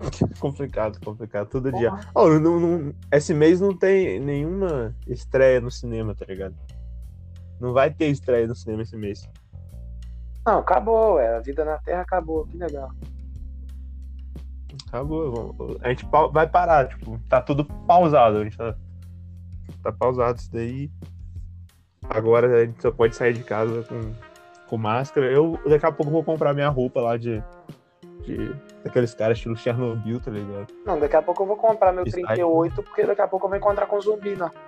complicado, 0.40 0.98
complicado, 1.04 1.48
todo 1.48 1.72
dia. 1.72 1.92
Oh, 2.14 2.28
não- 2.38 2.60
não- 2.60 2.94
esse 3.12 3.34
mês 3.34 3.60
não 3.60 3.76
tem 3.76 4.18
nenhuma 4.20 4.94
estreia 5.06 5.60
no 5.60 5.70
cinema, 5.70 6.14
tá 6.14 6.24
ligado? 6.26 6.54
Não 7.60 7.72
vai 7.72 7.92
ter 7.92 8.06
estreia 8.06 8.46
no 8.46 8.54
cinema 8.56 8.82
esse 8.82 8.96
mês. 8.96 9.28
Não, 10.46 10.58
acabou, 10.58 11.20
é, 11.20 11.36
a 11.36 11.40
vida 11.40 11.64
na 11.64 11.78
Terra 11.78 12.00
acabou, 12.00 12.46
que 12.46 12.56
legal. 12.56 12.90
Acabou. 14.88 15.54
A 15.82 15.88
gente 15.90 16.06
vai 16.32 16.48
parar, 16.48 16.88
tipo, 16.88 17.18
tá 17.28 17.40
tudo 17.40 17.64
pausado. 17.64 18.38
A 18.38 18.44
gente 18.44 18.56
tá, 18.56 18.74
tá 19.82 19.92
pausado 19.92 20.38
isso 20.38 20.50
daí. 20.50 20.90
Agora 22.08 22.62
a 22.62 22.64
gente 22.64 22.80
só 22.82 22.90
pode 22.90 23.14
sair 23.14 23.34
de 23.34 23.44
casa 23.44 23.84
com, 23.84 24.12
com 24.68 24.78
máscara. 24.78 25.26
Eu 25.30 25.58
daqui 25.68 25.86
a 25.86 25.92
pouco 25.92 26.10
vou 26.10 26.24
comprar 26.24 26.54
minha 26.54 26.68
roupa 26.68 27.00
lá 27.00 27.16
de. 27.16 27.42
de 28.24 28.52
daqueles 28.84 29.14
caras 29.14 29.38
estilo 29.38 29.56
Chernobyl, 29.56 30.20
tá 30.20 30.30
ligado? 30.30 30.66
Não, 30.84 30.98
daqui 30.98 31.16
a 31.16 31.22
pouco 31.22 31.42
eu 31.42 31.46
vou 31.46 31.56
comprar 31.56 31.92
meu 31.92 32.04
Isso 32.04 32.16
aí. 32.16 32.24
38, 32.24 32.82
porque 32.82 33.04
daqui 33.04 33.22
a 33.22 33.28
pouco 33.28 33.46
eu 33.46 33.50
vou 33.50 33.58
encontrar 33.58 33.86
com 33.86 34.00
zumbi, 34.00 34.36
não. 34.36 34.50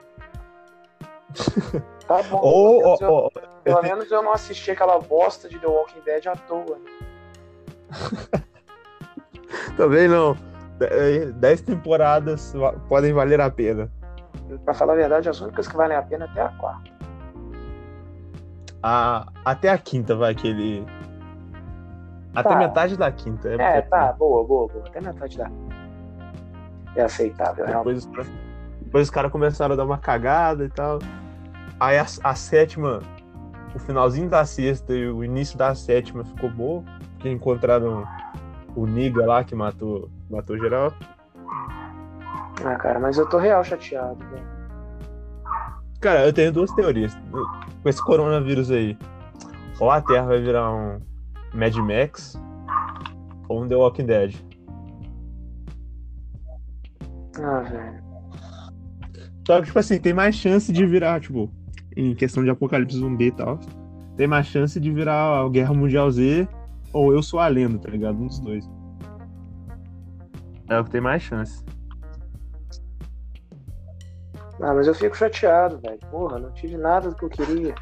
Tá 2.06 2.22
bom, 2.24 2.40
Ou, 2.42 2.80
pelo, 2.80 2.82
ou, 2.82 2.82
menos 2.82 3.00
eu, 3.00 3.10
ou, 3.10 3.30
pelo 3.30 3.46
eu 3.78 3.82
menos 3.82 4.10
eu 4.10 4.22
não 4.22 4.32
assisti 4.32 4.70
aquela 4.72 4.98
bosta 4.98 5.48
de 5.48 5.58
The 5.58 5.66
Walking 5.66 6.00
Dead 6.04 6.26
à 6.26 6.36
toa. 6.36 6.78
também 9.76 10.08
não. 10.08 10.34
De- 10.78 11.32
Dez 11.32 11.60
temporadas 11.60 12.52
podem 12.88 13.12
valer 13.12 13.40
a 13.40 13.50
pena. 13.50 13.90
Pra 14.64 14.74
falar 14.74 14.94
a 14.94 14.96
verdade, 14.96 15.28
as 15.28 15.40
únicas 15.40 15.68
que 15.68 15.76
valem 15.76 15.96
a 15.96 16.02
pena 16.02 16.24
é 16.24 16.28
até 16.28 16.42
a 16.42 16.48
quarta. 16.48 16.90
a, 18.82 19.26
até 19.44 19.68
a 19.68 19.78
quinta, 19.78 20.16
vai, 20.16 20.34
que 20.34 20.48
ele. 20.48 20.84
Até 22.34 22.48
Tá. 22.48 22.56
metade 22.56 22.96
da 22.96 23.10
quinta. 23.12 23.48
É, 23.50 23.82
tá, 23.82 24.12
boa, 24.12 24.46
boa, 24.46 24.68
boa. 24.68 24.84
Até 24.86 25.00
metade 25.00 25.36
da. 25.38 25.50
É 26.96 27.02
aceitável, 27.02 27.64
realmente. 27.66 27.94
Depois, 27.94 27.98
os 27.98 28.06
caras- 28.06 28.32
depois 28.80 29.04
os 29.06 29.10
caras 29.10 29.32
começaram 29.32 29.72
a 29.74 29.76
dar 29.76 29.84
uma 29.84 29.98
cagada 29.98 30.64
e 30.64 30.68
tal. 30.68 30.98
Aí 31.80 31.98
a, 31.98 32.02
a 32.24 32.34
sétima, 32.34 33.00
o 33.74 33.78
finalzinho 33.78 34.28
da 34.28 34.44
sexta 34.44 34.92
e 34.94 35.08
o 35.10 35.22
início 35.24 35.56
da 35.58 35.74
sétima 35.74 36.24
ficou 36.24 36.50
bom. 36.50 36.84
Porque 37.14 37.30
encontraram 37.30 38.04
o 38.74 38.86
Niga 38.86 39.24
lá 39.26 39.44
que 39.44 39.54
matou, 39.54 40.08
matou 40.30 40.58
geral. 40.58 40.92
Ah, 42.64 42.76
cara, 42.76 42.98
mas 43.00 43.16
eu 43.18 43.28
tô 43.28 43.38
real 43.38 43.62
chateado, 43.64 44.18
velho. 44.30 44.46
Cara, 46.00 46.26
eu 46.26 46.32
tenho 46.32 46.52
duas 46.52 46.70
teorias. 46.72 47.16
Com 47.82 47.88
esse 47.88 48.02
coronavírus 48.04 48.70
aí, 48.70 48.96
ou 49.78 49.90
a 49.90 50.00
Terra 50.00 50.26
vai 50.26 50.40
virar 50.40 50.70
um 50.72 51.00
Mad 51.54 51.74
Max 51.76 52.40
ou 53.48 53.62
um 53.62 53.68
The 53.68 53.76
Walking 53.76 54.06
Dead. 54.06 54.34
Ah, 57.40 57.60
velho. 57.60 58.02
Só 59.46 59.60
que, 59.60 59.66
tipo 59.66 59.78
assim, 59.78 59.98
tem 59.98 60.12
mais 60.12 60.34
chance 60.36 60.72
de 60.72 60.86
virar, 60.86 61.20
tipo, 61.20 61.50
em 61.96 62.14
questão 62.14 62.44
de 62.44 62.50
apocalipse 62.50 62.96
zumbi 62.96 63.26
e 63.26 63.32
tal. 63.32 63.58
Tem 64.16 64.26
mais 64.26 64.46
chance 64.46 64.78
de 64.78 64.90
virar 64.90 65.40
a 65.40 65.48
Guerra 65.48 65.74
Mundial 65.74 66.10
Z 66.10 66.46
ou 66.92 67.12
Eu 67.12 67.22
Sou 67.22 67.40
a 67.40 67.48
Lenda, 67.48 67.78
tá 67.78 67.90
ligado? 67.90 68.16
Um 68.16 68.26
dos 68.26 68.38
dois. 68.38 68.68
É 70.68 70.78
o 70.78 70.84
que 70.84 70.90
tem 70.90 71.00
mais 71.00 71.22
chance. 71.22 71.64
Ah, 74.60 74.72
mas 74.74 74.86
eu 74.86 74.94
fico 74.94 75.16
chateado, 75.16 75.80
velho. 75.80 75.98
Porra, 76.10 76.38
não 76.38 76.52
tive 76.52 76.76
nada 76.76 77.08
do 77.10 77.16
que 77.16 77.24
eu 77.24 77.30
queria. 77.30 77.74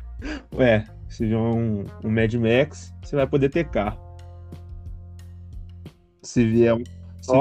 Ué, 0.57 0.87
se 1.11 1.27
vier 1.27 1.39
um, 1.39 1.85
um 2.05 2.11
Mad 2.11 2.33
Max, 2.35 2.95
você 3.03 3.17
vai 3.17 3.27
poder 3.27 3.51
ter 3.51 3.69
carro. 3.69 3.99
Se 6.23 6.45
vier 6.47 6.75
um. 6.75 6.85
Se, 7.21 7.33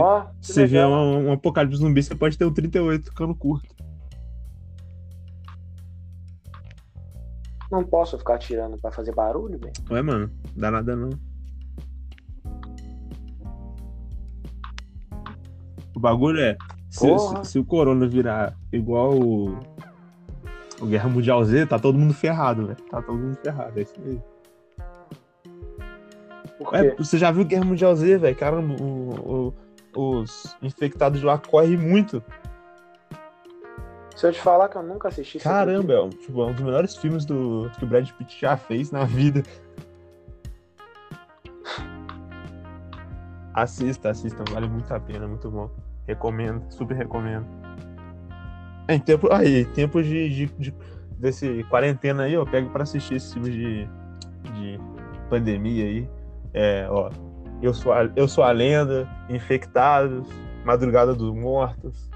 que 0.41 0.53
se 0.53 0.65
vier 0.65 0.85
um, 0.85 1.27
um 1.29 1.31
apocalipse 1.31 1.77
zumbi, 1.79 2.03
você 2.03 2.13
pode 2.15 2.37
ter 2.37 2.45
um 2.45 2.53
38 2.53 3.13
cano 3.13 3.33
curto. 3.35 3.73
Não 7.71 7.83
posso 7.83 8.17
ficar 8.17 8.35
atirando 8.35 8.77
pra 8.77 8.91
fazer 8.91 9.13
barulho, 9.13 9.59
velho. 9.59 9.73
Ué, 9.91 10.01
mano, 10.01 10.31
dá 10.55 10.71
nada 10.71 10.95
não. 10.95 11.09
O 15.95 15.99
bagulho 15.99 16.39
é. 16.41 16.57
Se, 16.89 17.05
se- 17.19 17.51
se 17.51 17.59
o 17.59 17.63
Corona 17.65 18.07
virar 18.07 18.55
igual 18.73 19.13
o, 19.13 19.59
o 20.81 20.85
Guerra 20.85 21.09
Mundial 21.09 21.43
Z, 21.43 21.65
tá 21.65 21.77
todo 21.79 21.97
mundo 21.97 22.13
ferrado, 22.13 22.67
velho. 22.67 22.81
Tá 22.89 23.01
todo 23.01 23.17
mundo 23.17 23.37
ferrado, 23.43 23.77
é 23.79 23.81
isso 23.83 23.93
Ué, 26.61 26.89
quê? 26.91 26.95
você 26.97 27.17
já 27.17 27.31
viu 27.31 27.45
Guerra 27.45 27.63
Mundial 27.65 27.95
Z, 27.95 28.17
velho? 28.17 28.35
Caramba, 28.35 28.75
o- 28.83 29.53
o- 29.95 30.19
os 30.21 30.55
infectados 30.61 31.21
lá 31.23 31.37
correm 31.37 31.77
muito. 31.77 32.21
Se 34.15 34.27
eu 34.27 34.33
te 34.33 34.41
falar 34.41 34.67
que 34.67 34.75
eu 34.77 34.83
nunca 34.83 35.07
assisti 35.07 35.39
Caramba, 35.39 35.93
é 35.93 36.01
um, 36.01 36.09
tipo, 36.09 36.41
é 36.41 36.45
um 36.47 36.51
dos 36.53 36.61
melhores 36.61 36.95
filmes 36.97 37.23
do, 37.23 37.71
que 37.77 37.85
o 37.85 37.87
Brad 37.87 38.09
Pitt 38.11 38.39
já 38.41 38.57
fez 38.57 38.91
na 38.91 39.05
vida. 39.05 39.41
Assista, 43.53 44.09
assista, 44.09 44.43
vale 44.51 44.67
muito 44.67 44.93
a 44.93 44.99
pena, 44.99 45.27
muito 45.27 45.49
bom. 45.49 45.69
Recomendo, 46.07 46.69
super 46.71 46.95
recomendo. 46.95 47.45
É, 48.89 48.95
Em 48.95 48.99
tempo, 48.99 49.31
aí, 49.31 49.65
tempos 49.65 50.03
de, 50.05 50.29
de, 50.29 50.45
de- 50.57 50.73
desse 51.17 51.63
quarentena 51.69 52.23
aí, 52.23 52.35
ó, 52.35 52.43
pego 52.43 52.71
pra 52.71 52.81
assistir 52.81 53.15
esse 53.17 53.33
filme 53.33 53.51
de, 53.51 53.85
de 54.55 54.79
pandemia 55.29 55.85
aí. 55.85 56.09
É, 56.55 56.87
ó, 56.89 57.11
eu 57.61 57.71
sou, 57.71 57.93
a, 57.93 58.09
eu 58.15 58.27
sou 58.27 58.43
a 58.43 58.51
lenda, 58.51 59.07
Infectados, 59.29 60.27
Madrugada 60.65 61.13
dos 61.13 61.31
Mortos, 61.35 62.09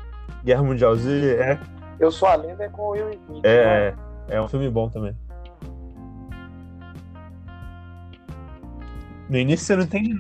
Guerra 0.44 0.64
Mundial 0.64 0.96
Z, 0.96 1.36
é, 1.36 1.60
Eu 2.00 2.12
sou 2.12 2.28
a 2.28 2.34
lenda 2.36 2.64
é 2.64 2.70
com 2.70 2.82
o 2.82 2.90
Will 2.90 3.10
Smith. 3.12 3.44
né? 3.44 3.50
é, 3.52 3.96
é 4.30 4.42
um 4.42 4.48
filme 4.48 4.68
bom 4.68 4.90
também. 4.90 5.16
No 9.30 9.38
início 9.38 9.66
você 9.66 9.76
não 9.76 9.84
entende, 9.84 10.14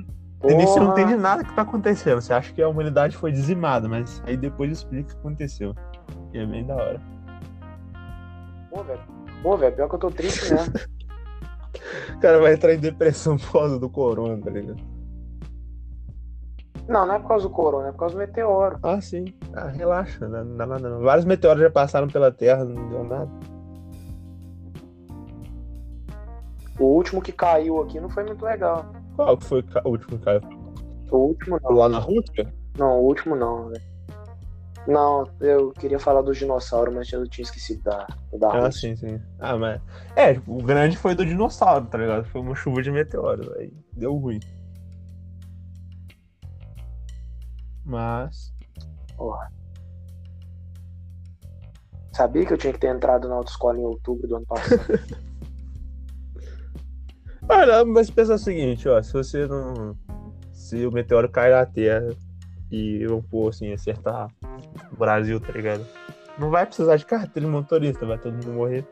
no 0.43 0.49
início 0.51 0.73
você 0.75 0.79
não 0.79 0.91
entende 0.91 1.15
nada 1.15 1.43
que 1.43 1.53
tá 1.55 1.61
acontecendo. 1.63 2.21
Você 2.21 2.33
acha 2.33 2.53
que 2.53 2.61
a 2.61 2.67
humanidade 2.67 3.17
foi 3.17 3.31
dizimada, 3.31 3.87
mas 3.87 4.21
aí 4.25 4.37
depois 4.37 4.71
explica 4.71 5.09
o 5.09 5.13
que 5.13 5.19
aconteceu. 5.19 5.73
E 6.33 6.39
é 6.39 6.45
bem 6.45 6.65
da 6.65 6.75
hora. 6.75 7.01
Pô, 8.69 8.83
velho. 8.83 9.01
Pô, 9.41 9.57
velho, 9.57 9.75
pior 9.75 9.89
que 9.89 9.95
eu 9.95 9.99
tô 9.99 10.11
triste 10.11 10.53
mesmo. 10.53 10.73
O 12.15 12.19
cara 12.21 12.39
vai 12.39 12.53
entrar 12.53 12.73
em 12.73 12.79
depressão 12.79 13.37
por 13.37 13.51
causa 13.51 13.79
do 13.79 13.89
corona, 13.89 14.41
tá 14.41 14.49
ligado? 14.49 14.93
não, 16.87 17.05
não 17.05 17.15
é 17.15 17.19
por 17.19 17.29
causa 17.29 17.47
do 17.47 17.53
corona, 17.53 17.89
é 17.89 17.91
por 17.91 17.99
causa 17.99 18.15
do 18.15 18.19
meteoro. 18.19 18.79
Ah, 18.83 18.99
sim. 18.99 19.25
Ah, 19.53 19.67
relaxa, 19.67 20.27
não 20.27 20.43
não 20.43 20.57
dá 20.57 20.65
nada 20.65 20.89
não. 20.89 21.01
Vários 21.01 21.25
meteoros 21.25 21.61
já 21.61 21.69
passaram 21.69 22.07
pela 22.07 22.31
Terra, 22.31 22.65
não 22.65 22.89
deu 22.89 23.03
nada. 23.03 23.29
O 26.79 26.85
último 26.85 27.21
que 27.21 27.31
caiu 27.31 27.81
aqui 27.81 27.99
não 27.99 28.09
foi 28.09 28.23
muito 28.23 28.43
legal. 28.43 28.85
Qual 29.15 29.37
que 29.37 29.45
foi 29.45 29.63
o 29.85 29.89
último 29.89 30.17
que 30.17 30.25
caiu? 30.25 30.41
O 31.11 31.17
último 31.17 31.59
não. 31.61 31.71
Lá 31.71 31.87
na 31.87 31.99
Rússia? 31.99 32.51
Não, 32.77 32.99
o 32.99 33.03
último 33.03 33.35
não, 33.35 33.69
velho. 33.69 33.92
Não, 34.87 35.23
eu 35.39 35.71
queria 35.71 35.97
falar 35.97 36.21
do 36.21 36.33
dinossauro, 36.33 36.91
mas 36.93 37.09
eu 37.11 37.25
tinha 37.27 37.43
esquecido 37.43 37.81
da, 37.83 38.05
da 38.33 38.49
Ah, 38.49 38.65
Rússia. 38.65 38.95
sim, 38.95 38.95
sim. 38.97 39.21
Ah, 39.39 39.57
mas. 39.57 39.81
É, 40.15 40.31
o 40.45 40.57
grande 40.61 40.97
foi 40.97 41.15
do 41.15 41.25
dinossauro, 41.25 41.85
tá 41.85 41.97
ligado? 41.97 42.25
Foi 42.25 42.41
uma 42.41 42.53
chuva 42.55 42.81
de 42.81 42.91
meteoros. 42.91 43.49
Aí 43.55 43.71
deu 43.95 44.13
ruim. 44.17 44.39
Mas. 47.85 48.53
Porra. 49.15 49.51
Sabia 52.13 52.45
que 52.45 52.53
eu 52.53 52.57
tinha 52.57 52.73
que 52.73 52.79
ter 52.79 52.93
entrado 52.95 53.27
na 53.27 53.35
autoescola 53.35 53.77
em 53.79 53.83
outubro 53.85 54.27
do 54.27 54.35
ano 54.35 54.45
passado. 54.45 54.81
Olha, 57.49 57.83
mas 57.85 58.09
pensa 58.09 58.35
o 58.35 58.37
seguinte, 58.37 58.87
ó. 58.87 59.01
Se 59.01 59.13
você 59.13 59.47
não. 59.47 59.97
Se 60.51 60.85
o 60.85 60.91
meteoro 60.91 61.29
cair 61.29 61.51
na 61.51 61.65
Terra 61.65 62.09
e 62.71 63.05
vamos 63.05 63.25
pôr 63.25 63.49
assim, 63.49 63.71
acertar 63.71 64.29
o 64.91 64.95
Brasil, 64.95 65.39
tá 65.39 65.51
ligado? 65.51 65.85
Não 66.37 66.49
vai 66.49 66.65
precisar 66.65 66.95
de 66.95 67.05
carteira 67.05 67.47
de 67.47 67.53
motorista, 67.53 68.05
vai 68.05 68.17
todo 68.17 68.33
mundo 68.33 68.53
morrer. 68.53 68.87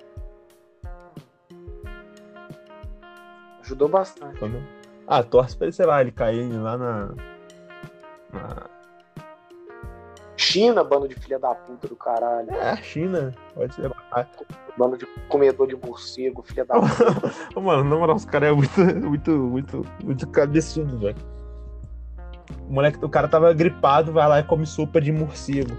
Ajudou 3.62 3.88
bastante. 3.88 4.38
Quando... 4.38 4.62
Ah, 5.08 5.24
torce 5.24 5.58
pra 5.58 5.68
ele, 5.68 5.74
sei 5.74 5.86
lá, 5.86 6.02
ele 6.02 6.12
cair 6.12 6.48
lá 6.54 6.78
na. 6.78 7.08
na... 8.32 8.70
China, 10.38 10.84
bando 10.84 11.08
de 11.08 11.16
filha 11.16 11.38
da 11.38 11.54
puta 11.54 11.88
do 11.88 11.96
caralho. 11.96 12.52
É, 12.52 12.76
China. 12.78 13.34
Pode 13.54 13.74
ser. 13.76 13.92
Bando 14.78 14.98
de 14.98 15.06
comedor 15.28 15.68
de 15.68 15.76
morcego, 15.76 16.42
filha 16.44 16.66
da 16.66 16.80
puta. 16.80 17.32
Mano, 17.60 17.84
na 17.84 17.96
moral, 17.96 18.16
os 18.16 18.26
caras 18.26 18.50
é 18.50 18.52
muito, 18.54 18.82
muito, 18.82 19.32
muito, 19.32 19.86
muito 20.04 20.28
cabeçudo, 20.30 20.98
velho. 20.98 21.41
O 22.72 22.74
moleque, 22.74 23.04
o 23.04 23.10
cara 23.10 23.28
tava 23.28 23.52
gripado, 23.54 24.14
vai 24.14 24.26
lá 24.30 24.40
e 24.40 24.44
come 24.44 24.66
sopa 24.66 25.02
de 25.02 25.12
morcego. 25.12 25.76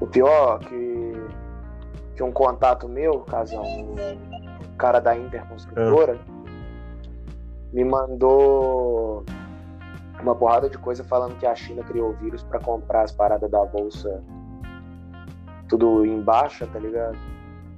O 0.00 0.06
pior 0.08 0.58
que, 0.58 1.12
que 2.16 2.24
um 2.24 2.32
contato 2.32 2.88
meu, 2.88 3.20
casal, 3.20 3.64
um 3.64 4.76
cara 4.76 4.98
da 4.98 5.16
Interconstrutora, 5.16 6.18
me 7.72 7.84
mandou 7.84 9.24
uma 10.20 10.34
porrada 10.34 10.68
de 10.68 10.76
coisa 10.76 11.04
falando 11.04 11.38
que 11.38 11.46
a 11.46 11.54
China 11.54 11.84
criou 11.84 12.14
vírus 12.14 12.42
pra 12.42 12.58
comprar 12.58 13.02
as 13.02 13.12
paradas 13.12 13.48
da 13.48 13.64
bolsa 13.64 14.24
tudo 15.68 16.04
em 16.04 16.20
baixa, 16.20 16.66
tá 16.66 16.80
ligado? 16.80 17.16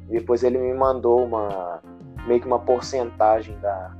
E 0.08 0.18
depois 0.18 0.42
ele 0.42 0.56
me 0.56 0.72
mandou 0.72 1.22
uma 1.22 1.82
meio 2.26 2.40
que 2.40 2.46
uma 2.46 2.58
porcentagem 2.58 3.58
da, 3.58 3.94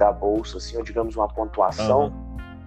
da 0.00 0.10
bolsa, 0.10 0.56
assim, 0.56 0.78
ou 0.78 0.82
digamos 0.82 1.14
uma 1.14 1.28
pontuação, 1.28 2.10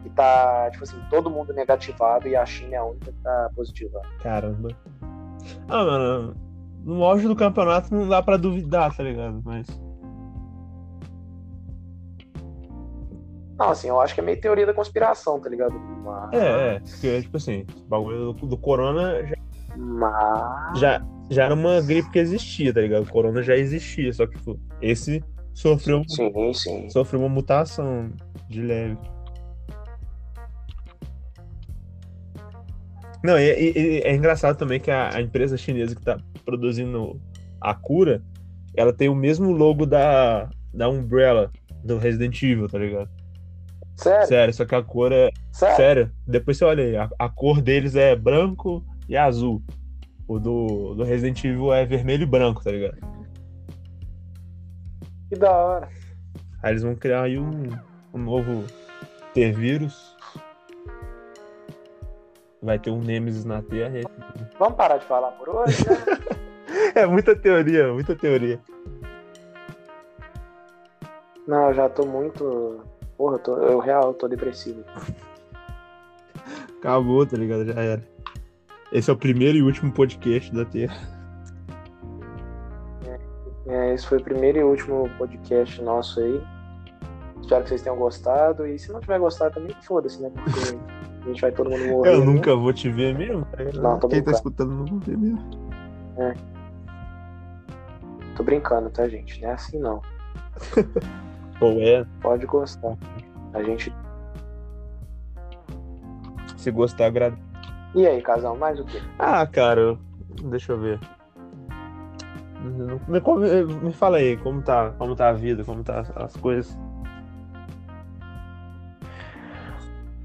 e 0.06 0.10
tá, 0.12 0.70
tipo 0.72 0.84
assim, 0.84 0.98
todo 1.10 1.32
mundo 1.32 1.52
negativado 1.52 2.28
e 2.28 2.36
a 2.36 2.46
China 2.46 2.76
é 2.76 2.78
a 2.78 2.86
única 2.86 3.12
que 3.12 3.20
tá 3.24 3.50
positiva. 3.56 4.02
Caramba. 4.22 4.70
Ah, 5.68 5.84
mano, 5.84 6.36
no 6.84 7.04
auge 7.04 7.28
do 7.28 7.36
campeonato 7.36 7.94
não 7.94 8.08
dá 8.08 8.22
pra 8.22 8.38
duvidar, 8.38 8.96
tá 8.96 9.02
ligado? 9.02 9.42
Mas. 9.44 9.68
Não, 13.58 13.70
assim, 13.70 13.88
eu 13.88 14.00
acho 14.00 14.14
que 14.14 14.22
é 14.22 14.24
meio 14.24 14.40
teoria 14.40 14.66
da 14.66 14.74
conspiração, 14.74 15.40
tá 15.40 15.50
ligado? 15.50 15.74
Mas, 15.74 16.34
É, 16.34 16.76
é. 16.76 16.80
Porque, 16.80 17.22
tipo 17.24 17.38
assim, 17.38 17.66
o 17.86 17.90
bagulho 17.90 18.34
do, 18.34 18.46
do 18.46 18.58
corona 18.58 19.26
já, 19.26 19.36
mas... 19.76 20.80
já, 20.80 21.02
já 21.30 21.46
era 21.46 21.54
uma 21.54 21.82
gripe 21.82 22.12
que 22.12 22.20
existia, 22.20 22.74
tá 22.74 22.82
ligado? 22.82 23.04
O 23.04 23.12
corona 23.12 23.42
já 23.42 23.56
existia, 23.56 24.14
só 24.14 24.28
que 24.28 24.38
tipo, 24.38 24.60
esse 24.82 25.24
sofreu, 25.54 26.04
Sim, 26.08 26.54
sim. 26.54 26.90
sofreu 26.90 27.20
uma 27.22 27.30
mutação 27.30 28.10
de 28.50 28.62
leve. 28.62 28.98
Não, 33.24 33.38
e, 33.40 33.44
e- 33.54 33.74
e 33.78 34.02
é 34.02 34.14
engraçado 34.16 34.58
também 34.58 34.80
que 34.80 34.92
a, 34.92 35.16
a 35.16 35.22
empresa 35.22 35.56
chinesa 35.58 35.96
que 35.96 36.02
tá 36.02 36.20
produzindo 36.44 37.20
a 37.62 37.74
cura, 37.74 38.22
ela 38.76 38.92
tem 38.92 39.08
o 39.08 39.16
mesmo 39.16 39.52
logo 39.52 39.86
da, 39.86 40.50
da 40.74 40.90
Umbrella 40.90 41.50
do 41.84 41.98
Resident 41.98 42.42
Evil, 42.44 42.68
tá 42.68 42.78
ligado? 42.78 43.10
Sério? 43.96 44.28
Sério, 44.28 44.54
só 44.54 44.66
que 44.66 44.76
a 44.76 44.82
cor 44.84 45.12
é. 45.14 45.30
Sério? 45.52 45.76
Sério, 45.78 46.12
depois 46.28 46.58
você 46.58 46.66
olha 46.66 46.84
aí, 46.84 46.98
a, 46.98 47.10
a 47.18 47.30
cor 47.30 47.62
deles 47.62 47.96
é 47.96 48.16
branco 48.16 48.84
e 49.08 49.16
azul. 49.16 49.62
O 50.28 50.40
do, 50.40 50.96
do 50.96 51.04
Resident 51.04 51.42
Evil 51.44 51.72
é 51.74 51.86
vermelho 51.86 52.24
e 52.24 52.26
branco, 52.26 52.64
tá 52.64 52.72
ligado? 52.72 52.98
Que 55.34 55.40
da 55.40 55.52
hora. 55.52 55.90
Aí 56.62 56.74
eles 56.74 56.84
vão 56.84 56.94
criar 56.96 57.24
aí 57.24 57.40
um, 57.40 57.72
um 58.14 58.20
novo 58.20 58.66
T-Vírus. 59.34 60.16
Vai 62.62 62.78
ter 62.78 62.92
um 62.92 63.02
Nemesis 63.02 63.44
na 63.44 63.60
Terra. 63.64 63.98
e- 64.00 64.04
Vamos 64.60 64.76
parar 64.76 64.98
de 64.98 65.06
falar 65.06 65.32
por 65.32 65.50
hoje? 65.50 65.84
né? 65.90 65.96
É 66.96 67.06
muita 67.08 67.36
teoria, 67.36 67.92
muita 67.92 68.16
teoria. 68.16 68.60
Não, 71.48 71.70
eu 71.70 71.74
já 71.74 71.90
tô 71.90 72.06
muito. 72.06 72.84
Porra, 73.18 73.36
eu, 73.36 73.40
tô... 73.40 73.58
eu 73.58 73.80
real, 73.80 74.10
eu 74.10 74.14
tô 74.14 74.28
depressivo. 74.28 74.84
Acabou, 76.78 77.26
tá 77.26 77.36
ligado? 77.38 77.66
Já 77.66 77.82
era. 77.82 78.04
Esse 78.92 79.10
é 79.10 79.14
o 79.14 79.18
primeiro 79.18 79.58
e 79.58 79.64
último 79.64 79.92
podcast 79.92 80.54
da 80.54 80.64
Terra. 80.66 80.96
É, 83.68 83.94
esse 83.94 84.06
foi 84.06 84.18
o 84.18 84.24
primeiro 84.24 84.60
e 84.60 84.64
último 84.64 85.10
podcast 85.18 85.82
nosso 85.82 86.20
aí. 86.20 86.44
Espero 87.42 87.64
que 87.64 87.70
vocês 87.70 87.82
tenham 87.82 87.98
gostado. 87.98 88.66
E 88.68 88.78
se 88.78 88.92
não 88.92 89.00
tiver 89.00 89.20
gostado 89.20 89.56
também, 89.56 89.76
foda-se, 89.82 90.22
né? 90.22 90.32
Porque 90.34 90.78
a 91.24 91.28
gente 91.28 91.42
vai 91.42 91.52
todo 91.52 91.70
mundo 91.70 91.86
morrer. 91.86 92.14
Eu 92.14 92.20
né? 92.20 92.26
nunca 92.26 92.56
vou 92.56 92.74
te 92.74 92.90
ver 92.90 93.18
mesmo. 93.18 93.48
Não, 93.82 94.00
tô 94.00 94.08
Quem 94.08 94.22
tá 94.22 94.32
escutando 94.32 94.72
não 94.74 94.86
vou 94.86 95.00
ver 95.00 95.18
mesmo. 95.18 95.64
Tô 98.36 98.44
brincando, 98.44 98.90
tá, 98.90 99.08
gente? 99.08 99.42
Não 99.42 99.50
é 99.50 99.54
assim 99.54 99.80
não. 99.80 100.02
Ou 101.62 101.80
é, 101.80 102.06
Pode 102.22 102.46
gostar. 102.46 102.98
A 103.54 103.64
gente. 103.64 103.94
se 106.58 106.72
gostar, 106.72 107.08
agrada. 107.08 107.38
E 107.94 108.08
aí, 108.08 108.22
casal, 108.22 108.58
mais 108.58 108.80
o 108.80 108.86
quê? 108.86 109.00
Ah, 109.20 109.46
cara, 109.46 109.98
deixa 110.44 110.72
eu 110.72 110.80
ver. 110.80 111.00
Me, 112.64 113.20
me 113.84 113.94
fala 113.94 114.18
aí, 114.18 114.38
como 114.38 114.62
tá, 114.62 114.92
como 114.98 115.16
tá 115.16 115.30
a 115.30 115.34
vida, 115.34 115.64
como 115.66 115.84
tá 115.84 116.00
as- 116.00 116.18
as 116.18 116.38
coisas. 116.38 116.78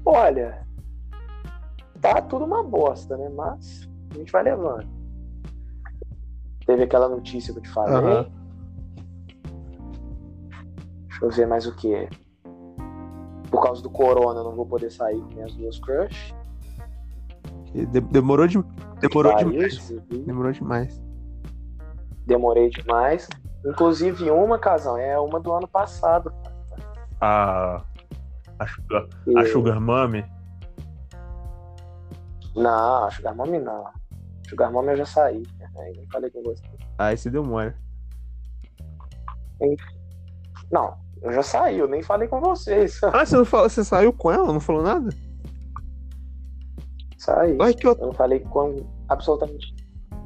Olha, 0.05 0.65
tá 2.01 2.21
tudo 2.21 2.45
uma 2.45 2.63
bosta, 2.63 3.15
né? 3.17 3.29
Mas 3.29 3.87
a 4.11 4.17
gente 4.17 4.31
vai 4.31 4.43
levando. 4.43 4.87
Teve 6.65 6.83
aquela 6.83 7.09
notícia 7.09 7.51
que 7.53 7.59
eu 7.59 7.63
te 7.63 7.69
falei. 7.69 7.95
Aham. 7.95 8.31
Deixa 11.07 11.25
eu 11.25 11.29
ver 11.29 11.47
mais 11.47 11.67
o 11.67 11.75
que. 11.75 12.07
Por 13.51 13.61
causa 13.63 13.81
do 13.81 13.89
corona, 13.89 14.39
eu 14.39 14.43
não 14.43 14.55
vou 14.55 14.65
poder 14.65 14.91
sair 14.91 15.19
com 15.19 15.33
minhas 15.33 15.53
duas 15.55 15.79
crush. 15.79 16.33
Demorou, 18.11 18.47
de, 18.47 18.63
demorou 19.01 19.33
Paris, 19.33 19.51
demais. 19.51 19.89
e 20.11 20.17
Demorou 20.19 20.51
demais. 20.51 21.01
Demorei 22.29 22.69
demais. 22.69 23.27
Inclusive, 23.65 24.29
uma, 24.29 24.59
casal, 24.59 24.99
é 24.99 25.19
uma 25.19 25.39
do 25.39 25.51
ano 25.51 25.67
passado. 25.67 26.31
A, 27.19 27.81
a, 28.59 28.67
Sugar, 28.67 29.07
E- 29.25 29.37
a 29.37 29.45
Sugar 29.47 29.81
Mummy. 29.81 30.23
Não, 32.55 33.05
a 33.05 33.09
Sugar 33.11 33.35
Mommy 33.35 33.57
não. 33.57 33.83
Sugar 34.47 34.71
Mommy 34.71 34.89
eu 34.89 34.97
já 34.97 35.05
saí. 35.07 35.43
Aí 35.79 35.91
nem 35.97 36.07
falei 36.11 36.29
com 36.29 36.43
você. 36.43 36.63
Aí 36.99 37.17
se 37.17 37.31
deu 37.31 37.43
mole. 37.43 37.73
Não, 40.71 40.97
eu 41.23 41.33
já 41.33 41.41
saí, 41.41 41.79
eu 41.79 41.87
nem 41.87 42.03
falei 42.03 42.27
com 42.27 42.39
vocês. 42.39 43.01
Ah, 43.11 43.25
você, 43.25 43.35
não 43.35 43.43
falou, 43.45 43.67
você 43.67 43.83
saiu 43.83 44.13
com 44.13 44.31
ela? 44.31 44.53
Não 44.53 44.59
falou 44.59 44.83
nada? 44.83 45.09
Saí. 47.17 47.57
Ai, 47.59 47.73
que 47.73 47.87
Eu 47.87 47.95
não 47.95 48.13
falei 48.13 48.39
com 48.39 48.85
absolutamente. 49.09 49.78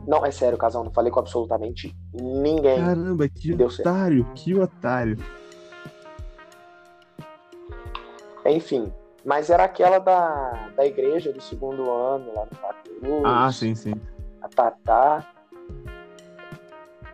Não, 0.08 0.26
é 0.26 0.32
sério, 0.32 0.58
casal, 0.58 0.84
não 0.84 0.91
falei 0.91 1.12
com 1.12 1.20
absolutamente 1.20 1.95
ninguém. 2.14 2.80
Caramba, 2.80 3.28
que 3.30 3.54
Deu 3.54 3.70
certo. 3.70 3.88
otário, 3.89 4.28
que 4.36 4.54
otário. 4.56 5.18
Enfim, 8.45 8.91
mas 9.24 9.49
era 9.49 9.64
aquela 9.64 9.99
da, 9.99 10.70
da 10.76 10.86
igreja 10.86 11.32
do 11.32 11.41
segundo 11.41 11.89
ano, 11.89 12.34
lá 12.36 12.45
no 12.45 12.58
Patrus. 12.58 13.26
Ah, 13.26 13.51
sim, 13.51 13.74
sim. 13.74 13.93
A 14.41 14.49
Tatá. 14.49 15.26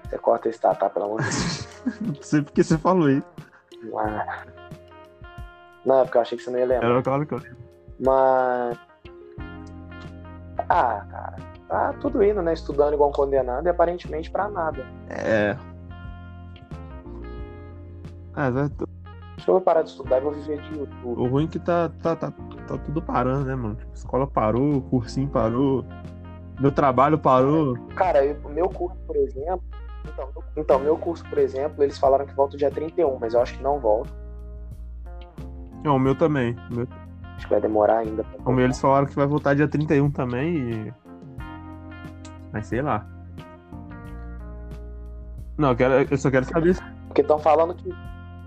Você 0.03 0.17
corta 0.17 0.49
esse 0.49 0.59
Tatá, 0.59 0.89
pelo 0.89 1.05
amor 1.05 1.21
de 1.21 1.29
Deus. 1.29 1.67
Não 2.01 2.15
sei 2.21 2.41
porque 2.41 2.63
você 2.63 2.77
falou 2.77 3.09
isso. 3.09 3.27
Ah. 3.95 4.45
Não, 5.85 6.01
é 6.01 6.03
porque 6.03 6.17
eu 6.17 6.21
achei 6.21 6.37
que 6.37 6.43
você 6.43 6.51
não 6.51 6.59
ia 6.59 6.65
lembrar. 6.65 6.89
Era 6.89 7.01
claro 7.01 7.25
que 7.25 7.33
eu 7.33 7.41
Mas. 7.99 8.77
Ah, 10.67 11.05
cara. 11.09 11.48
Tá 11.69 11.93
tudo 12.01 12.21
indo, 12.23 12.41
né? 12.41 12.51
Estudando 12.53 12.93
igual 12.95 13.09
um 13.09 13.13
condenado 13.13 13.67
e 13.67 13.69
aparentemente 13.69 14.29
pra 14.31 14.49
nada. 14.49 14.85
É. 15.07 15.55
Ah, 18.35 18.49
vai- 18.49 18.67
Se 18.67 19.47
eu 19.47 19.53
vou 19.53 19.61
parar 19.61 19.83
de 19.83 19.89
estudar, 19.89 20.17
eu 20.17 20.23
vou 20.23 20.31
viver 20.33 20.59
de 20.61 20.77
YouTube. 20.79 21.19
o 21.21 21.27
ruim 21.27 21.45
é 21.45 21.47
que 21.47 21.59
tá, 21.59 21.89
tá, 22.01 22.15
tá, 22.15 22.31
tá 22.67 22.77
tudo 22.79 23.01
parando, 23.01 23.45
né, 23.45 23.55
mano? 23.55 23.75
Tipo, 23.75 23.93
escola 23.93 24.25
parou, 24.27 24.81
cursinho 24.83 25.29
parou, 25.29 25.85
meu 26.59 26.71
trabalho 26.71 27.17
parou. 27.19 27.77
Cara, 27.95 28.19
o 28.43 28.49
meu 28.49 28.67
curso, 28.67 28.97
por 29.05 29.15
exemplo. 29.15 29.61
Então, 30.11 30.29
então, 30.57 30.79
meu 30.79 30.97
curso, 30.97 31.23
por 31.29 31.37
exemplo, 31.37 31.83
eles 31.83 31.97
falaram 31.99 32.25
que 32.25 32.33
volta 32.33 32.57
dia 32.57 32.71
31, 32.71 33.17
mas 33.19 33.33
eu 33.33 33.41
acho 33.41 33.55
que 33.57 33.63
não 33.63 33.79
volta. 33.79 34.09
Não, 35.83 35.95
o 35.95 35.99
meu 35.99 36.15
também. 36.15 36.55
Meu, 36.71 36.87
Acho 37.37 37.45
que 37.47 37.53
vai 37.53 37.61
demorar 37.61 37.99
ainda. 37.99 38.25
o 38.43 38.51
meu 38.51 38.65
eles 38.65 38.79
falaram 38.81 39.05
que 39.05 39.15
vai 39.15 39.25
voltar 39.27 39.53
dia 39.55 39.67
31 39.67 40.09
também 40.11 40.55
e. 40.57 40.93
Mas 42.51 42.67
sei 42.67 42.81
lá. 42.81 43.07
Não, 45.57 45.69
eu, 45.69 45.75
quero, 45.75 45.93
eu 46.09 46.17
só 46.17 46.31
quero 46.31 46.45
saber. 46.45 46.77
Porque 47.07 47.21
estão 47.21 47.39
falando 47.39 47.75
que 47.75 47.89
o 47.89 47.95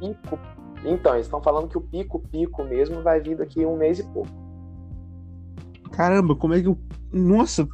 pico. 0.00 0.38
Então, 0.84 1.14
eles 1.14 1.26
estão 1.26 1.42
falando 1.42 1.68
que 1.68 1.78
o 1.78 1.80
pico, 1.80 2.18
pico 2.18 2.64
mesmo, 2.64 3.02
vai 3.02 3.20
vir 3.20 3.36
daqui 3.36 3.64
um 3.64 3.76
mês 3.76 3.98
e 3.98 4.04
pouco. 4.04 4.30
Caramba, 5.92 6.34
como 6.34 6.54
é 6.54 6.60
que 6.60 6.68
eu. 6.68 6.78
Nossa! 7.12 7.68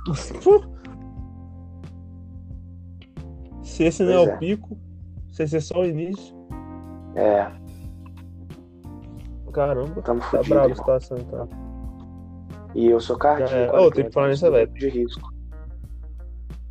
Se 3.62 3.84
esse 3.84 4.02
não 4.02 4.12
é 4.12 4.18
o 4.18 4.28
é. 4.28 4.36
pico, 4.36 4.76
se 5.30 5.44
esse 5.44 5.56
é 5.56 5.60
só 5.60 5.80
o 5.80 5.86
início. 5.86 6.36
É, 7.14 7.50
Caramba, 9.52 9.98
estamos 9.98 10.24
tá 10.24 10.30
fodidos. 10.30 10.48
brava 10.48 10.72
a 10.72 10.76
situação 10.76 11.18
então. 11.18 11.48
E 12.74 12.86
eu 12.86 13.00
sou 13.00 13.18
cardíaco. 13.18 13.76
É. 13.76 13.80
Ô, 13.80 13.90
que 13.90 13.96
tem 13.96 14.04
eu 14.04 14.08
que 14.08 14.14
falar 14.14 14.28
nisso, 14.28 14.50
velho. 14.50 14.72
De 14.72 14.88
risco. 14.88 15.27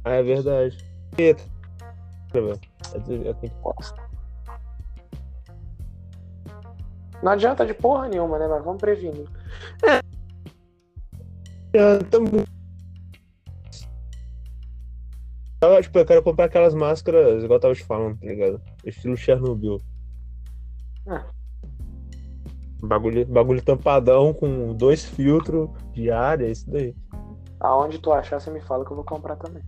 Ah, 0.08 0.14
é 0.14 0.24
verdade. 0.24 0.78
Bosta. 3.62 4.02
Não 7.22 7.32
adianta 7.34 7.66
de 7.66 7.74
porra 7.74 8.08
nenhuma, 8.08 8.40
né? 8.40 8.48
Mas 8.48 8.64
vamos 8.64 8.80
prevenir. 8.80 9.28
Ah, 9.84 10.00
tamo- 12.10 12.30
Eu, 15.62 15.82
tipo, 15.82 15.98
eu 16.00 16.06
quero 16.06 16.24
comprar 16.24 16.46
aquelas 16.46 16.74
máscaras, 16.74 17.44
igual 17.44 17.58
eu 17.58 17.62
tava 17.62 17.74
te 17.74 17.84
falando, 17.84 18.18
tá 18.20 18.28
ligado? 18.28 18.62
Estilo 18.86 19.18
Chernobyl. 19.18 19.82
Ah. 21.08 21.26
Bagulho, 22.82 23.26
bagulho 23.26 23.62
tampadão 23.62 24.34
com 24.34 24.74
dois 24.74 25.04
filtros 25.04 25.70
de 25.92 26.12
ar, 26.12 26.40
é 26.42 26.52
isso 26.52 26.70
daí. 26.70 26.96
Aonde 27.60 27.98
tu 28.00 28.14
achar, 28.14 28.40
você 28.40 28.52
me 28.52 28.62
fala 28.62 28.86
que 28.86 28.92
eu 28.92 28.96
vou 28.96 29.04
comprar 29.06 29.36
também. 29.36 29.64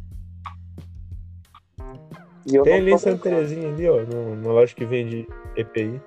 E 2.52 2.62
Tem 2.64 2.74
ali 2.76 2.94
em 2.94 2.98
Santa. 2.98 3.24
Terezinha 3.24 3.70
ali, 3.70 3.88
ó, 3.90 4.02
numa 4.02 4.54
loja 4.54 4.74
que 4.74 4.86
vende 4.86 5.28
EPI. 5.56 6.02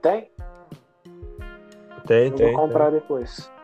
Tem? 0.00 0.30
Tem, 2.06 2.28
Eu 2.28 2.34
tem. 2.34 2.52
vou 2.52 2.66
comprar 2.66 2.90
depois. 2.90 3.50
tem. 3.50 3.56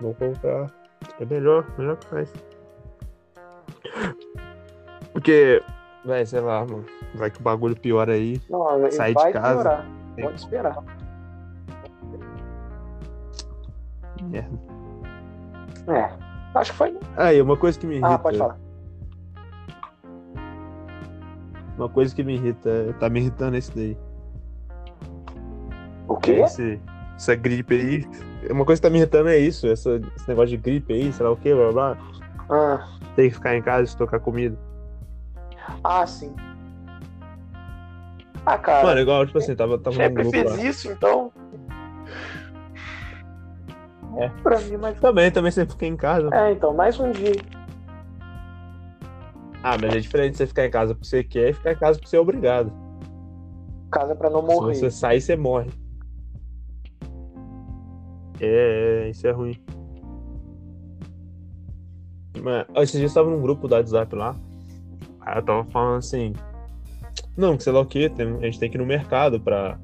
Vou 0.00 0.14
comprar. 0.14 0.70
É 1.18 1.24
melhor, 1.24 1.66
melhor 1.78 1.96
que 1.96 2.06
faz. 2.06 2.32
Porque, 5.12 5.62
vai, 6.04 6.24
sei 6.26 6.40
lá, 6.40 6.60
mano. 6.66 6.84
Vai 7.14 7.30
que 7.30 7.40
o 7.40 7.42
bagulho 7.42 7.74
piora 7.74 8.12
aí. 8.12 8.40
Não, 8.50 8.90
Sair 8.90 9.14
de 9.14 9.32
casa. 9.32 9.54
piorar. 9.54 9.86
Pode 10.20 10.36
esperar. 10.38 10.84
Merda. 14.22 14.58
É. 15.88 16.25
Acho 16.56 16.72
que 16.72 16.78
foi. 16.78 16.98
Aí, 17.16 17.40
uma 17.42 17.56
coisa 17.56 17.78
que 17.78 17.86
me 17.86 17.94
irrita. 17.96 18.14
Ah, 18.14 18.18
pode 18.18 18.38
falar. 18.38 18.58
Uma 21.76 21.88
coisa 21.88 22.14
que 22.14 22.22
me 22.24 22.34
irrita, 22.34 22.94
tá 22.98 23.08
me 23.10 23.20
irritando 23.20 23.56
esse 23.56 23.70
daí. 23.74 23.96
O 26.08 26.16
quê? 26.16 26.32
Esse, 26.40 26.80
essa 27.16 27.34
gripe 27.34 27.74
aí. 27.74 28.50
Uma 28.50 28.64
coisa 28.64 28.80
que 28.80 28.86
tá 28.86 28.90
me 28.90 28.98
irritando 28.98 29.28
é 29.28 29.38
isso, 29.38 29.66
essa, 29.66 30.00
esse 30.16 30.28
negócio 30.28 30.48
de 30.50 30.56
gripe 30.56 30.92
aí, 30.94 31.12
sei 31.12 31.26
lá 31.26 31.32
o 31.32 31.36
que, 31.36 31.54
blá 31.54 31.72
blá. 31.72 31.98
Ah, 32.48 32.88
Tem 33.14 33.28
que 33.28 33.34
ficar 33.34 33.54
em 33.56 33.60
casa 33.62 33.82
e 33.82 33.84
estocar 33.84 34.20
comida. 34.20 34.56
ah, 35.84 36.06
sim. 36.06 36.34
Ah, 38.46 38.56
cara, 38.56 38.86
Mano, 38.86 39.00
igual, 39.00 39.26
tipo 39.26 39.38
assim, 39.38 39.56
tava, 39.56 39.76
tava 39.76 39.96
sempre 39.96 40.22
grupo 40.22 40.38
fiz 40.38 40.50
lá. 40.56 40.62
isso, 40.62 40.90
então. 40.90 41.25
É. 44.16 44.28
Pra 44.42 44.58
mim, 44.60 44.76
mais. 44.76 44.98
Também, 44.98 45.30
também 45.30 45.52
sempre 45.52 45.72
fiquei 45.72 45.88
em 45.88 45.96
casa. 45.96 46.30
É, 46.32 46.52
então, 46.52 46.72
mais 46.74 46.98
um 46.98 47.10
dia. 47.10 47.34
Ah, 49.62 49.76
mas 49.80 49.94
é 49.94 50.00
diferente 50.00 50.36
você 50.36 50.46
ficar 50.46 50.66
em 50.66 50.70
casa 50.70 50.94
porque 50.94 51.08
você 51.08 51.24
quer 51.24 51.50
e 51.50 51.52
ficar 51.52 51.72
em 51.72 51.76
casa 51.76 51.98
porque 51.98 52.08
você 52.08 52.16
é 52.16 52.20
obrigado. 52.20 52.72
Casa 53.90 54.14
pra 54.14 54.30
não 54.30 54.42
morrer. 54.42 54.74
Se 54.74 54.80
você 54.80 54.90
sair, 54.90 55.20
você 55.20 55.36
morre. 55.36 55.70
É, 58.40 59.06
é, 59.06 59.10
isso 59.10 59.26
é 59.26 59.30
ruim. 59.30 59.60
Mas, 62.40 62.66
esses 62.76 62.98
dias 62.98 63.14
eu 63.14 63.22
tava 63.22 63.34
num 63.34 63.42
grupo 63.42 63.66
do 63.66 63.74
WhatsApp 63.74 64.14
lá. 64.14 64.36
Aí 65.20 65.38
eu 65.38 65.42
tava 65.42 65.64
falando 65.64 65.98
assim. 65.98 66.32
Não, 67.36 67.56
que 67.56 67.62
sei 67.62 67.72
lá 67.72 67.80
o 67.80 67.86
que, 67.86 68.06
a 68.06 68.44
gente 68.44 68.58
tem 68.58 68.70
que 68.70 68.76
ir 68.76 68.80
no 68.80 68.86
mercado 68.86 69.40
pra. 69.40 69.78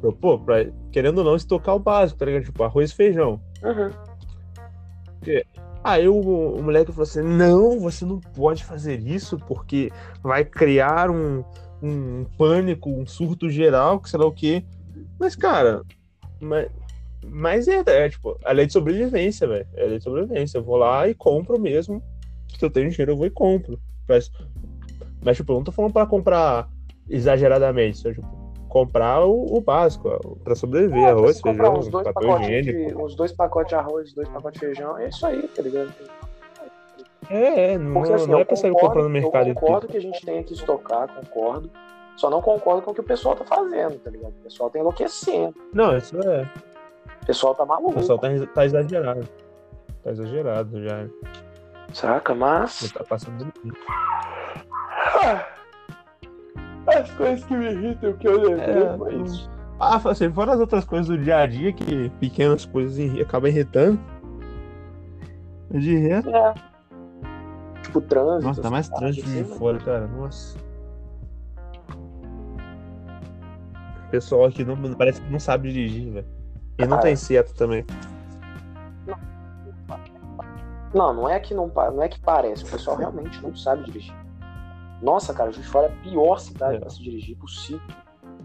pra 0.00 0.12
pô, 0.12 0.38
pra, 0.38 0.66
querendo 0.90 1.18
ou 1.18 1.24
não, 1.24 1.36
estocar 1.36 1.76
o 1.76 1.78
básico, 1.78 2.18
tá 2.18 2.24
ligado? 2.24 2.44
Tipo, 2.44 2.64
arroz 2.64 2.90
e 2.90 2.94
feijão. 2.94 3.40
Uhum. 3.62 3.90
Aí 5.82 6.08
o, 6.08 6.18
o 6.18 6.62
moleque 6.62 6.92
falou 6.92 7.04
assim: 7.04 7.22
não, 7.22 7.80
você 7.80 8.04
não 8.04 8.20
pode 8.20 8.64
fazer 8.64 9.00
isso 9.00 9.38
porque 9.38 9.90
vai 10.22 10.44
criar 10.44 11.10
um, 11.10 11.42
um 11.82 12.24
pânico, 12.36 12.90
um 12.90 13.06
surto 13.06 13.48
geral, 13.48 14.00
que 14.00 14.10
sei 14.10 14.18
lá 14.18 14.26
o 14.26 14.32
quê. 14.32 14.64
Mas, 15.18 15.34
cara, 15.34 15.82
mas, 16.40 16.68
mas 17.26 17.68
é, 17.68 17.82
é 17.86 18.08
tipo, 18.08 18.38
a 18.44 18.52
lei 18.52 18.66
de 18.66 18.72
sobrevivência, 18.72 19.46
velho. 19.46 19.66
É 19.74 19.84
a 19.84 19.86
lei 19.86 19.98
de 19.98 20.04
sobrevivência. 20.04 20.58
Eu 20.58 20.64
vou 20.64 20.76
lá 20.76 21.08
e 21.08 21.14
compro 21.14 21.58
mesmo. 21.58 22.02
Se 22.58 22.64
eu 22.64 22.70
tenho 22.70 22.90
dinheiro, 22.90 23.12
eu 23.12 23.16
vou 23.16 23.26
e 23.26 23.30
compro. 23.30 23.78
Mas, 24.08 24.30
mas 25.24 25.36
tipo, 25.36 25.52
eu 25.52 25.56
não 25.56 25.64
tô 25.64 25.72
falando 25.72 25.92
pra 25.92 26.06
comprar 26.06 26.68
exageradamente. 27.08 27.98
Só, 27.98 28.12
tipo, 28.12 28.39
comprar 28.70 29.24
o, 29.26 29.56
o 29.56 29.60
básico, 29.60 30.08
ó, 30.08 30.18
pra 30.42 30.54
sobreviver, 30.54 31.04
Ah, 31.06 31.10
arroz, 31.10 31.40
feijão, 31.40 31.74
uns 31.74 31.88
dois 31.88 32.04
papel 32.04 32.28
pacotes 32.28 32.46
higiênico. 32.48 32.88
de, 32.88 32.94
uns 33.02 33.14
dois 33.14 33.32
pacotes 33.32 33.68
de 33.68 33.74
arroz, 33.74 34.12
dois 34.14 34.28
pacotes 34.28 34.60
de 34.60 34.66
feijão, 34.66 34.96
é 34.98 35.08
isso 35.08 35.26
aí, 35.26 35.42
tá 35.48 35.62
ligado? 35.62 35.92
É, 37.28 37.72
é, 37.74 37.78
não, 37.78 37.92
Porque 37.92 38.12
assim, 38.12 38.26
não 38.30 38.38
é 38.40 38.44
pra 38.44 38.56
sair 38.56 38.72
comprando 38.72 39.04
no 39.04 39.10
mercado 39.10 39.48
eu 39.48 39.54
concordo 39.54 39.86
que 39.86 39.96
a 39.96 40.00
gente 40.00 40.24
tenha 40.24 40.42
que 40.42 40.54
estocar, 40.54 41.06
concordo. 41.14 41.70
Só 42.16 42.28
não 42.28 42.42
concordo 42.42 42.82
com 42.82 42.90
o 42.90 42.94
que 42.94 43.00
o 43.00 43.04
pessoal 43.04 43.34
tá 43.36 43.44
fazendo, 43.44 43.98
tá 43.98 44.10
ligado? 44.10 44.30
O 44.30 44.42
pessoal 44.42 44.68
tá 44.68 44.78
enlouquecendo. 44.78 45.54
Não, 45.72 45.96
isso 45.96 46.18
é. 46.20 46.42
O 47.22 47.26
pessoal 47.26 47.54
tá 47.54 47.62
O 47.64 47.66
maluco. 47.68 47.94
pessoal 47.94 48.18
tá, 48.18 48.28
tá 48.54 48.64
exagerado. 48.66 49.26
Tá 50.02 50.10
exagerado 50.10 50.82
já. 50.82 51.06
Saca? 51.94 52.34
Mas. 52.34 52.82
Não 52.82 52.88
tá 52.90 53.04
passando. 53.04 53.52
Ah, 55.22 55.46
As 56.86 57.10
coisas 57.12 57.44
que 57.44 57.54
me 57.54 57.70
irritam, 57.72 58.12
que 58.14 58.26
eu 58.26 58.40
lembrei, 58.40 58.82
É, 58.82 58.96
foi 58.96 59.22
isso. 59.22 59.50
Ah, 59.78 60.00
assim, 60.04 60.30
fora 60.32 60.52
as 60.52 60.60
outras 60.60 60.84
coisas 60.84 61.06
do 61.06 61.16
dia 61.16 61.38
a 61.38 61.46
dia 61.46 61.72
que 61.72 62.10
pequenas 62.20 62.66
coisas 62.66 62.98
acabam 63.20 63.50
irritando. 63.50 63.98
De 65.70 65.96
resto. 65.96 66.30
É. 66.30 66.54
Tipo, 67.82 68.00
trânsito. 68.02 68.46
Nossa, 68.46 68.62
tá 68.62 68.70
mais 68.70 68.88
trânsito 68.88 69.24
paradas 69.26 69.44
de 69.44 69.50
assim, 69.50 69.58
fora, 69.58 69.78
cara. 69.78 70.06
Nossa. 70.08 70.58
O 74.06 74.10
pessoal 74.10 74.46
aqui 74.46 74.64
não, 74.64 74.76
parece 74.94 75.22
que 75.22 75.30
não 75.30 75.38
sabe 75.38 75.72
dirigir, 75.72 76.12
velho. 76.12 76.26
E 76.78 76.86
não 76.86 76.96
Ah, 76.96 77.00
tem 77.00 77.12
é. 77.12 77.16
seto 77.16 77.54
também. 77.54 77.84
Não, 80.92 81.14
não 81.14 81.28
é 81.28 81.38
que 81.38 81.54
não, 81.54 81.68
não 81.68 82.02
é 82.02 82.08
que 82.08 82.18
parece, 82.20 82.64
o 82.64 82.66
pessoal 82.68 82.96
realmente 82.96 83.40
não 83.42 83.54
sabe 83.54 83.84
dirigir. 83.84 84.14
Nossa, 85.02 85.32
cara, 85.32 85.50
Juiz 85.50 85.64
de 85.66 85.72
Fora 85.72 85.86
é 85.86 85.90
a 85.90 85.96
pior 86.02 86.38
cidade 86.38 86.76
É. 86.76 86.80
pra 86.80 86.90
se 86.90 87.02
dirigir 87.02 87.36
possível. 87.38 87.80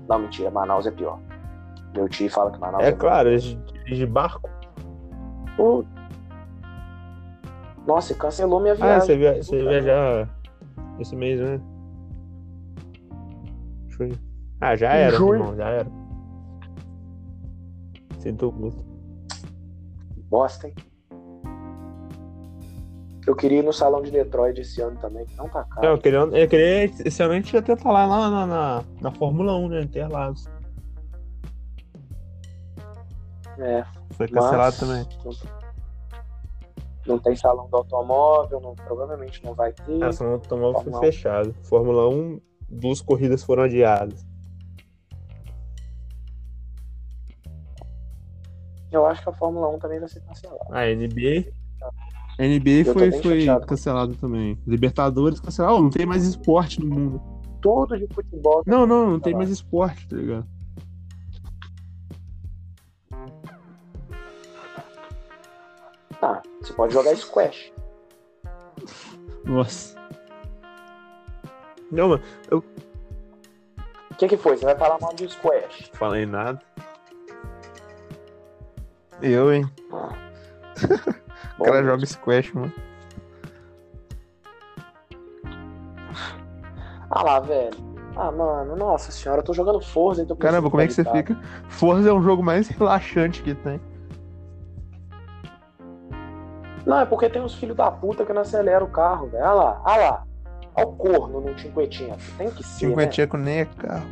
Não, 0.08 0.20
mentira, 0.20 0.50
Manaus 0.52 0.86
é 0.88 0.92
pior. 0.92 1.20
Meu 1.94 2.08
tio 2.10 2.30
fala 2.30 2.52
que 2.52 2.60
Manaus 2.60 2.84
É 2.84 2.88
é, 2.88 2.92
claro, 2.92 3.30
eles 3.30 3.44
dirigem 3.84 4.08
barco. 4.08 4.50
Nossa, 7.86 8.14
cancelou 8.16 8.60
minha 8.60 8.74
Ah, 8.74 8.78
viagem. 8.78 9.02
você, 9.02 9.18
via, 9.18 9.44
você 9.44 9.62
viajar 9.62 10.30
esse 11.00 11.16
mês, 11.16 11.40
né? 11.40 11.62
Junho. 13.90 14.18
Ah, 14.60 14.76
já 14.76 14.92
era, 14.94 15.16
Junho. 15.16 15.36
irmão, 15.36 15.56
já 15.56 15.70
era. 15.70 15.88
Sinto 18.20 18.52
muito. 18.52 18.84
Bosta, 20.30 20.68
hein? 20.68 20.74
Eu 23.28 23.36
queria 23.36 23.60
ir 23.60 23.64
no 23.64 23.74
salão 23.74 24.02
de 24.04 24.12
Detroit 24.12 24.60
esse 24.60 24.82
ano 24.82 24.98
também, 25.00 25.26
que 25.26 25.36
não 25.36 25.50
tá 25.50 25.64
caro. 25.64 25.82
Não, 25.88 25.94
eu 25.94 25.98
queria, 25.98 26.20
eu 26.20 26.48
queria, 26.48 26.84
esse 26.84 27.24
ano 27.24 27.34
a 27.34 27.36
gente 27.36 27.54
ia 27.54 27.62
tentar 27.62 27.92
lá 27.92 28.08
na, 28.08 28.30
na, 28.30 28.46
na, 28.46 28.84
na 29.02 29.12
Fórmula 29.12 29.56
1, 29.56 29.70
né? 29.70 29.82
Interlagos. 29.82 30.46
É, 33.58 33.84
Foi 34.12 34.28
cancelado 34.28 34.78
também. 34.78 35.08
Não, 35.24 35.32
não 37.08 37.20
tem 37.20 37.36
salão 37.36 37.68
do 37.70 37.78
automóvel, 37.78 38.60
não, 38.60 38.76
provavelmente 38.76 39.44
não 39.44 39.56
vai 39.56 39.72
ter. 39.74 40.04
A 40.04 40.10
ação 40.10 40.34
automóvel 40.34 40.82
foi 40.82 40.92
Fórmula 40.92 41.00
1. 41.00 41.02
fechado. 41.12 41.56
Fórmula 41.64 42.10
1, 42.10 42.42
duas 42.70 43.02
corridas 43.02 43.44
foram 43.44 43.64
adiadas. 43.64 44.26
Eu 48.92 49.06
acho 49.06 49.24
que 49.24 49.30
a 49.30 49.34
Fórmula 49.34 49.68
1 49.70 49.80
também 49.80 50.00
vai 50.00 50.08
ser 50.08 50.22
cancelada. 50.22 50.66
A 50.70 50.86
NBA. 50.86 51.52
A 52.38 52.44
NBA 52.44 52.84
Eu 52.86 52.94
foi, 52.94 53.12
foi 53.22 53.46
cancelado 53.66 54.16
também. 54.16 54.58
Libertadores 54.68 55.40
cancelado. 55.40 55.76
Oh, 55.76 55.82
não 55.82 55.90
tem 55.90 56.06
mais 56.06 56.26
esporte 56.26 56.82
no 56.84 56.94
mundo. 56.94 57.22
Tudo 57.62 57.98
de 57.98 58.08
futebol. 58.14 58.62
Não, 58.66 58.86
não, 58.86 59.12
não 59.12 59.20
tem 59.20 59.34
Cancelado. 59.34 59.38
mais 59.38 59.50
esporte, 59.50 60.08
tá 60.08 60.16
ligado? 60.18 60.48
Ah, 66.22 66.42
você 66.62 66.74
pode 66.74 66.94
jogar 66.94 67.16
squash. 67.16 67.72
Nossa. 69.44 69.96
Não, 71.92 72.10
mano, 72.10 72.24
O 72.52 74.16
que, 74.18 74.28
que 74.28 74.38
foi? 74.38 74.58
Você 74.58 74.66
vai 74.66 74.76
falar 74.78 75.00
mal 75.00 75.14
de 75.14 75.30
squash? 75.30 75.90
falei 75.94 76.26
nada. 76.26 76.60
Eu, 79.22 79.54
hein? 79.54 79.66
O 81.60 81.64
cara 81.64 81.84
joga 81.84 82.06
squash, 82.06 82.52
mano. 82.54 82.72
Ah 87.10 87.24
lá, 87.24 87.40
velho. 87.40 87.96
Ah, 88.16 88.32
mano, 88.32 88.76
nossa 88.76 89.12
senhora, 89.12 89.42
eu 89.42 89.46
tô 89.46 89.54
jogando 89.54 89.82
Forza 89.82 90.24
e 90.24 90.26
tô 90.26 90.36
Caramba, 90.36 90.70
como 90.70 90.82
é 90.82 90.88
que 90.88 90.94
você 90.94 91.04
fica? 91.04 91.38
Forza 91.68 92.10
é 92.10 92.14
um 92.14 92.22
jogo 92.22 92.42
mais 92.42 92.68
relaxante 92.70 93.42
que 93.44 93.54
tem. 93.54 93.80
Não, 96.86 97.00
é 97.00 97.06
porque 97.06 97.30
tem 97.30 97.42
uns 97.42 97.56
filhos 97.56 97.76
da 97.76 97.90
puta 97.92 98.26
que 98.26 98.32
não 98.32 98.42
aceleram 98.42 98.86
o 98.86 98.90
carro, 98.90 99.28
velho. 99.28 99.44
Olha 99.44 99.54
lá, 99.54 99.82
olha 99.86 100.10
lá. 100.12 100.24
Olha 100.76 100.88
o 100.88 100.92
corno 100.94 101.42
no 101.42 101.58
cinquentinha. 101.60 102.16
Tem 102.38 102.50
que 102.52 102.64
ser, 102.64 102.86
né? 102.88 102.90
Cinquentinha 102.92 103.28
com 103.28 103.38
nem 103.38 103.60
é 103.60 103.66
carro. 103.66 104.08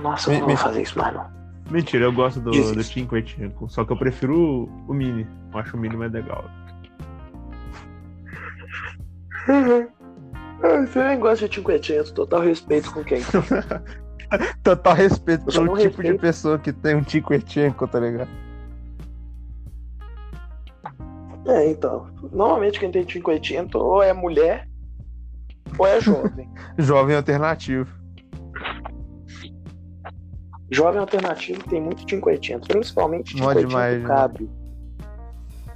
Nossa, 0.00 0.28
eu 0.30 0.34
Me- 0.34 0.40
não 0.40 0.46
me- 0.48 0.54
vou 0.54 0.62
fazer 0.62 0.82
isso 0.82 0.98
mais, 0.98 1.14
não. 1.14 1.26
Mentira, 1.70 2.04
eu 2.04 2.12
gosto 2.12 2.40
do, 2.40 2.50
Existe. 2.50 2.74
do 2.76 2.84
Cinquentinco. 2.84 3.68
Só 3.68 3.84
que 3.84 3.92
eu 3.92 3.96
prefiro 3.96 4.38
o, 4.38 4.64
o 4.88 4.94
Mini. 4.94 5.26
Eu 5.52 5.58
acho 5.58 5.76
o 5.76 5.80
Mini 5.80 5.96
mais 5.96 6.12
legal. 6.12 6.44
Você 10.86 11.04
nem 11.04 11.18
gosta 11.18 11.48
de 11.48 11.56
cinquentinha, 11.56 12.04
total 12.04 12.40
respeito 12.40 12.90
com 12.92 13.04
quem? 13.04 13.20
Total 14.62 14.94
respeito 14.94 15.44
pelo 15.44 15.76
tipo 15.76 16.02
de 16.02 16.08
respeito. 16.08 16.20
pessoa 16.20 16.58
que 16.58 16.72
tem 16.72 16.96
um 16.96 17.04
Cinquentinco, 17.04 17.86
tá 17.86 18.00
ligado? 18.00 18.30
É, 21.46 21.70
então. 21.70 22.10
Normalmente 22.32 22.80
quem 22.80 22.90
tem 22.90 23.08
cinquentinha 23.08 23.66
ou 23.74 24.02
é 24.02 24.12
mulher 24.12 24.66
ou 25.78 25.86
é 25.86 26.00
jovem. 26.00 26.48
Jovem 26.78 27.16
alternativo. 27.16 28.03
Jovem 30.74 31.00
alternativo 31.00 31.62
tem 31.68 31.80
muito 31.80 32.08
cinquentinha, 32.08 32.58
principalmente 32.58 33.34
demais, 33.34 33.62
do 33.62 34.08
né? 34.08 34.14
cabe. 34.14 34.50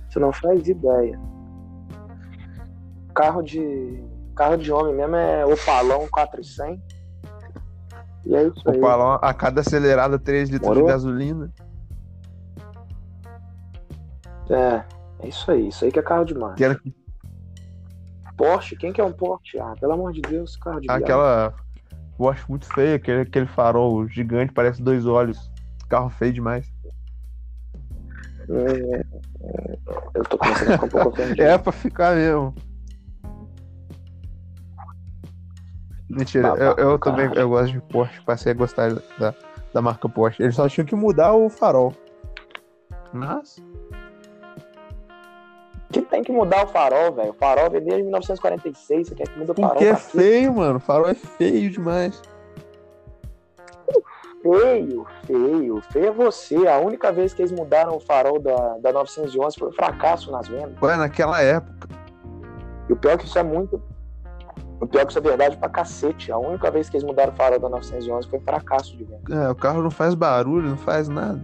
Você 0.08 0.18
não 0.18 0.32
faz 0.32 0.66
ideia. 0.66 1.18
Carro 3.14 3.42
de 3.42 4.02
carro 4.34 4.56
de 4.56 4.70
homem 4.70 4.94
mesmo 4.94 5.16
é 5.16 5.44
Opalão 5.44 6.06
400. 6.10 6.80
E 8.24 8.34
é 8.34 8.46
isso 8.46 8.68
aí. 8.68 8.78
O 8.78 8.80
palão 8.80 9.18
a 9.20 9.34
cada 9.34 9.60
acelerada 9.60 10.18
3 10.18 10.50
litros 10.50 10.68
Morou? 10.68 10.84
de 10.84 10.92
gasolina. 10.92 11.52
É, 14.50 14.84
é 15.20 15.28
isso 15.28 15.50
aí. 15.50 15.68
Isso 15.68 15.84
aí 15.84 15.92
que 15.92 15.98
é 15.98 16.02
carro 16.02 16.24
de 16.24 16.34
marca. 16.34 16.56
Quero 16.56 16.80
Porsche, 18.36 18.76
quem 18.76 18.92
que 18.92 19.00
é 19.00 19.04
um 19.04 19.12
Porsche? 19.12 19.58
Ah, 19.58 19.74
pelo 19.80 19.94
amor 19.94 20.12
de 20.12 20.20
Deus, 20.20 20.56
carro 20.56 20.80
de 20.80 20.86
viagem. 20.86 21.04
Eu 22.18 22.28
acho 22.28 22.44
muito 22.48 22.66
feio 22.66 22.96
aquele, 22.96 23.20
aquele 23.20 23.46
farol 23.46 24.06
gigante, 24.08 24.52
parece 24.52 24.82
dois 24.82 25.06
olhos. 25.06 25.50
Carro 25.88 26.10
feio 26.10 26.32
demais. 26.32 26.66
É, 28.50 29.04
é, 29.42 29.78
eu 30.14 30.24
tô 30.24 30.38
começando 30.38 30.70
a 30.70 30.72
ficar 30.72 30.86
um 30.86 30.88
pouco 30.88 31.08
ofendido. 31.08 31.42
É 31.42 31.58
pra 31.58 31.72
ficar 31.72 32.16
mesmo. 32.16 32.54
Mentira, 36.08 36.48
eu, 36.56 36.74
eu 36.76 36.98
também 36.98 37.30
eu 37.34 37.50
gosto 37.50 37.72
de 37.72 37.80
Porsche, 37.82 38.20
passei 38.22 38.52
a 38.52 38.54
gostar 38.54 38.94
da, 39.18 39.34
da 39.74 39.82
marca 39.82 40.08
Porsche. 40.08 40.42
Eles 40.42 40.54
só 40.54 40.66
tinham 40.68 40.86
que 40.86 40.96
mudar 40.96 41.34
o 41.34 41.50
farol. 41.50 41.92
Mas. 43.12 43.62
Que 45.90 46.02
tem 46.02 46.22
que 46.22 46.30
mudar 46.30 46.64
o 46.64 46.68
farol, 46.68 47.12
velho. 47.12 47.30
O 47.30 47.34
farol 47.34 47.70
veio 47.70 47.84
desde 47.84 48.02
1946. 48.02 49.08
Você 49.08 49.14
quer 49.14 49.28
que 49.28 49.38
mude 49.38 49.50
o 49.52 49.54
farol? 49.54 49.70
Porque 49.70 49.86
é 49.86 49.96
feio, 49.96 50.54
mano. 50.54 50.76
O 50.76 50.80
farol 50.80 51.08
é 51.08 51.14
feio 51.14 51.70
demais. 51.70 52.20
Feio, 54.42 55.06
feio. 55.26 55.82
Feio 55.90 56.06
é 56.06 56.10
você. 56.10 56.68
A 56.68 56.78
única 56.78 57.10
vez 57.10 57.32
que 57.32 57.42
eles 57.42 57.52
mudaram 57.52 57.96
o 57.96 58.00
farol 58.00 58.38
da, 58.38 58.78
da 58.78 58.92
911 58.92 59.58
foi 59.58 59.68
um 59.68 59.72
fracasso 59.72 60.30
nas 60.30 60.46
vendas. 60.46 60.80
Ué, 60.80 60.96
naquela 60.96 61.40
época. 61.40 61.88
E 62.88 62.92
o 62.92 62.96
pior 62.96 63.12
é 63.12 63.16
que 63.16 63.24
isso 63.24 63.38
é 63.38 63.42
muito. 63.42 63.82
O 64.80 64.86
pior 64.86 65.00
é 65.00 65.04
que 65.04 65.10
isso 65.10 65.18
é 65.18 65.22
verdade 65.22 65.56
pra 65.56 65.68
cacete. 65.68 66.30
A 66.30 66.38
única 66.38 66.70
vez 66.70 66.88
que 66.88 66.96
eles 66.96 67.04
mudaram 67.04 67.32
o 67.32 67.36
farol 67.36 67.58
da 67.58 67.68
911 67.68 68.28
foi 68.28 68.38
um 68.38 68.42
fracasso 68.42 68.96
de 68.96 69.04
venda. 69.04 69.34
É, 69.34 69.50
o 69.50 69.54
carro 69.54 69.82
não 69.82 69.90
faz 69.90 70.14
barulho, 70.14 70.68
não 70.68 70.76
faz 70.76 71.08
nada. 71.08 71.40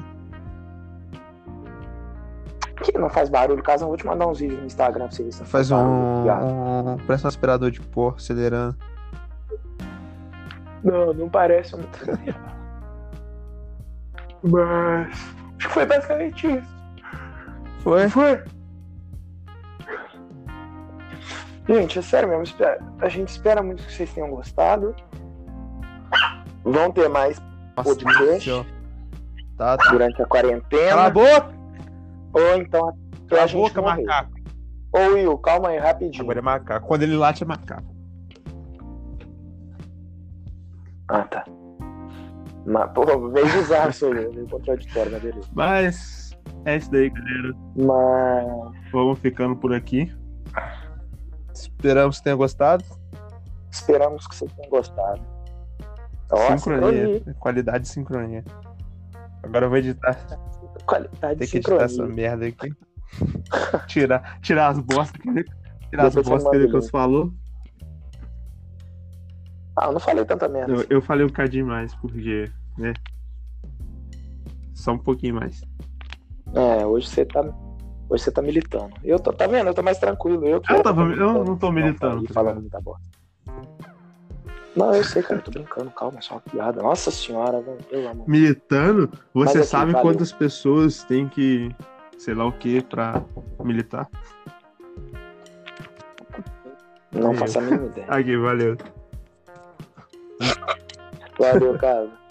Que 2.84 2.98
não 2.98 3.08
faz 3.08 3.30
barulho, 3.30 3.62
caso 3.62 3.84
eu 3.84 3.88
vou 3.88 3.96
te 3.96 4.06
mandar 4.06 4.26
uns 4.26 4.40
vídeos 4.40 4.60
no 4.60 4.66
Instagram 4.66 5.06
pra 5.06 5.16
você 5.16 5.22
ver 5.24 5.32
se 5.32 5.44
Faz 5.44 5.70
barulho, 5.70 5.90
um. 5.90 6.22
viado. 6.24 6.44
um 6.44 6.98
parece 7.06 7.24
um 7.24 7.28
aspirador 7.28 7.70
de 7.70 7.80
pó 7.80 8.12
acelerando. 8.14 8.76
Não, 10.82 11.14
não 11.14 11.28
parece 11.30 11.74
muito. 11.74 11.98
Mas. 14.44 15.08
Acho 15.56 15.68
que 15.68 15.74
foi 15.74 15.86
basicamente 15.86 16.46
isso. 16.46 16.74
Foi? 17.78 18.08
Foi. 18.10 18.44
Gente, 21.66 21.98
é 21.98 22.02
sério 22.02 22.28
mesmo. 22.28 22.54
A 23.00 23.08
gente 23.08 23.28
espera 23.30 23.62
muito 23.62 23.82
que 23.82 23.92
vocês 23.92 24.12
tenham 24.12 24.28
gostado. 24.28 24.94
Vão 26.62 26.92
ter 26.92 27.08
mais 27.08 27.40
Nossa, 27.74 27.88
Podcast. 27.88 28.66
Tá, 29.56 29.78
tá. 29.78 29.90
durante 29.90 30.20
a 30.20 30.26
quarentena. 30.26 30.90
Cala 30.90 31.06
a 31.06 31.10
boca! 31.10 31.53
Ou 32.34 32.56
então 32.56 32.96
Cala 33.28 33.44
a 33.44 33.46
boca, 33.48 33.80
morrer. 33.80 34.02
macaco. 34.04 34.34
Ô 34.92 34.98
Will, 35.14 35.38
calma 35.38 35.68
aí, 35.70 35.78
rapidinho. 35.78 36.22
Agora 36.22 36.38
é 36.38 36.42
macaco. 36.42 36.86
Quando 36.86 37.02
ele 37.02 37.16
late, 37.16 37.42
é 37.42 37.46
macaco. 37.46 37.94
Ah, 41.08 41.24
tá. 41.24 41.44
Mas, 42.66 42.90
pô, 42.92 43.04
veio 43.30 43.46
bizarro 43.52 43.90
isso 43.90 44.06
aí, 44.06 44.28
meio 44.34 44.48
contraditório, 44.48 45.12
mas 45.12 45.22
beleza. 45.22 45.48
Mas 45.52 46.36
é 46.64 46.76
isso 46.76 46.90
daí, 46.90 47.10
galera. 47.10 47.54
Mas 47.76 48.90
Vamos 48.92 49.18
ficando 49.18 49.56
por 49.56 49.74
aqui. 49.74 50.10
Esperamos 51.52 52.18
que 52.18 52.24
tenha 52.24 52.36
gostado. 52.36 52.84
esperamos 53.70 54.26
que 54.26 54.34
vocês 54.34 54.52
tenham 54.54 54.70
gostado. 54.70 55.20
Ó, 56.32 56.56
sincronia. 56.56 57.20
Qualidade 57.38 57.84
de 57.84 57.88
sincronia. 57.90 58.44
Agora 59.42 59.66
eu 59.66 59.68
vou 59.68 59.78
editar. 59.78 60.16
Qualidade 60.86 61.38
Tem 61.38 61.48
que 61.48 61.56
editar 61.58 61.82
essa 61.84 62.06
merda 62.06 62.46
aqui. 62.46 62.72
tirar, 63.86 64.38
tirar 64.40 64.68
as 64.68 64.78
bostas. 64.78 65.20
que- 65.20 65.44
Tirar 65.90 66.06
as 66.08 66.14
bostas 66.14 66.50
que 66.50 66.66
link. 66.66 66.90
falou. 66.90 67.32
Ah, 69.76 69.86
eu 69.86 69.92
não 69.92 70.00
falei 70.00 70.24
tanta 70.24 70.48
merda. 70.48 70.72
Eu, 70.72 70.86
eu 70.88 71.02
falei 71.02 71.24
um 71.24 71.28
bocadinho 71.28 71.66
mais, 71.66 71.94
porque, 71.96 72.50
né? 72.78 72.92
Só 74.74 74.92
um 74.92 74.98
pouquinho 74.98 75.36
mais. 75.36 75.62
É, 76.54 76.86
hoje 76.86 77.08
você 77.08 77.24
tá. 77.24 77.40
Hoje 78.08 78.22
você 78.24 78.30
tá 78.30 78.42
militando. 78.42 78.92
Eu 79.02 79.18
tô, 79.18 79.32
tá 79.32 79.46
vendo? 79.46 79.66
Eu 79.68 79.74
tô 79.74 79.82
mais 79.82 79.98
tranquilo. 79.98 80.44
Eu, 80.44 80.62
Eu 80.68 80.82
tava- 80.82 81.02
eu 81.02 81.44
não 81.44 81.56
tô 81.56 81.72
militando, 81.72 82.24
e 82.24 82.28
tá 82.28 82.34
falando 82.34 82.60
muita 82.60 82.80
bosta. 82.80 83.08
Não, 84.76 84.92
eu 84.92 85.04
sei, 85.04 85.22
cara, 85.22 85.40
tô 85.40 85.52
brincando, 85.52 85.90
calma, 85.90 86.18
é 86.18 86.20
só 86.20 86.34
uma 86.34 86.40
piada. 86.40 86.82
Nossa 86.82 87.10
senhora, 87.10 87.60
velho, 87.60 87.82
pelo 87.84 88.08
amor. 88.08 88.28
Militando, 88.28 89.10
você 89.32 89.58
aqui, 89.58 89.66
sabe 89.68 89.92
valeu. 89.92 90.10
quantas 90.10 90.32
pessoas 90.32 91.04
tem 91.04 91.28
que, 91.28 91.70
sei 92.18 92.34
lá 92.34 92.44
o 92.44 92.52
que, 92.52 92.82
pra 92.82 93.22
militar? 93.62 94.08
Não 97.12 97.32
faço 97.34 97.58
a 97.58 97.62
mínima 97.62 97.86
ideia. 97.86 98.06
Aqui, 98.10 98.36
valeu. 98.36 98.76
Valeu, 101.38 101.78
cara. 101.78 102.23